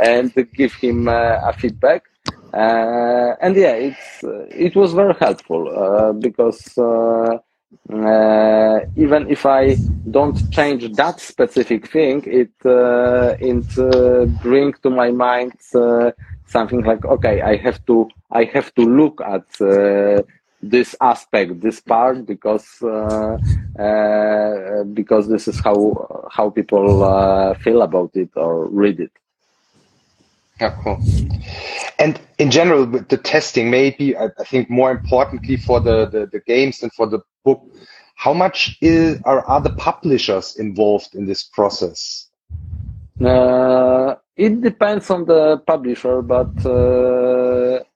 and 0.00 0.52
give 0.54 0.74
him 0.74 1.08
a 1.08 1.52
feedback. 1.58 2.04
and 2.52 3.56
yeah, 3.56 3.74
it's, 3.74 4.20
it 4.22 4.74
was 4.74 4.94
very 4.94 5.14
helpful 5.14 6.14
because 6.18 6.78
uh, 7.92 8.80
even 8.96 9.30
if 9.30 9.46
I 9.46 9.76
don't 10.10 10.50
change 10.50 10.90
that 10.96 11.20
specific 11.20 11.88
thing, 11.88 12.22
it 12.26 12.52
uh, 12.64 13.36
it 13.38 13.78
uh, 13.78 14.24
bring 14.42 14.72
to 14.82 14.90
my 14.90 15.10
mind 15.10 15.52
uh, 15.74 16.10
something 16.46 16.82
like, 16.82 17.04
okay, 17.04 17.42
I 17.42 17.56
have 17.56 17.84
to 17.86 18.08
I 18.30 18.44
have 18.44 18.74
to 18.74 18.82
look 18.82 19.20
at 19.20 19.46
uh, 19.60 20.22
this 20.70 20.94
aspect, 21.00 21.60
this 21.60 21.80
part, 21.80 22.26
because 22.26 22.82
uh, 22.82 23.36
because 24.92 25.28
this 25.28 25.48
is 25.48 25.58
how 25.60 26.28
how 26.30 26.50
people 26.50 27.54
feel 27.64 27.82
about 27.82 28.10
it 28.14 28.30
or 28.36 28.66
read 28.66 29.00
it. 29.00 29.12
Yeah, 30.60 30.74
cool. 30.82 30.98
And 31.98 32.18
in 32.38 32.50
general, 32.50 32.86
with 32.86 33.08
the 33.08 33.18
testing, 33.18 33.70
maybe 33.70 34.16
I, 34.16 34.26
I 34.38 34.44
think 34.44 34.70
more 34.70 34.90
importantly 34.90 35.56
for 35.58 35.80
the, 35.80 36.06
the, 36.06 36.26
the 36.26 36.40
games 36.40 36.82
and 36.82 36.90
for 36.94 37.06
the 37.06 37.20
book, 37.44 37.62
how 38.14 38.32
much 38.32 38.78
is, 38.80 39.20
are 39.24 39.48
other 39.48 39.72
publishers 39.76 40.56
involved 40.56 41.14
in 41.14 41.26
this 41.26 41.42
process? 41.42 42.28
Uh, 43.22 44.14
it 44.36 44.62
depends 44.62 45.10
on 45.10 45.26
the 45.26 45.58
publisher, 45.66 46.22
but 46.22 46.52
uh, 46.64 46.70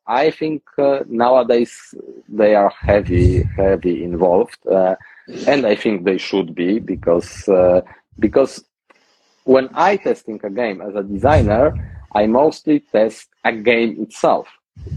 I 0.06 0.30
think 0.30 0.62
uh, 0.78 1.00
nowadays 1.08 1.72
they 2.28 2.54
are 2.54 2.72
heavy, 2.80 3.42
heavy 3.56 4.02
involved, 4.04 4.58
uh, 4.66 4.96
and 5.46 5.66
I 5.66 5.74
think 5.76 6.04
they 6.04 6.18
should 6.18 6.54
be 6.54 6.78
because 6.78 7.48
uh, 7.48 7.80
because 8.18 8.64
when 9.44 9.68
I 9.74 9.96
testing 9.96 10.40
a 10.44 10.50
game 10.50 10.80
as 10.80 10.94
a 10.94 11.02
designer, 11.02 11.64
I 12.14 12.26
mostly 12.26 12.80
test 12.80 13.28
a 13.44 13.52
game 13.52 14.02
itself. 14.02 14.48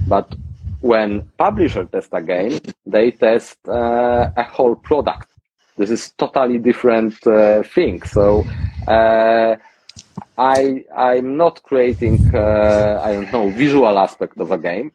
But 0.07 0.35
when 0.81 1.27
publisher 1.37 1.85
test 1.85 2.09
a 2.11 2.21
game, 2.21 2.59
they 2.85 3.11
test 3.11 3.57
uh, 3.67 4.29
a 4.35 4.43
whole 4.43 4.75
product. 4.75 5.27
This 5.77 5.89
is 5.89 6.11
totally 6.17 6.57
different 6.59 7.15
uh, 7.25 7.63
thing. 7.63 8.01
So 8.03 8.43
uh, 8.87 9.55
I 10.37 10.83
I'm 10.95 11.37
not 11.37 11.61
creating 11.63 12.33
uh, 12.33 13.01
I 13.03 13.13
don't 13.13 13.31
know 13.31 13.49
visual 13.49 13.99
aspect 13.99 14.37
of 14.39 14.51
a 14.51 14.57
game. 14.57 14.91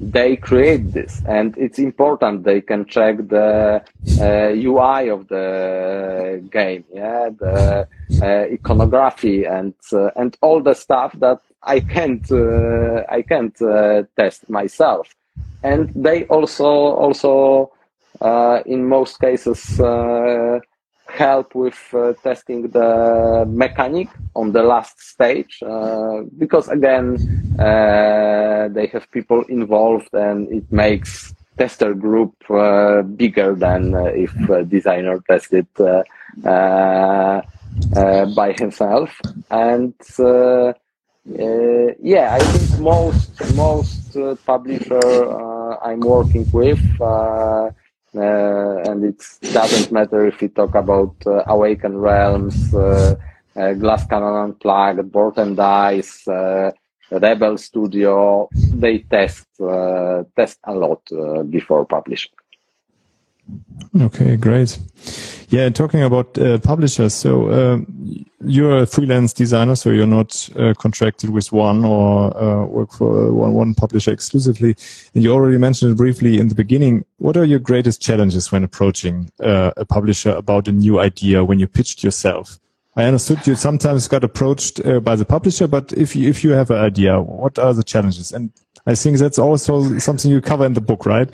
They 0.00 0.36
create 0.36 0.92
this, 0.92 1.22
and 1.28 1.56
it's 1.56 1.78
important. 1.78 2.42
They 2.42 2.60
can 2.60 2.86
check 2.86 3.18
the 3.28 3.82
UI 4.18 5.10
uh, 5.10 5.14
of 5.14 5.28
the 5.28 6.42
game, 6.50 6.84
yeah, 6.92 7.30
the 7.38 7.86
uh, 8.20 8.26
iconography, 8.52 9.44
and 9.44 9.74
and 10.16 10.36
all 10.40 10.60
the 10.60 10.74
stuff 10.74 11.12
that 11.20 11.40
I 11.62 11.78
can't 11.80 12.30
uh, 12.32 13.04
I 13.08 13.22
can't 13.22 13.60
uh, 13.62 14.02
test 14.16 14.50
myself, 14.50 15.14
and 15.62 15.92
they 15.94 16.24
also 16.24 16.66
also 16.66 17.70
uh, 18.20 18.62
in 18.66 18.88
most 18.88 19.20
cases 19.20 19.78
uh, 19.78 20.58
help 21.08 21.54
with 21.54 21.78
uh, 21.94 22.12
testing 22.22 22.68
the 22.70 23.44
mechanic 23.48 24.08
on 24.34 24.52
the 24.52 24.62
last 24.62 25.00
stage 25.00 25.62
uh, 25.62 26.22
because 26.38 26.68
again 26.68 27.16
they 28.74 28.86
have 28.92 29.10
people 29.10 29.42
involved 29.48 30.08
and 30.12 30.50
it 30.52 30.70
makes 30.72 31.34
tester 31.58 31.92
group 31.94 32.34
bigger 33.16 33.54
than 33.54 33.94
if 34.16 34.32
a 34.48 34.64
designer 34.64 35.20
tested 35.28 35.66
by 38.34 38.54
himself. 38.58 39.20
And 39.50 39.94
uh, 40.18 40.72
yeah, 42.02 42.34
I 42.34 42.40
think 42.40 42.80
most 42.80 43.54
most 43.54 44.16
uh, 44.16 44.34
publisher 44.44 44.98
uh, 45.30 45.76
I'm 45.82 46.00
working 46.00 46.50
with, 46.50 46.82
uh, 47.00 47.04
uh, 47.04 47.70
Uh, 48.14 48.76
and 48.90 49.04
it 49.04 49.24
doesn't 49.52 49.90
matter 49.90 50.26
if 50.26 50.40
we 50.40 50.48
talk 50.48 50.74
about 50.74 51.14
uh, 51.26 51.42
Awaken 51.46 51.96
Realms, 51.96 52.74
uh, 52.74 53.14
uh, 53.56 53.72
Glass 53.72 54.06
Cannon 54.06 54.34
Unplugged, 54.34 55.10
Board 55.10 55.38
and 55.38 55.56
Dice, 55.56 56.26
Rebel 57.10 57.56
Studio. 57.56 58.48
They 58.74 58.98
test 58.98 59.46
test 60.36 60.58
a 60.64 60.74
lot 60.74 61.02
before 61.50 61.86
publishing. 61.86 62.32
Okay, 64.00 64.36
great. 64.36 64.78
Yeah, 65.50 65.68
talking 65.68 66.02
about 66.02 66.38
uh, 66.38 66.58
publishers. 66.58 67.12
So 67.12 67.48
uh, 67.48 67.78
you're 68.44 68.78
a 68.78 68.86
freelance 68.86 69.34
designer, 69.34 69.74
so 69.74 69.90
you're 69.90 70.06
not 70.06 70.48
uh, 70.56 70.72
contracted 70.78 71.30
with 71.30 71.52
one 71.52 71.84
or 71.84 72.34
uh, 72.36 72.64
work 72.64 72.92
for 72.92 73.30
one, 73.32 73.52
one 73.52 73.74
publisher 73.74 74.12
exclusively. 74.12 74.74
And 75.14 75.22
you 75.22 75.32
already 75.32 75.58
mentioned 75.58 75.92
it 75.92 75.96
briefly 75.96 76.38
in 76.38 76.48
the 76.48 76.54
beginning. 76.54 77.04
What 77.18 77.36
are 77.36 77.44
your 77.44 77.58
greatest 77.58 78.00
challenges 78.00 78.50
when 78.50 78.64
approaching 78.64 79.30
uh, 79.40 79.72
a 79.76 79.84
publisher 79.84 80.30
about 80.30 80.68
a 80.68 80.72
new 80.72 80.98
idea 80.98 81.44
when 81.44 81.58
you 81.58 81.66
pitched 81.66 82.02
yourself? 82.02 82.58
I 82.96 83.04
understood 83.04 83.46
you 83.46 83.54
sometimes 83.54 84.08
got 84.08 84.24
approached 84.24 84.84
uh, 84.84 85.00
by 85.00 85.16
the 85.16 85.24
publisher, 85.24 85.66
but 85.66 85.92
if 85.92 86.14
you, 86.16 86.28
if 86.28 86.44
you 86.44 86.50
have 86.52 86.70
an 86.70 86.78
idea, 86.78 87.20
what 87.20 87.58
are 87.58 87.74
the 87.74 87.82
challenges? 87.82 88.32
And 88.32 88.52
I 88.86 88.94
think 88.94 89.18
that's 89.18 89.38
also 89.38 89.98
something 89.98 90.30
you 90.30 90.40
cover 90.40 90.66
in 90.66 90.74
the 90.74 90.80
book, 90.80 91.06
right? 91.06 91.30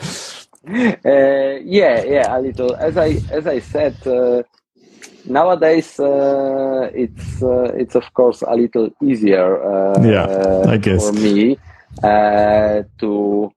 Uh, 0.68 1.60
yeah, 1.64 2.02
yeah, 2.04 2.36
a 2.36 2.38
little. 2.40 2.74
As 2.76 2.96
I 2.96 3.20
as 3.30 3.46
I 3.46 3.58
said, 3.58 3.96
uh, 4.06 4.42
nowadays 5.24 5.98
uh, 5.98 6.90
it's 6.94 7.42
uh, 7.42 7.72
it's 7.74 7.94
of 7.94 8.12
course 8.12 8.42
a 8.42 8.54
little 8.54 8.90
easier. 9.02 9.62
Uh, 9.62 10.02
yeah, 10.02 10.70
I 10.70 10.76
guess 10.76 11.02
for 11.02 11.12
me 11.12 11.58
uh, 12.02 12.82
to 12.98 13.52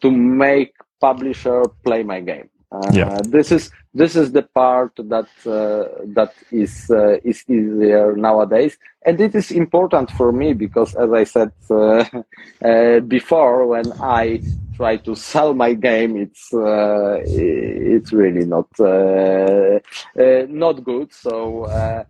to 0.00 0.10
make 0.10 0.74
publisher 1.00 1.64
play 1.84 2.02
my 2.02 2.20
game. 2.20 2.48
yeah. 2.92 3.18
This 3.24 3.50
is 3.50 3.70
this 3.94 4.14
is 4.14 4.32
the 4.32 4.42
part 4.42 4.92
that 4.96 5.28
that 5.44 6.32
is 6.52 6.90
is 7.24 7.44
easier 7.48 8.14
nowadays, 8.16 8.76
and 9.06 9.18
it 9.20 9.34
is 9.34 9.50
important 9.50 10.10
for 10.10 10.32
me 10.32 10.52
because, 10.52 10.94
as 10.94 11.10
I 11.12 11.24
said 11.24 11.52
before, 13.08 13.66
when 13.66 13.92
I 14.00 14.42
try 14.78 14.96
to 14.96 15.14
sell 15.14 15.52
my 15.54 15.74
game, 15.74 16.16
it's 16.16 16.54
uh, 16.54 17.18
it's 17.24 18.12
really 18.12 18.46
not 18.54 18.70
uh, 18.78 19.78
uh, 20.22 20.46
not 20.64 20.84
good. 20.84 21.12
So 21.12 21.64
uh, 21.64 22.04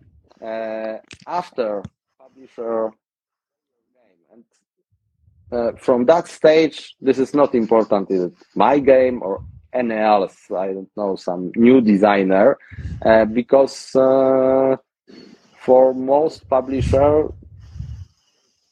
uh, 0.49 0.97
after 1.27 1.83
publisher 2.21 2.91
game, 3.97 4.21
and 4.33 4.43
uh, 5.51 5.71
from 5.77 6.05
that 6.05 6.27
stage, 6.27 6.95
this 7.01 7.17
is 7.17 7.33
not 7.33 7.55
important. 7.55 8.11
Is 8.11 8.23
it 8.29 8.33
my 8.55 8.77
game 8.79 9.17
or 9.23 9.43
any 9.73 9.95
else? 9.95 10.37
I 10.65 10.67
don't 10.75 10.93
know 10.95 11.15
some 11.15 11.51
new 11.55 11.81
designer 11.81 12.57
because 13.33 13.75
for 15.65 15.93
most 15.93 16.47
publisher 16.49 17.29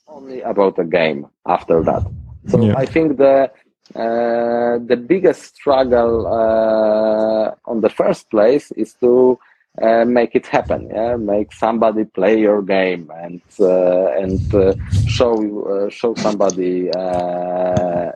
only 0.08 0.42
about 0.42 0.80
a 0.80 0.86
game 0.86 1.28
after 1.46 1.84
that. 1.84 2.04
So 2.48 2.62
yeah. 2.62 2.78
I 2.78 2.86
think 2.86 3.18
the 3.18 3.52
the 3.94 5.04
biggest 5.08 5.56
struggle 5.56 6.28
uh, 6.28 7.54
on 7.70 7.82
the 7.82 7.90
first 7.90 8.30
place 8.30 8.72
is 8.72 8.94
to 8.96 9.40
uh, 9.82 10.06
make 10.06 10.36
it 10.36 10.48
happen. 10.48 10.90
Yeah, 10.92 11.16
make 11.18 11.54
somebody 11.54 12.06
play 12.06 12.40
your 12.40 12.62
game 12.62 13.12
and 13.16 13.42
uh, 13.60 14.08
and 14.22 14.42
uh, 14.56 14.74
show 15.08 15.88
show 15.90 16.16
somebody 16.16 16.90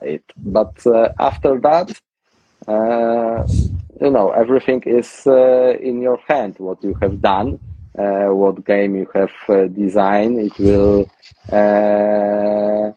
it. 0.01 0.23
But 0.37 0.73
after 1.19 1.59
that, 1.59 1.99
you 2.67 4.09
know, 4.09 4.31
everything 4.31 4.81
is 4.85 5.25
in 5.27 6.01
your 6.01 6.17
hand. 6.27 6.55
What 6.57 6.83
you 6.83 6.95
have 7.01 7.21
done, 7.21 7.59
uh, 7.97 8.29
what 8.29 8.65
game 8.65 8.95
you 8.95 9.07
have 9.13 9.33
uh, 9.49 9.67
designed, 9.67 10.39
it 10.39 10.57
will 10.57 11.09
uh, 11.51 12.91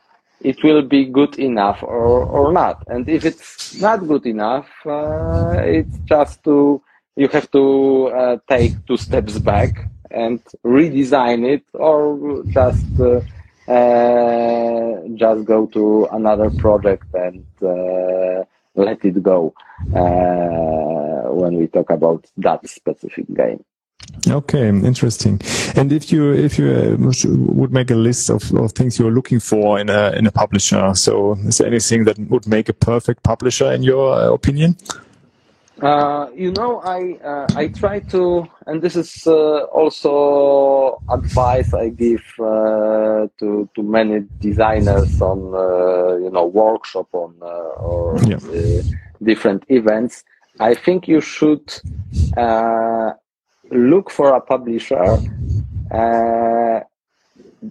it 0.44 0.62
will 0.62 0.82
be 0.82 1.06
good 1.06 1.38
enough 1.38 1.82
or, 1.82 2.24
or 2.24 2.52
not. 2.52 2.84
And 2.86 3.08
if 3.08 3.24
it's 3.24 3.80
not 3.80 4.06
good 4.06 4.26
enough, 4.26 4.68
uh, 4.86 5.56
it's 5.64 5.96
just 6.04 6.44
to 6.44 6.82
you 7.16 7.28
have 7.28 7.50
to 7.52 8.08
uh, 8.08 8.36
take 8.48 8.72
two 8.86 8.96
steps 8.96 9.38
back 9.38 9.88
and 10.10 10.40
redesign 10.64 11.44
it, 11.46 11.64
or 11.72 12.42
just 12.48 12.84
uh, 13.00 13.20
uh 13.70 15.08
just 15.14 15.44
go 15.44 15.66
to 15.66 16.06
another 16.12 16.50
project 16.50 17.06
and 17.14 17.44
uh, 17.62 18.44
let 18.74 19.04
it 19.04 19.22
go 19.22 19.54
uh, 19.94 21.32
when 21.32 21.56
we 21.56 21.66
talk 21.68 21.90
about 21.90 22.26
that 22.36 22.68
specific 22.68 23.26
game. 23.34 23.64
Okay, 24.28 24.68
interesting. 24.68 25.40
And 25.76 25.92
if 25.92 26.10
you 26.10 26.32
if 26.32 26.58
you 26.58 26.70
uh, 26.70 26.96
would 27.52 27.72
make 27.72 27.90
a 27.90 27.94
list 27.94 28.30
of, 28.30 28.50
of 28.54 28.72
things 28.72 28.98
you're 28.98 29.10
looking 29.10 29.40
for 29.40 29.78
in 29.78 29.90
a 29.90 30.12
in 30.12 30.26
a 30.26 30.32
publisher, 30.32 30.94
so 30.94 31.32
is 31.46 31.58
there 31.58 31.66
anything 31.66 32.04
that 32.04 32.18
would 32.30 32.46
make 32.46 32.68
a 32.68 32.72
perfect 32.72 33.22
publisher 33.22 33.70
in 33.72 33.82
your 33.82 34.14
uh, 34.14 34.32
opinion? 34.32 34.76
Uh, 35.82 36.28
you 36.34 36.52
know, 36.52 36.80
I 36.80 37.18
uh, 37.22 37.46
I 37.56 37.68
try 37.68 37.98
to, 38.00 38.48
and 38.66 38.80
this 38.80 38.96
is 38.96 39.26
uh, 39.26 39.64
also 39.64 41.02
advice 41.10 41.74
I 41.74 41.90
give 41.90 42.24
uh, 42.38 43.26
to 43.38 43.68
to 43.74 43.82
many 43.82 44.20
designers 44.40 45.20
on 45.20 45.38
you 46.22 46.30
know 46.30 46.46
workshop 46.46 47.08
on 47.12 47.34
or 47.42 48.18
yeah. 48.24 48.38
different 49.22 49.64
events. 49.68 50.24
I 50.60 50.74
think 50.74 51.08
you 51.08 51.20
should 51.20 51.68
look 53.74 54.10
for 54.10 54.34
a 54.34 54.40
publisher 54.40 55.18
uh, 55.90 56.80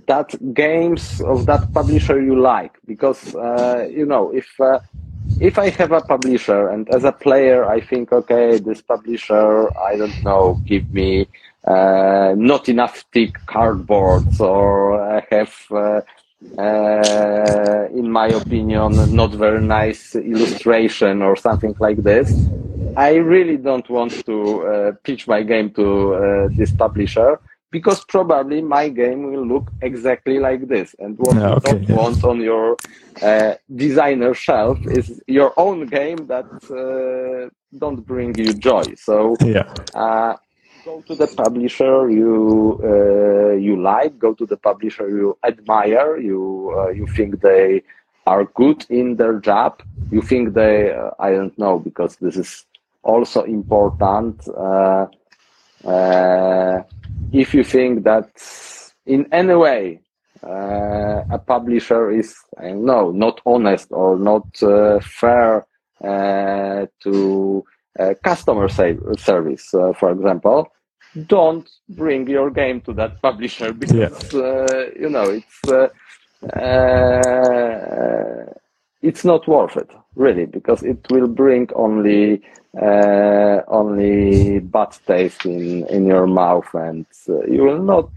that 0.07 0.53
games 0.53 1.21
of 1.21 1.45
that 1.45 1.71
publisher 1.73 2.21
you 2.21 2.39
like. 2.39 2.73
Because 2.85 3.35
uh, 3.35 3.87
you 3.89 4.05
know 4.05 4.31
if 4.31 4.47
uh, 4.59 4.79
if 5.39 5.57
I 5.57 5.69
have 5.69 5.91
a 5.91 6.01
publisher 6.01 6.69
and 6.69 6.89
as 6.89 7.03
a 7.03 7.11
player 7.11 7.65
I 7.65 7.81
think 7.81 8.11
okay 8.11 8.59
this 8.59 8.81
publisher 8.81 9.75
I 9.77 9.95
don't 9.95 10.23
know 10.23 10.61
give 10.65 10.91
me 10.93 11.27
uh, 11.65 12.33
not 12.37 12.69
enough 12.69 13.03
thick 13.13 13.39
cardboards 13.45 14.39
or 14.39 15.01
I 15.01 15.25
have 15.31 15.53
uh, 15.71 16.01
uh, 16.57 17.87
in 17.93 18.11
my 18.11 18.27
opinion 18.27 19.15
not 19.15 19.31
very 19.31 19.61
nice 19.61 20.15
illustration 20.15 21.21
or 21.21 21.35
something 21.35 21.75
like 21.79 22.03
this 22.03 22.29
I 22.95 23.15
really 23.15 23.57
don't 23.57 23.89
want 23.89 24.25
to 24.25 24.67
uh, 24.67 24.91
pitch 25.03 25.27
my 25.27 25.41
game 25.43 25.71
to 25.71 26.13
uh, 26.13 26.47
this 26.51 26.71
publisher 26.71 27.39
because 27.71 28.05
probably 28.05 28.61
my 28.61 28.87
game 28.87 29.31
will 29.31 29.45
look 29.45 29.71
exactly 29.81 30.37
like 30.37 30.67
this. 30.67 30.95
And 30.99 31.17
what 31.17 31.35
yeah, 31.35 31.53
okay, 31.55 31.71
you 31.71 31.79
don't 31.79 31.89
yeah. 31.89 31.95
want 31.95 32.23
on 32.23 32.41
your 32.41 32.77
uh, 33.21 33.55
designer 33.75 34.33
shelf 34.35 34.77
is 34.85 35.21
your 35.27 35.53
own 35.57 35.87
game 35.87 36.27
that 36.27 36.49
uh, 36.69 37.49
don't 37.77 38.05
bring 38.05 38.35
you 38.37 38.53
joy. 38.53 38.83
So 38.95 39.35
yeah. 39.41 39.73
Uh, 39.95 40.35
go 40.85 41.01
to 41.07 41.15
the 41.15 41.27
publisher 41.27 42.09
you 42.11 42.79
uh, 42.83 43.55
you 43.55 43.81
like. 43.81 44.19
Go 44.19 44.33
to 44.35 44.45
the 44.45 44.57
publisher 44.57 45.09
you 45.09 45.37
admire. 45.43 46.17
You 46.17 46.91
you 46.93 47.07
think 47.07 47.41
they 47.41 47.81
are 48.27 48.45
good 48.45 48.85
in 48.89 49.15
their 49.15 49.39
job. 49.39 49.81
You 50.11 50.21
think 50.21 50.53
they 50.53 50.93
I 51.19 51.31
don't 51.31 51.57
know 51.57 51.79
because 51.79 52.17
this 52.17 52.37
is 52.37 52.65
also 53.03 53.43
important 53.43 54.47
uh, 54.47 55.05
uh, 55.85 56.81
if 57.31 57.53
you 57.53 57.63
think 57.63 58.03
that 58.03 58.29
in 59.05 59.27
any 59.31 59.55
way 59.55 59.99
uh, 60.43 61.23
a 61.29 61.37
publisher 61.37 62.11
is 62.11 62.35
I 62.57 62.69
don't 62.69 62.85
know 62.85 63.11
not 63.11 63.41
honest 63.45 63.87
or 63.91 64.17
not 64.17 64.45
uh, 64.61 64.99
fair 65.01 65.65
uh, 66.03 66.85
to 67.03 67.63
uh, 67.99 68.13
customer 68.23 68.67
service, 68.67 69.69
for 69.69 70.11
example, 70.11 70.67
don't 71.27 71.69
bring 71.89 72.27
your 72.27 72.49
game 72.49 72.81
to 72.81 72.93
that 72.93 73.21
publisher 73.21 73.71
because 73.81 74.33
yeah. 74.33 74.89
you 74.99 75.09
know 75.09 75.23
it's 75.29 75.93
it's 79.01 79.23
not 79.23 79.47
worth 79.47 79.77
it 79.77 79.91
really 80.15 80.45
because 80.45 80.83
it 80.83 80.99
will 81.09 81.27
bring 81.27 81.69
only 81.75 82.41
uh, 82.81 83.61
only 83.67 84.59
bad 84.59 84.97
taste 85.05 85.45
in 85.45 85.85
in 85.87 86.05
your 86.05 86.27
mouth 86.27 86.67
and 86.73 87.05
uh, 87.29 87.43
you 87.45 87.63
will 87.63 87.83
not 87.83 88.09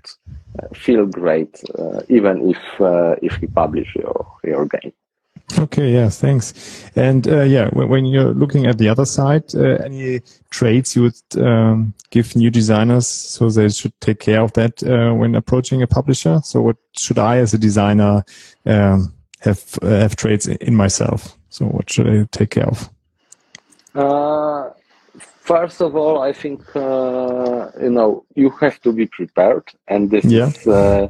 feel 0.75 1.07
great 1.07 1.63
uh, 1.79 2.01
even 2.09 2.51
if 2.51 2.81
uh, 2.81 3.15
if 3.23 3.41
you 3.43 3.49
publish 3.49 3.95
your 3.95 4.27
your 4.45 4.67
game. 4.67 4.93
Okay 5.59 5.93
yes 5.93 6.21
thanks. 6.21 6.55
And 6.97 7.29
uh, 7.29 7.43
yeah 7.43 7.69
when, 7.73 7.89
when, 7.89 8.07
you're 8.07 8.35
looking 8.35 8.67
at 8.67 8.79
the 8.79 8.89
other 8.89 9.05
side 9.05 9.55
uh, 9.55 9.77
any 9.85 10.23
traits 10.51 10.97
you 10.97 11.03
would 11.03 11.45
um, 11.45 11.95
give 12.11 12.35
new 12.35 12.51
designers 12.51 13.07
so 13.07 13.51
they 13.51 13.69
should 13.69 13.93
take 14.01 14.21
care 14.21 14.41
of 14.41 14.53
that 14.55 14.83
when 14.83 15.35
approaching 15.35 15.83
a 15.83 15.87
publisher? 15.87 16.41
So 16.43 16.63
what 16.63 16.77
should 16.99 17.19
i 17.19 17.37
as 17.39 17.55
a 17.55 17.59
designer 17.59 18.25
um, 18.65 19.13
have 19.41 19.79
have 19.83 20.17
traits 20.17 20.47
in 20.47 20.75
myself 20.75 21.37
so 21.57 21.65
what 21.65 21.89
should 21.91 22.07
I 22.07 22.27
take 22.31 22.51
care 22.51 22.69
of? 22.69 22.91
Uh, 23.95 24.71
first 25.53 25.81
of 25.81 25.97
all, 25.97 26.21
I 26.21 26.33
think 26.35 26.61
uh, 26.77 27.71
you 27.81 27.93
know 27.97 28.25
you 28.35 28.51
have 28.63 28.79
to 28.83 28.93
be 28.93 29.07
prepared, 29.07 29.65
and 29.89 30.11
this 30.11 30.27
yeah. 30.27 30.49
is 30.49 30.67
uh, 30.67 31.09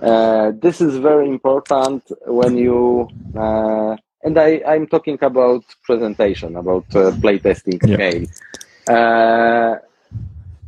uh 0.00 0.52
this 0.64 0.80
is 0.80 0.92
very 0.98 1.28
important 1.28 2.02
when 2.26 2.56
you. 2.56 3.08
Uh, 3.36 3.96
and 4.22 4.38
I, 4.38 4.62
I'm 4.72 4.86
talking 4.86 5.18
about 5.22 5.64
presentation, 5.82 6.54
about 6.56 6.84
uh, 6.94 7.10
playtesting 7.22 7.78
yeah. 7.82 7.96
game. 8.02 8.26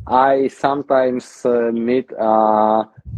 I 0.05 0.49
sometimes 0.49 1.45
meet 1.71 2.09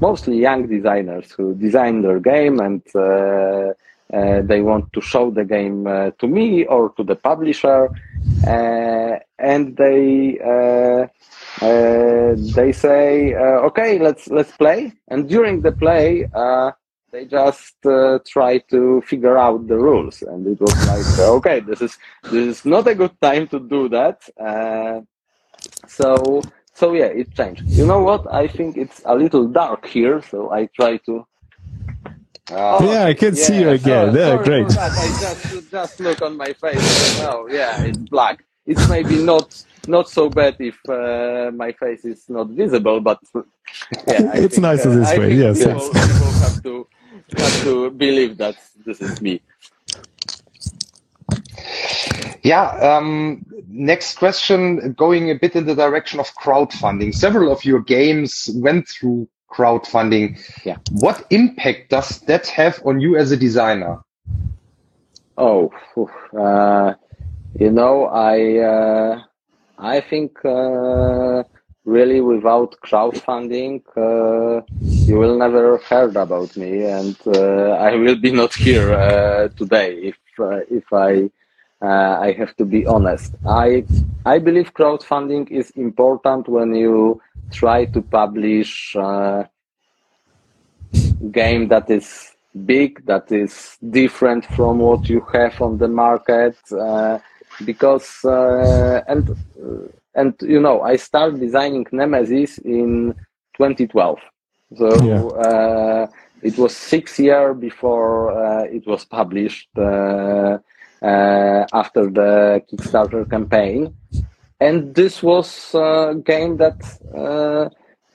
mostly 0.08 0.38
young 0.38 0.68
designers 0.68 1.32
who 1.32 1.56
design 1.56 2.02
their 2.02 2.20
game 2.20 2.60
and 2.60 2.84
uh, 2.96 3.74
they 4.42 4.62
want 4.62 4.92
to 4.94 5.02
show 5.02 5.32
the 5.32 5.44
game 5.44 5.88
uh, 5.88 6.12
to 6.20 6.28
me 6.28 6.66
or 6.66 6.90
to 6.98 7.04
the 7.04 7.16
publisher, 7.16 7.90
uh, 8.48 9.20
and 9.40 9.76
they 9.78 10.38
they 12.58 12.72
say, 12.72 13.36
"Okay, 13.36 14.00
let's 14.00 14.28
let's 14.28 14.52
play." 14.64 14.94
And 15.08 15.28
during 15.28 15.62
the 15.62 15.72
play, 15.72 16.28
they 17.16 17.26
just 17.26 17.78
uh, 17.86 18.20
try 18.28 18.58
to 18.74 19.02
figure 19.02 19.38
out 19.38 19.68
the 19.68 19.78
rules. 19.78 20.22
And 20.22 20.46
it 20.46 20.60
was 20.60 20.76
like 20.92 21.08
okay 21.38 21.60
this 21.62 21.82
is 21.82 21.98
this 22.24 22.46
is 22.54 22.66
not 22.66 22.88
a 22.88 22.96
good 23.02 23.16
time 23.22 23.48
to 23.54 23.60
do 23.60 23.82
that. 23.98 24.18
Uh, 24.50 25.02
so 25.88 26.42
so 26.74 26.94
yeah 26.94 27.12
it 27.22 27.34
changed. 27.34 27.64
You 27.80 27.86
know 27.88 28.02
what? 28.10 28.22
I 28.44 28.48
think 28.48 28.76
it's 28.78 29.02
a 29.06 29.16
little 29.16 29.46
dark 29.48 29.86
here 29.98 30.22
so 30.32 30.52
i 30.60 30.62
try 30.80 30.98
to 31.08 31.14
Oh, 32.52 32.92
yeah, 32.92 33.06
I 33.06 33.14
can 33.16 33.36
yeah, 33.36 33.44
see 33.44 33.60
you 33.62 33.70
again. 33.70 34.14
Sorry, 34.14 34.20
yeah, 34.20 34.44
great. 34.44 34.78
I 34.78 35.08
just 35.20 35.72
just 35.72 36.00
look 36.00 36.22
on 36.22 36.38
my 36.38 36.54
face. 36.54 37.20
Oh, 37.22 37.48
yeah, 37.50 37.82
it's 37.84 37.98
black. 37.98 38.46
It's 38.68 38.88
maybe 38.88 39.18
not 39.18 39.64
not 39.88 40.10
so 40.10 40.30
bad 40.30 40.56
if 40.60 40.78
uh, 40.88 41.52
my 41.52 41.72
face 41.72 42.06
is 42.06 42.30
not 42.30 42.50
visible, 42.50 43.02
but 43.02 43.20
yeah, 44.08 44.30
I 44.32 44.38
it's 44.38 44.56
think, 44.56 44.62
nicer 44.62 44.92
uh, 44.92 44.96
this 44.96 45.10
I 45.10 45.18
way. 45.18 45.34
Yes, 45.34 45.58
people, 45.58 45.92
yes. 45.94 46.14
people 46.14 46.32
have 46.34 46.64
to 46.64 46.88
have 47.38 47.64
to 47.64 47.92
believe 47.92 48.38
that 48.38 48.58
this 48.86 49.02
is 49.02 49.22
me. 49.22 49.42
Yeah. 52.44 52.70
Um, 52.78 53.44
next 53.68 54.20
question, 54.20 54.94
going 54.94 55.32
a 55.32 55.36
bit 55.36 55.56
in 55.56 55.66
the 55.66 55.74
direction 55.74 56.20
of 56.20 56.28
crowdfunding. 56.36 57.16
Several 57.16 57.52
of 57.52 57.66
your 57.66 57.80
games 57.80 58.52
went 58.54 58.88
through 58.88 59.28
crowdfunding. 59.52 60.38
Yeah. 60.66 60.78
What 60.92 61.26
impact 61.30 61.90
does 61.90 62.20
that 62.22 62.48
have 62.48 62.82
on 62.86 63.00
you 63.00 63.16
as 63.18 63.32
a 63.32 63.38
designer? 63.38 64.00
Oh, 65.38 65.72
uh, 66.38 66.94
you 67.60 67.72
know, 67.72 68.06
I 68.06 68.58
uh, 68.60 69.22
I 69.78 70.00
think 70.00 70.44
uh, 70.46 71.44
really 71.84 72.22
without 72.22 72.76
crowdfunding, 72.86 73.82
uh, 73.98 74.62
you 74.80 75.18
will 75.18 75.38
never 75.38 75.78
heard 75.80 76.16
about 76.16 76.56
me, 76.56 76.84
and 76.84 77.18
uh, 77.28 77.72
I 77.72 77.96
will 77.96 78.16
be 78.16 78.32
not 78.32 78.54
here 78.54 78.94
uh, 78.94 79.50
today 79.50 79.96
if 79.96 80.18
if 80.70 80.92
I. 80.94 81.30
I 81.82 82.32
have 82.40 82.56
to 82.56 82.66
be 82.66 82.88
honest. 82.88 83.36
I 83.46 83.86
I 84.26 84.40
believe 84.40 84.74
crowdfunding 84.74 85.52
is 85.52 85.70
important 85.72 86.48
when 86.48 86.74
you 86.74 87.22
try 87.52 87.86
to 87.86 88.02
publish 88.02 88.96
uh, 88.96 89.44
game 91.32 91.68
that 91.70 91.90
is 91.90 92.32
big, 92.66 93.06
that 93.06 93.32
is 93.32 93.78
different 93.90 94.46
from 94.46 94.80
what 94.80 95.08
you 95.10 95.26
have 95.34 95.62
on 95.62 95.78
the 95.78 95.88
market, 95.88 96.58
uh, 96.72 97.20
because 97.66 98.24
uh, 98.26 99.02
and 99.08 99.30
uh, 99.30 99.88
and 100.16 100.34
you 100.42 100.60
know 100.60 100.82
I 100.82 100.96
started 100.98 101.40
designing 101.40 101.86
Nemesis 101.92 102.58
in 102.60 103.14
2012. 103.58 104.20
So 104.78 104.88
Yeah. 105.00 105.24
uh, 105.30 106.08
it 106.42 106.58
was 106.58 106.76
six 106.76 107.20
years 107.20 107.58
before 107.58 108.32
uh, 108.32 108.64
it 108.64 108.86
was 108.88 109.06
published 109.06 109.70
uh, 109.78 110.58
uh, 111.02 111.66
after 111.74 112.10
the 112.10 112.62
Kickstarter 112.70 113.30
campaign, 113.30 113.94
and 114.66 114.96
this 114.96 115.22
was 115.22 115.50
a 115.76 116.16
game 116.32 116.58
that 116.58 116.80
uh, 117.24 117.66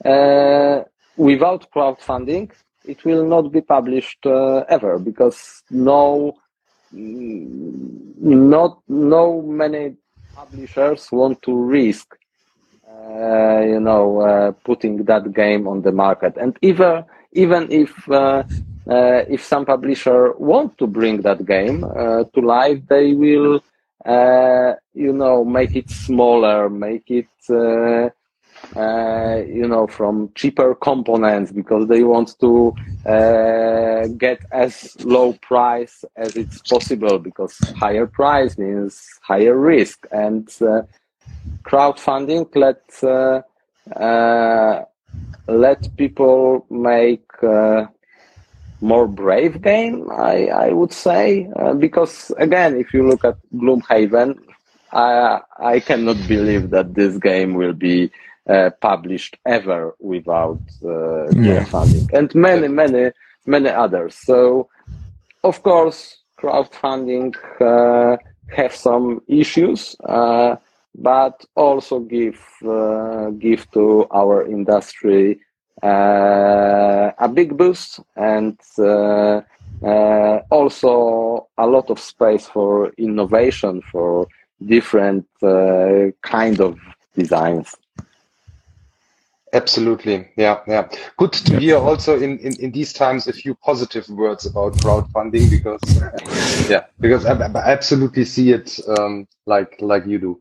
uh, 0.07 0.83
without 1.17 1.61
crowdfunding 1.73 2.51
it 2.83 3.05
will 3.05 3.25
not 3.25 3.51
be 3.51 3.61
published 3.61 4.25
uh, 4.25 4.63
ever 4.67 4.97
because 4.99 5.63
no 5.69 6.33
mm, 6.93 8.15
not 8.21 8.79
no 8.87 9.41
many 9.41 9.95
publishers 10.35 11.07
want 11.11 11.41
to 11.41 11.53
risk 11.53 12.07
uh, 12.91 13.61
you 13.61 13.79
know 13.79 14.21
uh, 14.21 14.51
putting 14.65 15.05
that 15.05 15.33
game 15.33 15.67
on 15.67 15.81
the 15.81 15.91
market. 15.91 16.33
And 16.37 16.57
even 16.61 17.05
even 17.33 17.71
if 17.71 17.91
uh, 18.09 18.43
if 18.85 19.43
some 19.43 19.65
publisher 19.65 20.33
want 20.37 20.77
to 20.79 20.87
bring 20.87 21.21
that 21.21 21.45
game 21.45 21.81
to 22.33 22.39
life 22.41 22.79
they 22.89 23.13
will 23.13 23.61
know 25.21 25.37
make 25.45 25.73
it 25.81 25.89
smaller 25.89 26.69
make 26.69 27.07
it 27.21 27.33
uh, 27.49 28.09
uh, 28.75 29.41
you 29.47 29.67
know, 29.67 29.87
from 29.87 30.31
cheaper 30.35 30.73
components 30.75 31.51
because 31.51 31.87
they 31.87 32.03
want 32.03 32.39
to 32.39 32.73
uh, 33.05 34.07
get 34.17 34.39
as 34.51 34.95
low 35.03 35.33
price 35.33 36.05
as 36.15 36.35
it's 36.35 36.61
possible 36.61 37.19
because 37.19 37.53
higher 37.75 38.07
price 38.07 38.57
means 38.57 39.07
higher 39.21 39.57
risk. 39.57 40.05
And 40.11 40.49
uh, 40.61 40.83
crowdfunding 41.63 42.55
let 42.55 42.81
uh, 43.03 43.41
uh, 43.99 44.83
let 45.47 45.89
people 45.97 46.65
make 46.69 47.27
more 48.83 49.07
brave 49.07 49.61
game 49.61 50.09
I, 50.11 50.47
I 50.47 50.69
would 50.69 50.91
say 50.91 51.47
uh, 51.55 51.73
because 51.73 52.31
again 52.37 52.77
if 52.77 52.95
you 52.95 53.07
look 53.07 53.23
at 53.23 53.37
Gloomhaven 53.53 54.39
I, 54.91 55.41
I 55.59 55.79
cannot 55.79 56.27
believe 56.27 56.69
that 56.71 56.93
this 56.95 57.17
game 57.17 57.53
will 57.55 57.73
be 57.73 58.11
uh, 58.49 58.71
published 58.81 59.37
ever 59.45 59.95
without 59.99 60.61
uh, 60.83 61.33
Yeah. 61.33 61.65
crowdfunding 61.69 62.07
and 62.13 62.33
many 62.35 62.67
many 62.67 63.11
many 63.45 63.69
others 63.69 64.15
so 64.15 64.67
of 65.43 65.61
course 65.63 66.17
crowdfunding 66.39 67.33
uh, 67.61 68.17
have 68.55 68.75
some 68.75 69.21
issues 69.27 69.95
uh, 70.07 70.55
but 70.95 71.45
also 71.55 71.99
give 71.99 72.39
uh, 72.67 73.29
give 73.31 73.69
to 73.71 74.05
our 74.11 74.45
industry 74.45 75.39
uh, 75.83 77.11
a 77.17 77.29
big 77.33 77.57
boost 77.57 77.99
and 78.15 78.57
uh, 78.79 79.41
uh, 79.83 80.39
also 80.49 81.47
a 81.57 81.65
lot 81.67 81.89
of 81.89 81.99
space 81.99 82.47
for 82.47 82.89
innovation 82.97 83.81
for 83.91 84.27
different 84.65 85.25
uh, 85.41 86.11
kind 86.21 86.59
of 86.61 86.77
designs 87.15 87.75
Absolutely. 89.53 90.29
Yeah. 90.37 90.61
Yeah. 90.65 90.87
Good 91.17 91.33
to 91.33 91.59
hear 91.59 91.77
also 91.77 92.17
in, 92.17 92.39
in, 92.39 92.55
in 92.61 92.71
these 92.71 92.93
times 92.93 93.27
a 93.27 93.33
few 93.33 93.53
positive 93.55 94.07
words 94.09 94.45
about 94.45 94.73
crowdfunding 94.75 95.49
because, 95.49 95.81
yeah, 96.69 96.85
because 96.99 97.25
I, 97.25 97.33
I 97.33 97.71
absolutely 97.71 98.23
see 98.23 98.51
it, 98.51 98.79
um, 98.97 99.27
like, 99.45 99.75
like 99.81 100.05
you 100.05 100.19
do. 100.19 100.39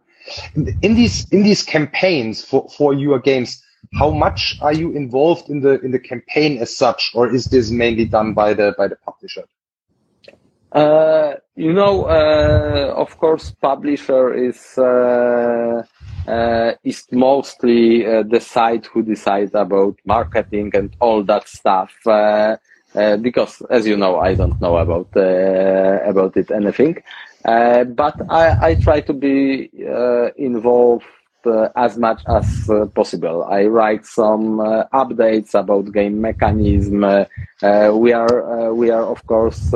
In, 0.55 0.79
in 0.83 0.95
these, 0.95 1.29
in 1.31 1.43
these 1.43 1.63
campaigns 1.63 2.45
for, 2.45 2.69
for 2.77 2.95
your 2.95 3.19
games, 3.19 3.63
how 3.95 4.11
much 4.11 4.59
are 4.61 4.73
you 4.73 4.93
involved 4.93 5.51
in 5.51 5.61
the, 5.61 5.81
in 5.81 5.91
the 5.91 5.99
campaign 5.99 6.59
as 6.59 6.77
such, 6.77 7.11
or 7.15 7.35
is 7.35 7.47
this 7.47 7.71
mainly 7.71 8.05
done 8.05 8.33
by 8.33 8.55
the, 8.55 8.75
by 8.79 8.87
the 8.87 8.97
publisher? 8.97 9.43
Uh, 10.73 11.35
you 11.57 11.73
know, 11.73 12.05
uh, 12.05 12.93
of 12.97 13.17
course, 13.19 13.51
publisher 13.61 14.33
is 14.33 14.79
uh, 14.79 15.83
uh, 16.29 16.73
is 16.85 17.07
mostly 17.11 18.07
uh, 18.07 18.23
the 18.23 18.41
side 18.41 18.87
who 18.87 19.03
decides 19.03 19.53
about 19.55 19.97
marketing 20.05 20.71
and 20.75 20.95
all 21.01 21.23
that 21.25 21.49
stuff. 21.49 21.93
Uh, 22.07 22.57
because, 23.21 23.63
as 23.71 23.87
you 23.87 23.97
know, 23.97 24.19
I 24.19 24.35
don't 24.35 24.61
know 24.61 24.77
about 24.77 25.09
about 25.15 26.37
it 26.37 26.51
anything. 26.51 27.03
But 27.45 28.17
I, 28.29 28.69
I 28.69 28.75
try 28.75 29.01
to 29.01 29.13
be 29.13 29.71
involved 30.37 31.07
as 31.77 31.97
much 31.97 32.23
as 32.29 32.69
uh, 32.69 32.87
possible. 32.87 33.45
I 33.45 33.65
write 33.65 34.05
some 34.07 34.61
uh, 34.61 34.85
updates 34.93 35.55
about 35.55 35.93
game 35.93 36.21
mechanism. 36.21 37.05
Uh, 37.05 37.25
we 37.95 38.13
are 38.13 38.75
we 38.75 38.91
are 38.91 39.05
of 39.05 39.25
course 39.27 39.73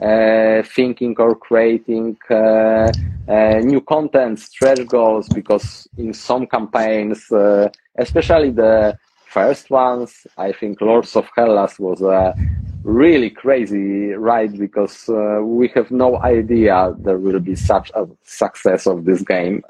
uh, 0.00 0.62
thinking 0.62 1.14
or 1.18 1.34
creating 1.34 2.16
uh, 2.30 2.90
uh, 3.28 3.60
new 3.62 3.80
content, 3.80 4.38
stretch 4.38 4.86
goals 4.86 5.28
because 5.28 5.88
in 5.96 6.12
some 6.12 6.46
campaigns, 6.46 7.30
uh, 7.30 7.68
especially 7.96 8.50
the 8.50 8.98
first 9.26 9.70
ones, 9.70 10.26
I 10.36 10.52
think 10.52 10.80
Lords 10.80 11.14
of 11.16 11.28
Hellas 11.36 11.78
was 11.78 12.02
a 12.02 12.34
really 12.82 13.30
crazy 13.30 14.10
ride 14.12 14.58
because 14.58 15.08
uh, 15.08 15.40
we 15.42 15.68
have 15.74 15.90
no 15.90 16.20
idea 16.22 16.94
there 16.98 17.18
will 17.18 17.38
be 17.40 17.54
such 17.54 17.90
a 17.94 18.06
success 18.24 18.86
of 18.86 19.04
this 19.04 19.22
game. 19.22 19.62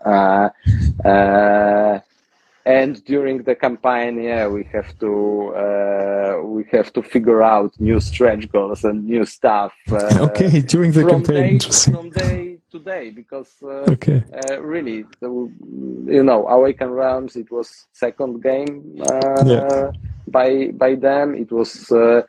And 2.66 3.02
during 3.04 3.42
the 3.42 3.54
campaign, 3.54 4.22
yeah, 4.22 4.46
we 4.46 4.64
have 4.72 4.96
to 4.98 5.12
uh, 5.64 6.42
we 6.44 6.64
have 6.72 6.92
to 6.92 7.02
figure 7.02 7.42
out 7.42 7.72
new 7.80 8.00
stretch 8.00 8.50
goals 8.52 8.84
and 8.84 9.04
new 9.04 9.24
stuff. 9.24 9.72
Uh, 9.90 9.96
Okay, 10.28 10.60
during 10.60 10.92
the 10.92 11.02
from 11.02 11.10
campaign. 11.22 11.36
day, 11.36 11.50
Interesting. 11.52 11.94
from 11.94 12.10
day 12.10 12.58
to 12.70 12.78
day 12.78 13.10
because 13.10 13.54
uh, 13.62 13.92
Okay. 13.92 14.22
uh, 14.34 14.60
really, 14.60 15.04
the, 15.20 15.28
you 16.06 16.22
know, 16.22 16.46
Awaken 16.48 16.90
Realms, 16.90 17.36
it 17.36 17.50
was 17.50 17.86
second 17.92 18.42
game 18.42 18.82
uh, 19.00 19.44
Yeah. 19.44 19.90
by 20.26 20.68
by 20.72 20.94
them. 20.96 21.34
It 21.34 21.50
was 21.52 21.90
uh, 21.90 22.22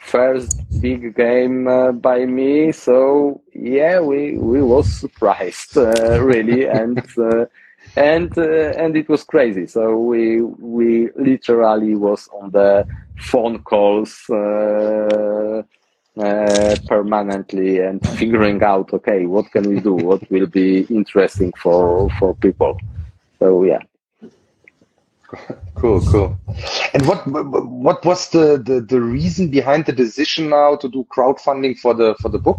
first 0.00 0.56
big 0.80 1.14
game 1.16 1.66
uh, 1.68 1.92
by 1.92 2.24
me. 2.26 2.72
So 2.72 3.40
yeah, 3.54 4.00
we 4.00 4.36
we 4.38 4.62
was 4.62 4.88
surprised 4.88 5.76
uh, 5.76 6.20
really, 6.22 6.66
and 6.82 7.04
uh, 7.18 7.46
and 7.96 8.36
uh, 8.36 8.72
and 8.76 8.96
it 8.96 9.08
was 9.08 9.24
crazy. 9.24 9.66
So 9.66 9.96
we 9.96 10.42
we 10.42 11.10
literally 11.16 11.94
was 11.94 12.28
on 12.40 12.50
the 12.50 12.86
phone 13.18 13.62
calls. 13.62 14.24
Uh, 14.30 15.62
uh, 16.16 16.76
permanently 16.86 17.80
and 17.80 18.06
figuring 18.10 18.62
out 18.62 18.92
okay 18.92 19.26
what 19.26 19.50
can 19.50 19.68
we 19.68 19.80
do 19.80 19.94
what 19.94 20.22
will 20.30 20.46
be 20.46 20.82
interesting 20.82 21.52
for 21.60 22.08
for 22.20 22.36
people 22.36 22.78
so 23.40 23.64
yeah 23.64 23.80
Cool, 25.74 26.00
cool. 26.00 26.38
And 26.94 27.06
what 27.06 27.26
what 27.26 28.04
was 28.04 28.30
the, 28.30 28.62
the, 28.64 28.80
the 28.80 29.00
reason 29.00 29.48
behind 29.48 29.86
the 29.86 29.92
decision 29.92 30.50
now 30.50 30.76
to 30.76 30.88
do 30.88 31.06
crowdfunding 31.14 31.78
for 31.78 31.94
the 31.94 32.14
for 32.20 32.28
the 32.28 32.38
book? 32.38 32.58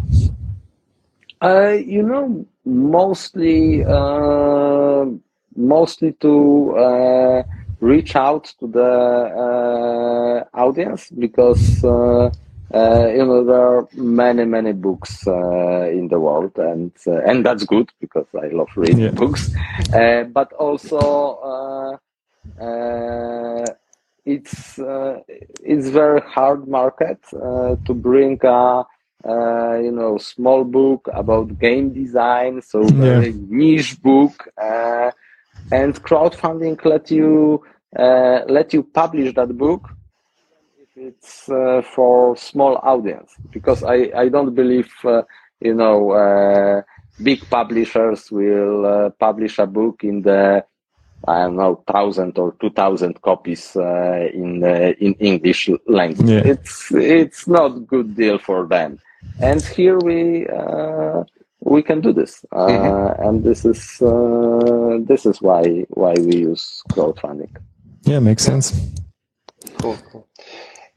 uh, 1.41 1.78
you 1.86 2.01
know 2.01 2.45
mostly 2.65 3.84
uh, 3.86 4.84
mostly 5.56 6.14
to 6.22 6.76
uh, 6.78 7.43
reach 7.80 8.16
out 8.16 8.45
to 8.60 8.68
the 8.68 8.91
uh, 9.45 10.43
audience 10.58 11.10
because 11.12 11.80
uh, 11.84 12.30
uh, 12.74 13.08
you 13.16 13.26
know 13.26 13.43
there 13.45 13.62
are 13.78 13.88
many 13.93 14.45
many 14.45 14.74
books 14.74 15.26
uh, 15.28 15.88
in 15.91 16.08
the 16.10 16.20
world 16.20 16.51
and 16.58 16.91
uh, 17.08 17.20
and 17.30 17.45
that's 17.45 17.64
good 17.66 17.89
because 17.99 18.28
I 18.36 18.47
love 18.47 18.70
reading 18.76 19.12
Yeah. 19.12 19.16
books 19.16 19.49
uh, 19.93 20.24
but 20.24 20.51
also 20.53 20.99
uh, 22.60 22.64
uh, 22.64 23.74
it's 24.26 24.78
uh, 24.80 25.20
it's 25.64 25.89
very 25.89 26.22
hard 26.22 26.68
market 26.68 27.20
uh, 27.34 27.76
to 27.86 27.93
bring 27.93 28.39
a 28.43 28.84
uh, 29.28 29.76
you 29.82 29.91
know 29.91 30.18
small 30.18 30.64
book 30.64 31.08
about 31.14 31.58
game 31.60 31.93
design 31.93 32.62
so 32.62 32.91
very 32.91 33.34
niche 33.49 34.01
book 34.01 34.47
uh, 34.62 35.12
and 35.72 36.01
crowdfunding 36.03 36.84
let 36.86 37.09
you 37.11 37.63
uh, 37.97 38.41
let 38.47 38.74
you 38.74 38.84
publish 38.84 39.34
that 39.34 39.57
book 39.57 39.89
if 40.80 40.89
it's 40.97 41.49
uh, 41.49 41.82
for 41.82 42.36
small 42.38 42.78
audience 42.84 43.34
because 43.51 43.84
I, 43.84 44.11
I 44.16 44.30
don't 44.30 44.53
believe 44.53 44.91
uh, 45.03 45.24
you 45.59 45.74
know 45.74 46.11
uh, 46.11 46.82
big 47.24 47.47
publishers 47.49 48.32
will 48.32 48.86
uh, 48.86 49.09
publish 49.11 49.59
a 49.59 49.66
book 49.66 50.03
in 50.03 50.22
the 50.22 50.63
I 51.28 51.43
don't 51.43 51.55
know 51.55 51.84
thousand 51.88 52.38
or 52.38 52.53
two 52.59 52.70
thousand 52.70 53.22
copies 53.22 53.76
uh, 53.76 54.30
in 54.34 54.63
uh, 54.63 54.93
in 54.99 55.13
English 55.16 55.70
language. 55.88 56.30
Yeah. 56.30 56.41
It's 56.45 56.91
it's 56.91 57.47
not 57.47 57.88
good 57.88 58.16
deal 58.16 58.38
for 58.38 58.68
them, 58.68 58.99
and 59.41 59.63
here 59.63 59.97
we 59.97 60.45
uh, 60.47 61.24
we 61.66 61.82
can 61.82 61.99
do 61.99 62.13
this, 62.13 62.45
uh, 62.51 62.68
Mhm. 62.68 63.28
and 63.28 63.43
this 63.43 63.66
is 63.66 64.01
uh, 64.01 64.99
this 65.09 65.26
is 65.26 65.41
why 65.41 65.86
why 65.89 66.13
we 66.28 66.36
use 66.51 66.82
crowdfunding. 66.91 67.51
Yeah, 68.03 68.20
makes 68.20 68.43
sense. 68.43 68.66
Cool, 69.82 69.97
cool. 70.11 70.28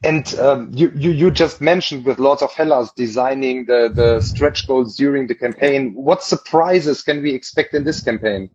And 0.03 0.33
um, 0.39 0.71
you, 0.73 0.91
you, 0.95 1.11
you 1.11 1.29
just 1.31 1.59
mentioned 1.59 2.05
with 2.05 2.19
Lords 2.19 2.41
of 2.41 2.53
Hellas 2.53 2.89
designing 2.95 3.65
the, 3.65 3.91
the 3.93 4.21
stretch 4.21 4.65
goals 4.65 4.95
during 4.95 5.27
the 5.27 5.35
campaign. 5.35 5.93
What 5.93 6.23
surprises 6.23 7.01
can 7.01 7.21
we 7.21 7.33
expect 7.33 7.73
in 7.73 7.83
this 7.83 8.01
campaign? 8.01 8.49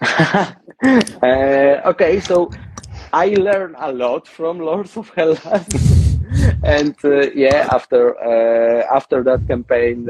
uh, 0.00 0.54
okay, 1.92 2.20
so 2.20 2.50
I 3.12 3.26
learned 3.34 3.74
a 3.78 3.92
lot 3.92 4.26
from 4.26 4.58
Lords 4.60 4.96
of 4.96 5.10
Hellas, 5.10 5.42
and 6.62 6.94
uh, 7.04 7.30
yeah, 7.32 7.68
after 7.70 8.16
uh, 8.16 8.86
after 8.96 9.22
that 9.24 9.46
campaign, 9.46 10.08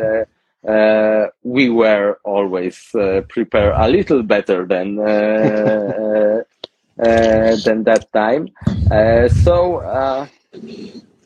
uh, 0.66 0.70
uh, 0.70 1.26
we 1.42 1.70
were 1.70 2.18
always 2.24 2.94
uh, 2.94 3.22
prepared 3.28 3.74
a 3.76 3.88
little 3.88 4.22
better 4.22 4.66
than 4.66 4.96
than 6.96 7.84
that 7.84 8.06
time. 8.12 8.48
so 9.28 10.28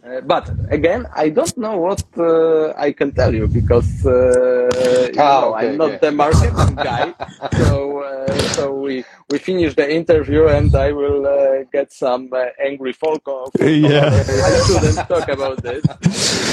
uh, 0.04 0.20
but 0.22 0.50
again, 0.70 1.06
I 1.14 1.30
don't 1.30 1.56
know 1.56 1.76
what 1.78 2.02
uh, 2.18 2.72
I 2.76 2.92
can 2.92 3.12
tell 3.12 3.34
you 3.34 3.48
because 3.48 4.04
uh, 4.06 5.10
you 5.12 5.18
Ah, 5.18 5.32
know, 5.32 5.50
okay, 5.50 5.54
I'm 5.54 5.76
not 5.76 5.76
okay. 5.76 5.98
the 6.00 6.12
marketing 6.12 6.78
guy. 6.80 7.14
so 7.50 8.00
uh, 8.02 8.44
so 8.54 8.74
we 8.74 9.04
we 9.28 9.38
finish 9.38 9.74
the 9.74 9.88
interview 9.90 10.46
and 10.48 10.74
I 10.74 10.92
will 10.92 11.26
uh, 11.26 11.64
get 11.72 11.92
some 11.92 12.30
uh, 12.32 12.46
angry 12.64 12.92
folk. 12.92 13.22
Of, 13.26 13.52
Yeah. 13.60 14.10
I 14.48 14.56
shouldn't 14.56 15.06
talk 15.08 15.28
about 15.28 15.62
this. 15.62 15.84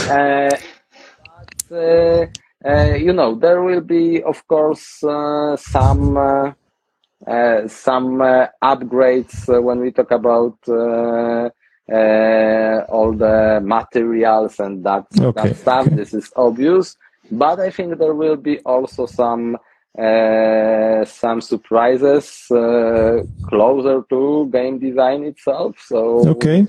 Uh, 0.07 0.55
but, 1.69 1.77
uh, 1.77 1.77
uh, 1.77 2.25
you 2.65 3.13
know, 3.13 3.35
there 3.35 3.61
will 3.61 3.81
be, 3.81 4.21
of 4.23 4.45
course, 4.47 5.03
uh, 5.03 5.55
some. 5.57 6.17
Uh, 6.17 6.51
uh, 7.27 7.67
some 7.67 8.21
uh, 8.21 8.47
upgrades 8.63 9.47
uh, 9.49 9.61
when 9.61 9.79
we 9.79 9.91
talk 9.91 10.11
about 10.11 10.57
uh, 10.67 11.49
uh, 11.91 12.85
all 12.89 13.13
the 13.13 13.59
materials 13.63 14.59
and 14.59 14.83
that, 14.83 15.05
Okay, 15.19 15.31
that 15.33 15.55
stuff. 15.55 15.87
okay. 15.87 15.95
This 15.95 16.13
is 16.13 16.31
obvious, 16.35 16.95
but 17.31 17.59
I 17.59 17.69
think 17.69 17.97
there 17.97 18.13
will 18.13 18.35
be 18.35 18.59
also 18.59 19.05
some 19.05 19.57
uh, 19.97 21.03
some 21.05 21.41
surprises 21.41 22.45
uh, 22.51 23.23
closer 23.49 24.03
to 24.09 24.49
game 24.51 24.79
design 24.79 25.23
itself. 25.23 25.75
So 25.79 26.27
Okay. 26.27 26.67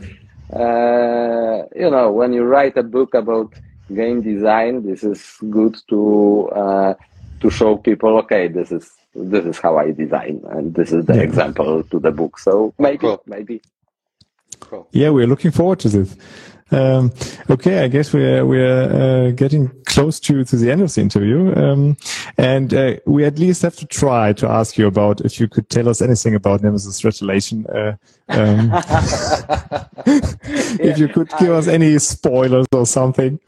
uh, 0.54 1.62
you 1.74 1.90
know, 1.90 2.10
when 2.12 2.32
you 2.32 2.44
write 2.44 2.76
a 2.76 2.82
book 2.82 3.14
about 3.14 3.52
game 3.94 4.22
design, 4.22 4.84
this 4.86 5.02
is 5.02 5.36
good 5.50 5.76
to 5.88 6.48
uh, 6.54 6.94
to 7.40 7.50
show 7.50 7.76
people, 7.76 8.16
okay, 8.18 8.48
this 8.48 8.72
is 8.72 8.90
this 9.14 9.44
is 9.44 9.58
how 9.58 9.78
I 9.78 9.90
design, 9.92 10.42
and 10.50 10.74
this 10.74 10.92
is 10.92 11.04
the 11.06 11.16
Yeah. 11.16 11.22
example 11.22 11.82
to 11.84 11.98
the 11.98 12.10
book. 12.10 12.38
So 12.38 12.74
maybe, 12.78 12.98
Cool. 12.98 13.22
maybe. 13.26 13.60
Cool. 14.60 14.86
Yeah, 14.92 15.10
we're 15.10 15.26
looking 15.26 15.50
forward 15.50 15.78
to 15.80 15.88
this. 15.88 16.16
Um, 16.70 17.12
okay, 17.48 17.82
I 17.82 17.88
guess 17.88 18.12
we're 18.12 18.44
we're 18.44 18.82
uh, 19.28 19.30
getting 19.30 19.70
close 19.86 20.20
to 20.20 20.44
to 20.44 20.56
the 20.56 20.70
end 20.70 20.82
of 20.82 20.94
the 20.94 21.00
interview, 21.00 21.54
um, 21.56 21.96
and 22.36 22.74
uh, 22.74 22.96
we 23.06 23.24
at 23.24 23.38
least 23.38 23.62
have 23.62 23.76
to 23.76 23.86
try 23.86 24.34
to 24.34 24.46
ask 24.46 24.76
you 24.76 24.86
about 24.86 25.22
if 25.22 25.40
you 25.40 25.48
could 25.48 25.70
tell 25.70 25.88
us 25.88 26.02
anything 26.02 26.34
about 26.34 26.62
Nemesis 26.62 27.02
Retaliation. 27.02 27.64
Uh, 27.66 27.96
um, 28.28 28.70
if 30.80 30.98
you 30.98 31.08
could 31.08 31.30
give 31.38 31.50
us 31.50 31.68
any 31.68 31.98
spoilers 31.98 32.66
or 32.72 32.84
something. 32.86 33.40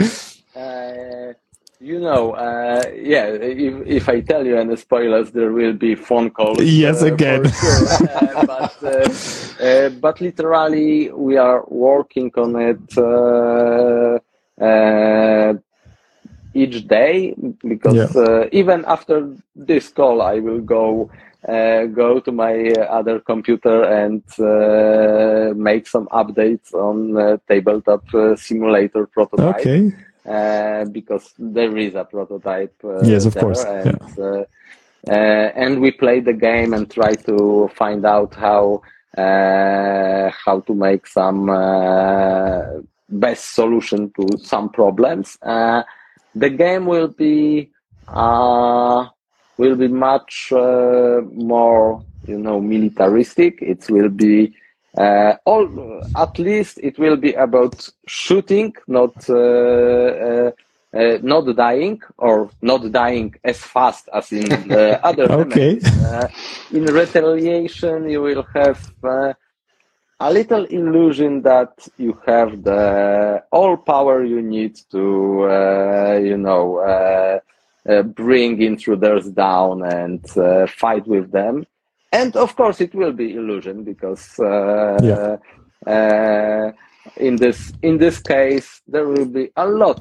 Uh, 0.60 1.32
you 1.80 1.98
know, 1.98 2.32
uh, 2.32 2.84
yeah. 2.94 3.26
If, 3.26 3.86
if 3.86 4.08
I 4.08 4.20
tell 4.20 4.44
you 4.46 4.58
any 4.58 4.76
spoilers, 4.76 5.30
there 5.30 5.52
will 5.52 5.72
be 5.72 5.94
phone 5.94 6.30
calls. 6.30 6.62
Yes, 6.62 7.02
uh, 7.02 7.06
again. 7.06 7.50
sure. 7.50 7.86
Uh, 8.10 8.46
but 8.46 8.74
uh, 8.82 9.64
uh, 9.64 9.88
but 9.88 10.20
literally, 10.20 11.10
we 11.10 11.36
are 11.38 11.64
working 11.68 12.30
on 12.36 12.56
it 12.56 12.98
uh, 12.98 14.18
uh, 14.62 15.54
each 16.52 16.86
day 16.86 17.34
because 17.66 18.14
uh, 18.16 18.46
even 18.52 18.84
after 18.86 19.34
this 19.56 19.88
call, 19.88 20.20
I 20.22 20.38
will 20.40 20.60
go. 20.60 21.10
Uh, 21.48 21.86
go 21.86 22.20
to 22.20 22.30
my 22.30 22.70
uh, 22.72 22.82
other 22.82 23.18
computer 23.18 23.84
and 23.84 24.22
uh, 24.40 25.54
make 25.56 25.86
some 25.86 26.06
updates 26.08 26.74
on 26.74 27.16
uh, 27.16 27.38
tabletop 27.48 28.04
uh, 28.12 28.36
simulator 28.36 29.06
prototype 29.06 29.60
Okay. 29.60 29.90
Uh, 30.26 30.84
because 30.86 31.32
there 31.38 31.76
is 31.76 31.94
a 31.94 32.04
prototype. 32.04 32.74
Uh, 32.84 33.02
Yes, 33.02 33.24
of 33.26 33.34
there, 33.34 33.42
course, 33.42 33.64
And, 33.64 34.18
uh, 34.18 34.44
uh, 35.08 35.12
and 35.54 35.80
we 35.80 35.90
play 35.92 36.20
the 36.20 36.32
game 36.34 36.74
and 36.74 36.90
try 36.90 37.14
to 37.14 37.70
find 37.74 38.04
out 38.04 38.34
how 38.34 38.82
uh, 39.16 40.30
how 40.44 40.60
to 40.60 40.74
make 40.74 41.06
some 41.06 41.48
uh, 41.50 42.62
best 43.08 43.54
solution 43.54 44.10
to 44.16 44.38
some 44.38 44.68
problems. 44.70 45.36
Uh, 45.42 45.82
the 46.34 46.50
game 46.50 46.86
will 46.86 47.08
be 47.08 47.70
uh, 48.08 49.06
will 49.56 49.76
be 49.76 49.88
much 49.88 50.52
uh, 50.52 51.20
more, 51.32 52.02
you 52.26 52.38
know, 52.38 52.60
militaristic. 52.60 53.58
It 53.60 53.88
will 53.90 54.08
be 54.08 54.54
uh, 54.96 55.34
all 55.44 56.02
at 56.16 56.38
least 56.38 56.78
it 56.82 56.98
will 56.98 57.16
be 57.16 57.32
about 57.34 57.88
shooting, 58.06 58.74
not 58.88 59.14
uh, 59.28 59.34
uh, 59.34 60.50
uh, 60.92 61.18
not 61.22 61.54
dying 61.54 62.02
or 62.18 62.50
not 62.62 62.90
dying 62.90 63.32
as 63.44 63.58
fast 63.58 64.08
as 64.12 64.32
in 64.32 64.72
uh, 64.72 64.98
other 65.04 65.30
Okay. 65.30 65.78
Uh, 66.04 66.26
in 66.72 66.84
retaliation, 66.84 68.10
you 68.10 68.20
will 68.22 68.44
have 68.54 68.92
uh, 69.04 69.32
a 70.18 70.32
little 70.32 70.64
illusion 70.64 71.42
that 71.42 71.88
you 71.96 72.20
have 72.26 72.64
the 72.64 73.42
all 73.52 73.76
power 73.76 74.24
you 74.24 74.42
need 74.42 74.76
to, 74.90 75.44
uh, 75.44 76.18
you 76.20 76.36
know, 76.36 77.40
bring 78.14 78.60
intruders 78.60 79.30
down 79.30 79.82
and 79.84 80.24
uh, 80.36 80.66
fight 80.66 81.06
with 81.06 81.30
them. 81.30 81.64
And 82.12 82.36
of 82.36 82.56
course, 82.56 82.80
it 82.80 82.94
will 82.94 83.12
be 83.12 83.34
illusion 83.34 83.84
because 83.84 84.38
uh, 84.40 84.98
Yeah. 85.02 85.36
uh, 85.86 86.72
in 87.16 87.36
this 87.36 87.72
in 87.82 87.98
this 87.98 88.18
case 88.20 88.82
there 88.86 89.06
will 89.08 89.26
be 89.26 89.50
a 89.56 89.66
lot 89.66 90.00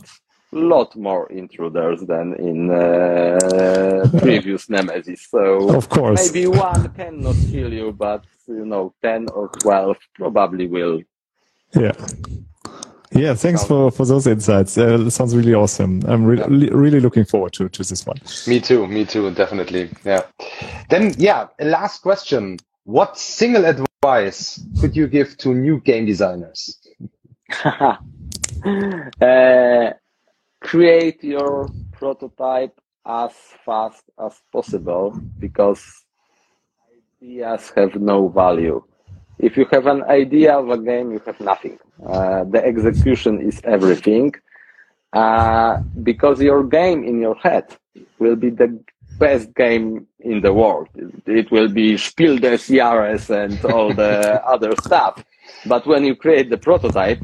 lot 0.52 0.96
more 0.96 1.32
intruders 1.32 2.02
than 2.08 2.34
in 2.36 2.72
uh, 2.72 4.10
previous 4.20 4.68
Nemesis. 4.70 5.28
So 5.30 5.70
Of 5.76 5.90
course. 5.90 6.34
maybe 6.34 6.48
one 6.48 6.90
cannot 6.96 7.36
kill 7.52 7.72
you, 7.72 7.92
but 7.92 8.24
you 8.48 8.66
know, 8.66 8.94
ten 9.02 9.28
or 9.30 9.50
twelve 9.62 9.98
probably 10.16 10.68
will. 10.68 11.02
Yeah. 11.76 11.94
Yeah, 13.12 13.34
thanks 13.34 13.64
for, 13.64 13.90
for 13.92 14.06
those 14.06 14.28
insights. 14.28 14.78
Uh, 14.78 15.00
it 15.06 15.12
sounds 15.12 15.36
really 15.36 15.54
awesome. 15.54 16.02
I'm 16.06 16.26
re- 16.26 16.44
li- 16.48 16.70
really 16.70 17.00
looking 17.00 17.26
forward 17.26 17.54
to, 17.54 17.68
to 17.68 17.84
this 17.84 18.06
one. 18.06 18.18
Me 18.46 18.60
too, 18.60 18.88
me 18.88 19.04
too, 19.04 19.32
definitely. 19.32 19.90
Yeah. 20.06 20.24
Then, 20.90 21.16
yeah, 21.18 21.48
last 21.60 22.04
question. 22.04 22.60
What 22.84 23.18
single 23.18 23.66
advice 23.66 24.64
could 24.80 24.96
you 24.96 25.08
give 25.08 25.38
to 25.38 25.54
new 25.54 25.80
game 25.82 26.06
designers? 26.06 26.80
uh, 27.64 27.96
create 30.62 31.24
your 31.24 31.70
prototype 31.92 32.80
as 33.06 33.32
fast 33.66 34.04
as 34.20 34.40
possible 34.52 35.20
because 35.40 36.06
ideas 37.22 37.72
have 37.76 37.96
no 37.96 38.28
value. 38.28 38.84
If 39.40 39.56
you 39.58 39.66
have 39.72 39.88
an 39.88 40.04
idea 40.04 40.58
of 40.58 40.70
a 40.70 40.78
game, 40.78 41.12
you 41.12 41.22
have 41.26 41.40
nothing. 41.40 41.80
Uh, 42.06 42.44
the 42.44 42.64
execution 42.64 43.42
is 43.42 43.62
everything. 43.64 44.34
Uh, 45.14 45.80
because 46.04 46.40
your 46.40 46.64
game 46.64 47.04
in 47.04 47.20
your 47.20 47.36
head 47.36 47.66
will 48.20 48.36
be 48.36 48.52
the 48.52 48.80
best 49.18 49.54
game 49.56 50.06
in 50.20 50.42
the 50.42 50.54
world. 50.54 50.88
It, 51.26 51.52
will 51.52 51.68
be 51.68 51.98
Spiel 51.98 52.38
des 52.38 52.58
Jahres 52.58 53.30
and 53.30 53.64
all 53.66 53.94
the 53.94 54.44
other 54.54 54.72
stuff. 54.84 55.24
But 55.66 55.88
when 55.88 56.04
you 56.06 56.16
create 56.16 56.50
the 56.50 56.58
prototype, 56.58 57.24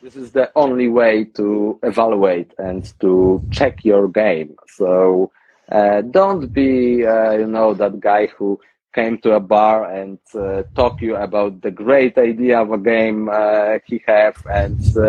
this 0.00 0.14
is 0.14 0.30
the 0.32 0.50
only 0.54 0.88
way 0.88 1.24
to 1.34 1.78
evaluate 1.82 2.52
and 2.58 2.92
to 3.00 3.42
check 3.50 3.84
your 3.84 4.06
game. 4.08 4.54
So 4.68 5.32
uh, 5.72 6.02
don't 6.02 6.52
be, 6.52 7.04
uh, 7.04 7.32
you 7.32 7.46
know, 7.46 7.74
that 7.74 7.98
guy 8.00 8.26
who 8.28 8.60
came 8.98 9.16
to 9.24 9.30
a 9.40 9.42
bar 9.56 9.78
and 10.00 10.18
uh, 10.34 10.62
talk 10.80 10.94
you 11.06 11.14
about 11.28 11.52
the 11.66 11.74
great 11.84 12.16
idea 12.30 12.56
of 12.64 12.68
a 12.78 12.82
game 12.92 13.20
uh, 13.28 13.78
he 13.88 13.96
have, 14.12 14.36
and 14.62 14.80
uh, 14.96 15.02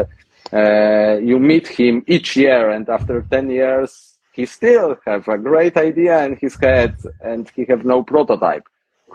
uh, 0.59 1.13
you 1.29 1.37
meet 1.51 1.67
him 1.79 1.95
each 2.15 2.29
year, 2.43 2.61
and 2.75 2.85
after 2.97 3.15
ten 3.33 3.45
years 3.61 3.89
he 4.37 4.45
still 4.45 4.89
have 5.09 5.23
a 5.35 5.37
great 5.51 5.75
idea 5.89 6.15
in 6.27 6.33
his 6.43 6.55
head, 6.65 6.93
and 7.29 7.43
he 7.55 7.63
have 7.71 7.83
no 7.93 7.97
prototype. 8.13 8.65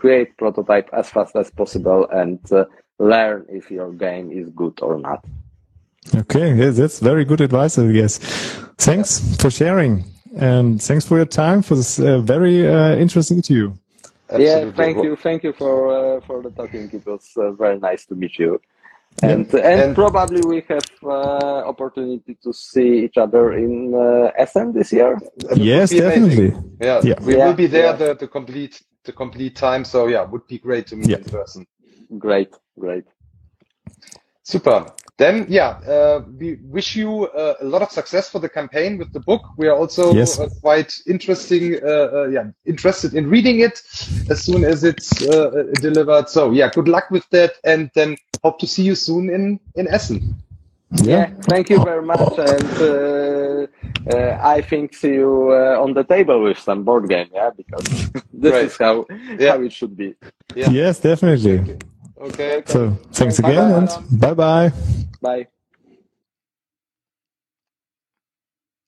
Create 0.00 0.28
prototype 0.44 0.88
as 1.00 1.06
fast 1.14 1.34
as 1.42 1.48
possible 1.60 2.00
and 2.20 2.40
uh, 2.52 2.64
learn 3.12 3.40
if 3.58 3.64
your 3.70 3.90
game 4.06 4.26
is 4.40 4.46
good 4.62 4.76
or 4.88 4.94
not. 5.08 5.20
Okay, 6.22 6.48
that's 6.78 6.98
very 7.10 7.24
good 7.30 7.42
advice, 7.48 7.74
I 7.78 7.92
guess. 8.00 8.18
Thanks 8.88 9.10
for 9.40 9.50
sharing. 9.60 9.92
And 10.36 10.82
thanks 10.88 11.04
for 11.08 11.16
your 11.20 11.30
time 11.44 11.62
for 11.62 11.76
this 11.80 11.92
uh, 11.98 12.18
very 12.34 12.56
interesting 13.04 13.36
interview. 13.42 13.68
Yeah, 14.38 14.70
thank 14.72 15.02
you, 15.04 15.16
thank 15.16 15.42
you 15.44 15.52
for 15.52 16.16
uh, 16.16 16.20
for 16.26 16.42
the 16.42 16.50
talking. 16.50 16.90
It 16.92 17.04
was 17.06 17.30
uh, 17.36 17.52
very 17.52 17.78
nice 17.78 18.06
to 18.06 18.14
meet 18.14 18.38
you. 18.38 18.60
And, 19.22 19.46
Yeah. 19.52 19.60
and 19.70 19.80
And- 19.82 19.94
probably 19.94 20.40
we 20.40 20.62
have 20.68 20.88
uh, 21.04 21.68
opportunity 21.72 22.34
to 22.42 22.52
see 22.52 23.04
each 23.04 23.16
other 23.18 23.52
in 23.52 23.94
uh, 23.94 24.32
Essen 24.42 24.72
this 24.72 24.92
year. 24.92 25.18
That 25.36 25.56
Yes, 25.58 25.90
be 25.90 25.98
amazing. 26.00 26.50
definitely. 26.50 26.50
Yeah, 26.80 27.00
Yeah. 27.04 27.14
we 27.26 27.36
Yeah, 27.36 27.46
will 27.46 27.54
be 27.54 27.66
there 27.68 27.90
yeah. 27.90 27.92
the, 28.02 28.14
the 28.14 28.26
complete 28.28 28.82
the 29.04 29.12
complete 29.12 29.54
time. 29.54 29.84
So 29.84 30.08
yeah, 30.08 30.22
would 30.30 30.46
be 30.48 30.58
great 30.58 30.86
to 30.88 30.96
meet 30.96 31.10
Yeah. 31.10 31.18
in 31.18 31.24
person. 31.24 31.66
Great, 32.18 32.50
great. 32.78 33.04
Super. 34.42 34.86
Then 35.16 35.46
yeah, 35.48 35.78
uh, 35.86 36.22
we 36.40 36.58
wish 36.64 36.96
you 36.96 37.26
uh, 37.26 37.54
a 37.60 37.64
lot 37.64 37.82
of 37.82 37.90
success 37.92 38.28
for 38.28 38.40
the 38.40 38.48
campaign 38.48 38.98
with 38.98 39.12
the 39.12 39.20
book. 39.20 39.42
We 39.56 39.68
are 39.68 39.76
also 39.76 40.12
Yes. 40.12 40.40
uh, 40.40 40.48
quite 40.60 40.92
interesting, 41.06 41.76
uh, 41.82 41.86
uh, 41.86 42.28
yeah, 42.32 42.46
interested 42.66 43.14
in 43.14 43.28
reading 43.30 43.60
it 43.60 43.80
as 44.28 44.42
soon 44.42 44.64
as 44.64 44.82
it's 44.82 45.10
delivered. 45.80 46.28
So 46.28 46.50
yeah, 46.50 46.68
good 46.74 46.88
luck 46.88 47.10
with 47.12 47.28
that, 47.30 47.52
and 47.62 47.90
then 47.94 48.16
hope 48.42 48.58
to 48.58 48.66
see 48.66 48.82
you 48.82 48.96
soon 48.96 49.30
in 49.30 49.60
in 49.76 49.86
Essen. 49.86 50.34
Yeah, 51.04 51.30
thank 51.48 51.70
you 51.70 51.78
very 51.84 52.02
much. 52.02 52.38
And 52.38 52.72
uh, 52.80 53.66
uh, 54.12 54.38
I 54.56 54.60
think 54.62 54.94
see 54.94 55.14
you 55.14 55.50
uh, 55.52 55.82
on 55.82 55.94
the 55.94 56.04
table 56.04 56.42
with 56.42 56.58
some 56.58 56.82
board 56.84 57.08
game, 57.08 57.28
yeah, 57.32 57.50
because 57.56 57.86
this 58.32 58.52
Right. 58.52 58.64
is 58.66 58.76
how 58.76 59.06
Yeah. 59.38 59.52
how 59.52 59.62
it 59.62 59.72
should 59.72 59.96
be. 59.96 60.14
Yeah. 60.56 60.70
Yes, 60.70 60.98
definitely. 61.00 61.78
Okay. 62.16 62.62
So, 62.66 62.96
thanks 63.12 63.40
Bye 63.40 63.50
again 63.50 63.70
bye. 63.70 63.78
and 63.78 63.90
bye 64.10 64.34
bye. 64.34 64.72
Bye. 65.20 65.48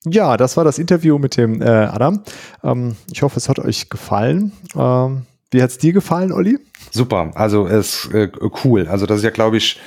Ja, 0.08 0.36
das 0.36 0.56
war 0.56 0.64
das 0.64 0.78
Interview 0.78 1.18
mit 1.18 1.36
dem 1.36 1.60
äh, 1.60 1.66
Adam. 1.66 2.22
Ähm, 2.62 2.96
ich 3.10 3.22
hoffe, 3.22 3.38
es 3.38 3.48
hat 3.48 3.58
euch 3.58 3.88
gefallen. 3.88 4.52
Ähm, 4.76 5.22
wie 5.50 5.62
hat 5.62 5.70
es 5.70 5.78
dir 5.78 5.92
gefallen, 5.92 6.30
Olli? 6.32 6.58
Super, 6.92 7.32
also 7.34 7.66
ist 7.66 8.08
äh, 8.14 8.30
cool. 8.64 8.86
Also 8.86 9.06
das 9.06 9.18
ist 9.18 9.24
ja, 9.24 9.30
glaube 9.30 9.56
ich, 9.56 9.80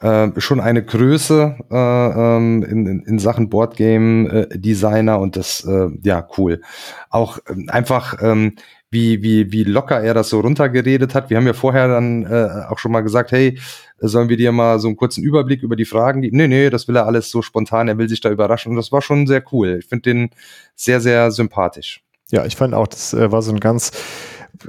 äh, 0.00 0.28
schon 0.38 0.60
eine 0.60 0.82
Größe 0.84 1.56
äh, 1.70 1.76
ähm, 1.76 2.62
in, 2.62 2.86
in, 2.86 3.00
in 3.02 3.18
Sachen 3.18 3.50
Boardgame 3.50 4.28
äh, 4.50 4.58
Designer 4.58 5.18
und 5.20 5.36
das 5.36 5.64
äh, 5.64 5.88
ja 6.02 6.26
cool. 6.38 6.62
Auch 7.10 7.38
ähm, 7.48 7.68
einfach 7.70 8.16
ähm, 8.22 8.56
wie 8.96 9.22
wie 9.22 9.52
wie 9.52 9.64
locker 9.64 10.00
er 10.00 10.14
das 10.14 10.30
so 10.30 10.40
runtergeredet 10.40 11.14
hat. 11.14 11.28
Wir 11.28 11.36
haben 11.36 11.46
ja 11.46 11.52
vorher 11.52 11.86
dann 11.86 12.24
äh, 12.24 12.64
auch 12.68 12.78
schon 12.78 12.92
mal 12.92 13.02
gesagt, 13.02 13.30
hey, 13.30 13.58
sollen 13.98 14.30
wir 14.30 14.38
dir 14.38 14.52
mal 14.52 14.78
so 14.78 14.88
einen 14.88 14.96
kurzen 14.96 15.22
Überblick 15.22 15.62
über 15.62 15.76
die 15.76 15.84
Fragen 15.84 16.22
geben? 16.22 16.38
Nee, 16.38 16.48
nee, 16.48 16.70
das 16.70 16.88
will 16.88 16.96
er 16.96 17.06
alles 17.06 17.30
so 17.30 17.42
spontan, 17.42 17.88
er 17.88 17.98
will 17.98 18.08
sich 18.08 18.20
da 18.20 18.30
überraschen 18.30 18.70
und 18.70 18.76
das 18.76 18.90
war 18.92 19.02
schon 19.02 19.26
sehr 19.26 19.42
cool. 19.52 19.78
Ich 19.80 19.86
finde 19.86 20.02
den 20.02 20.30
sehr 20.74 21.00
sehr 21.00 21.30
sympathisch. 21.30 22.02
Ja, 22.30 22.44
ich 22.46 22.56
fand 22.56 22.74
auch, 22.74 22.88
das 22.88 23.12
äh, 23.12 23.30
war 23.30 23.42
so 23.42 23.52
ein 23.52 23.60
ganz 23.60 23.92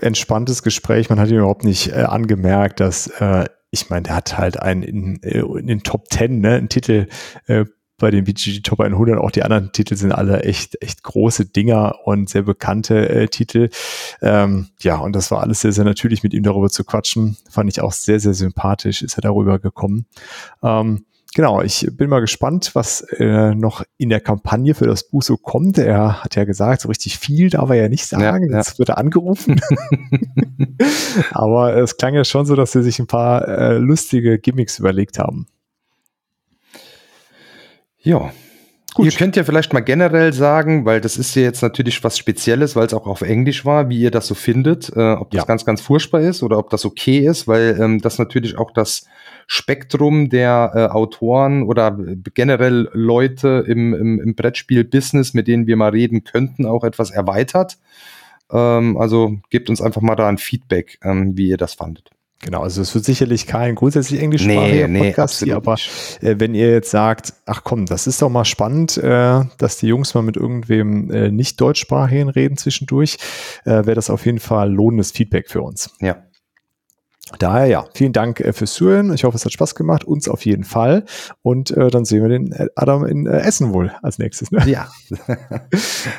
entspanntes 0.01 0.61
Gespräch. 0.61 1.09
Man 1.09 1.19
hat 1.19 1.29
ihm 1.29 1.37
überhaupt 1.37 1.63
nicht 1.63 1.89
äh, 1.93 2.03
angemerkt, 2.03 2.81
dass 2.81 3.07
äh, 3.07 3.45
ich 3.71 3.89
meine, 3.89 4.03
der 4.03 4.15
hat 4.15 4.37
halt 4.37 4.59
einen 4.61 4.83
in, 4.83 5.23
äh, 5.23 5.39
in 5.39 5.67
den 5.67 5.83
Top 5.83 6.11
10, 6.11 6.39
ne, 6.39 6.55
einen 6.55 6.69
Titel 6.69 7.07
äh, 7.47 7.65
bei 7.97 8.11
den 8.11 8.25
BGG 8.25 8.61
Top 8.61 8.79
100. 8.79 9.17
Auch 9.17 9.31
die 9.31 9.43
anderen 9.43 9.71
Titel 9.71 9.95
sind 9.95 10.11
alle 10.11 10.43
echt, 10.43 10.81
echt 10.81 11.03
große 11.03 11.45
Dinger 11.45 11.95
und 12.05 12.29
sehr 12.29 12.43
bekannte 12.43 13.09
äh, 13.09 13.27
Titel. 13.27 13.69
Ähm, 14.21 14.67
ja, 14.81 14.97
und 14.97 15.15
das 15.15 15.31
war 15.31 15.41
alles 15.41 15.61
sehr, 15.61 15.71
sehr 15.71 15.85
natürlich, 15.85 16.23
mit 16.23 16.33
ihm 16.33 16.43
darüber 16.43 16.69
zu 16.69 16.83
quatschen. 16.83 17.37
Fand 17.49 17.69
ich 17.69 17.81
auch 17.81 17.91
sehr, 17.91 18.19
sehr 18.19 18.33
sympathisch, 18.33 19.01
ist 19.01 19.17
er 19.17 19.21
darüber 19.21 19.59
gekommen. 19.59 20.05
Ähm, 20.63 21.05
Genau, 21.35 21.61
ich 21.61 21.87
bin 21.91 22.09
mal 22.09 22.21
gespannt, 22.21 22.71
was 22.73 23.01
äh, 23.01 23.53
noch 23.53 23.83
in 23.97 24.09
der 24.09 24.21
Kampagne 24.21 24.73
für 24.73 24.87
das 24.87 25.03
Buch 25.03 25.21
so 25.21 25.37
kommt. 25.37 25.77
Er 25.77 26.23
hat 26.23 26.35
ja 26.35 26.45
gesagt, 26.45 26.81
so 26.81 26.87
richtig 26.87 27.19
viel 27.19 27.51
darf 27.51 27.69
er 27.69 27.75
ja 27.75 27.89
nicht 27.89 28.07
sagen. 28.07 28.23
Ja, 28.23 28.37
ja. 28.37 28.57
Jetzt 28.57 28.79
wird 28.79 28.89
er 28.89 28.97
angerufen. 28.97 29.61
Aber 31.31 31.75
es 31.75 31.97
klang 31.97 32.15
ja 32.15 32.23
schon 32.23 32.47
so, 32.47 32.55
dass 32.55 32.71
sie 32.71 32.81
sich 32.81 32.97
ein 32.97 33.05
paar 33.05 33.47
äh, 33.47 33.77
lustige 33.77 34.39
Gimmicks 34.39 34.79
überlegt 34.79 35.19
haben. 35.19 35.47
Ja. 38.01 38.31
Ihr 38.99 39.11
könnt 39.11 39.35
ja 39.35 39.43
vielleicht 39.43 39.73
mal 39.73 39.81
generell 39.81 40.33
sagen, 40.33 40.85
weil 40.85 41.01
das 41.01 41.17
ist 41.17 41.35
ja 41.35 41.43
jetzt 41.43 41.61
natürlich 41.61 42.03
was 42.03 42.17
Spezielles, 42.17 42.75
weil 42.75 42.87
es 42.87 42.95
auch 42.95 43.05
auf 43.05 43.21
Englisch 43.21 43.63
war, 43.63 43.89
wie 43.89 43.99
ihr 43.99 44.09
das 44.09 44.25
so 44.25 44.33
findet, 44.33 44.89
äh, 44.95 45.13
ob 45.13 45.29
das 45.29 45.41
Ja. 45.41 45.45
ganz, 45.45 45.65
ganz 45.65 45.81
furchtbar 45.81 46.21
ist 46.21 46.41
oder 46.41 46.57
ob 46.57 46.71
das 46.71 46.83
okay 46.83 47.19
ist, 47.19 47.47
weil 47.47 47.77
ähm, 47.79 48.01
das 48.01 48.17
natürlich 48.17 48.57
auch 48.57 48.71
das 48.71 49.05
Spektrum 49.45 50.29
der 50.29 50.71
äh, 50.73 50.79
Autoren 50.87 51.61
oder 51.61 51.95
generell 52.33 52.89
Leute 52.93 53.63
im, 53.67 53.93
im, 53.93 54.19
im 54.19 54.33
Brettspiel-Business, 54.35 55.35
mit 55.35 55.47
denen 55.47 55.67
wir 55.67 55.75
mal 55.75 55.91
reden 55.91 56.23
könnten, 56.23 56.65
auch 56.65 56.83
etwas 56.83 57.11
erweitert. 57.11 57.77
Ähm, 58.51 58.97
also 58.97 59.37
gebt 59.51 59.69
uns 59.69 59.79
einfach 59.79 60.01
mal 60.01 60.15
da 60.15 60.27
ein 60.27 60.39
Feedback, 60.39 60.97
ähm, 61.03 61.37
wie 61.37 61.49
ihr 61.49 61.57
das 61.57 61.75
fandet. 61.75 62.09
Genau, 62.39 62.61
also 62.61 62.83
es 62.83 62.93
wird 62.93 63.03
sicherlich 63.03 63.47
kein 63.47 63.73
grundsätzlich 63.73 64.21
englischsprachiger 64.21 64.87
Nee, 64.87 64.99
nee, 64.99 65.07
Podcast 65.07 65.43
hier, 65.43 65.57
absolut 65.57 65.79
aber 66.21 66.29
äh, 66.29 66.39
wenn 66.39 66.53
ihr 66.53 66.69
jetzt 66.69 66.91
sagt, 66.91 67.33
ach 67.47 67.63
komm, 67.63 67.87
das 67.87 68.05
ist 68.05 68.21
doch 68.21 68.29
mal 68.29 68.45
spannend, 68.45 68.97
äh, 68.97 69.41
dass 69.57 69.77
die 69.77 69.87
Jungs 69.87 70.13
mal 70.13 70.21
mit 70.21 70.37
irgendwem 70.37 71.09
äh, 71.09 71.31
nicht 71.31 71.59
deutschsprachigen 71.59 72.29
reden 72.29 72.55
zwischendurch, 72.55 73.17
äh, 73.65 73.71
wäre 73.71 73.95
das 73.95 74.11
auf 74.11 74.25
jeden 74.25 74.39
Fall 74.39 74.71
lohnendes 74.71 75.11
Feedback 75.11 75.49
für 75.49 75.63
uns. 75.63 75.89
Ja. 75.99 76.23
Daher 77.39 77.65
ja, 77.65 77.85
vielen 77.93 78.13
Dank 78.13 78.39
äh, 78.39 78.53
fürs 78.53 78.73
Zuhören. 78.73 79.13
Ich 79.13 79.23
hoffe, 79.23 79.35
es 79.35 79.43
hat 79.43 79.51
Spaß 79.51 79.75
gemacht, 79.75 80.03
uns 80.05 80.29
auf 80.29 80.45
jeden 80.45 80.63
Fall. 80.63 81.05
Und 81.41 81.71
äh, 81.71 81.89
dann 81.89 82.05
sehen 82.05 82.21
wir 82.21 82.29
den 82.29 82.53
Adam 82.75 83.05
in 83.05 83.25
Essen 83.25 83.73
wohl 83.73 83.91
als 84.01 84.19
nächstes. 84.19 84.51
Ne? 84.51 84.63
Ja. 84.65 84.87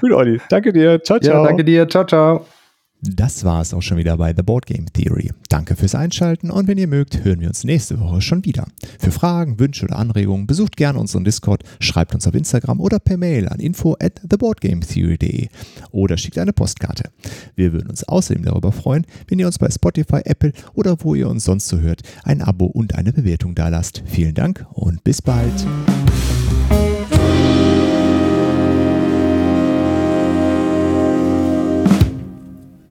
Gut, 0.01 0.13
Olli. 0.13 0.41
Danke 0.51 0.73
dir. 0.73 1.03
Ciao, 1.03 1.19
ciao. 1.19 1.43
ja, 1.43 1.45
danke 1.45 1.65
dir. 1.65 1.89
Ciao, 1.89 2.05
ciao. 2.05 2.45
Das 3.01 3.45
war 3.45 3.63
es 3.63 3.73
auch 3.73 3.81
schon 3.81 3.97
wieder 3.97 4.17
bei 4.17 4.35
The 4.37 4.43
Board 4.43 4.67
Game 4.67 4.87
Theory. 4.93 5.31
Danke 5.49 5.77
fürs 5.77 5.95
Einschalten 5.95 6.51
und 6.51 6.67
wenn 6.67 6.79
ihr 6.79 6.89
mögt, 6.89 7.23
hören 7.23 7.41
wir 7.41 7.47
uns 7.47 7.63
nächste 7.63 8.01
Woche 8.01 8.21
schon 8.21 8.45
wieder. 8.45 8.67
Für 8.99 9.13
Fragen, 9.13 9.61
Wünsche 9.61 9.85
oder 9.85 9.97
Anregungen 9.97 10.49
besucht 10.49 10.77
gerne 10.77 10.99
unseren 10.99 11.23
Discord, 11.23 11.63
schreibt 11.79 12.15
uns 12.15 12.27
auf 12.27 12.35
Instagram 12.35 12.81
oder 12.81 12.99
per 12.99 13.17
Mail 13.17 13.49
an 13.49 13.61
info 13.61 13.97
at 14.01 14.21
theboardgametheory.de 14.29 15.49
oder 15.93 16.17
schickt 16.17 16.39
eine 16.39 16.53
Postkarte. 16.53 17.11
Wir 17.55 17.73
würden 17.73 17.89
uns 17.89 18.03
außerdem 18.03 18.45
darüber 18.45 18.73
freuen, 18.73 19.07
wenn 19.29 19.39
ihr 19.39 19.47
uns 19.47 19.59
bei 19.59 19.71
Spotify, 19.71 20.23
Apple 20.25 20.53
oder 20.75 20.97
wo 21.01 21.15
ihr 21.15 21.29
uns 21.29 21.45
sonst 21.45 21.69
so 21.69 21.79
hört, 21.79 22.03
ein 22.25 22.43
Abo 22.43 22.67
und 22.67 22.97
eine 22.97 23.13
Bewertung 23.13 23.55
dalasst. 23.55 24.03
Vielen 24.07 24.35
Dank 24.35 24.67
und 24.73 25.05
bis 25.05 25.23
bald. 25.23 25.67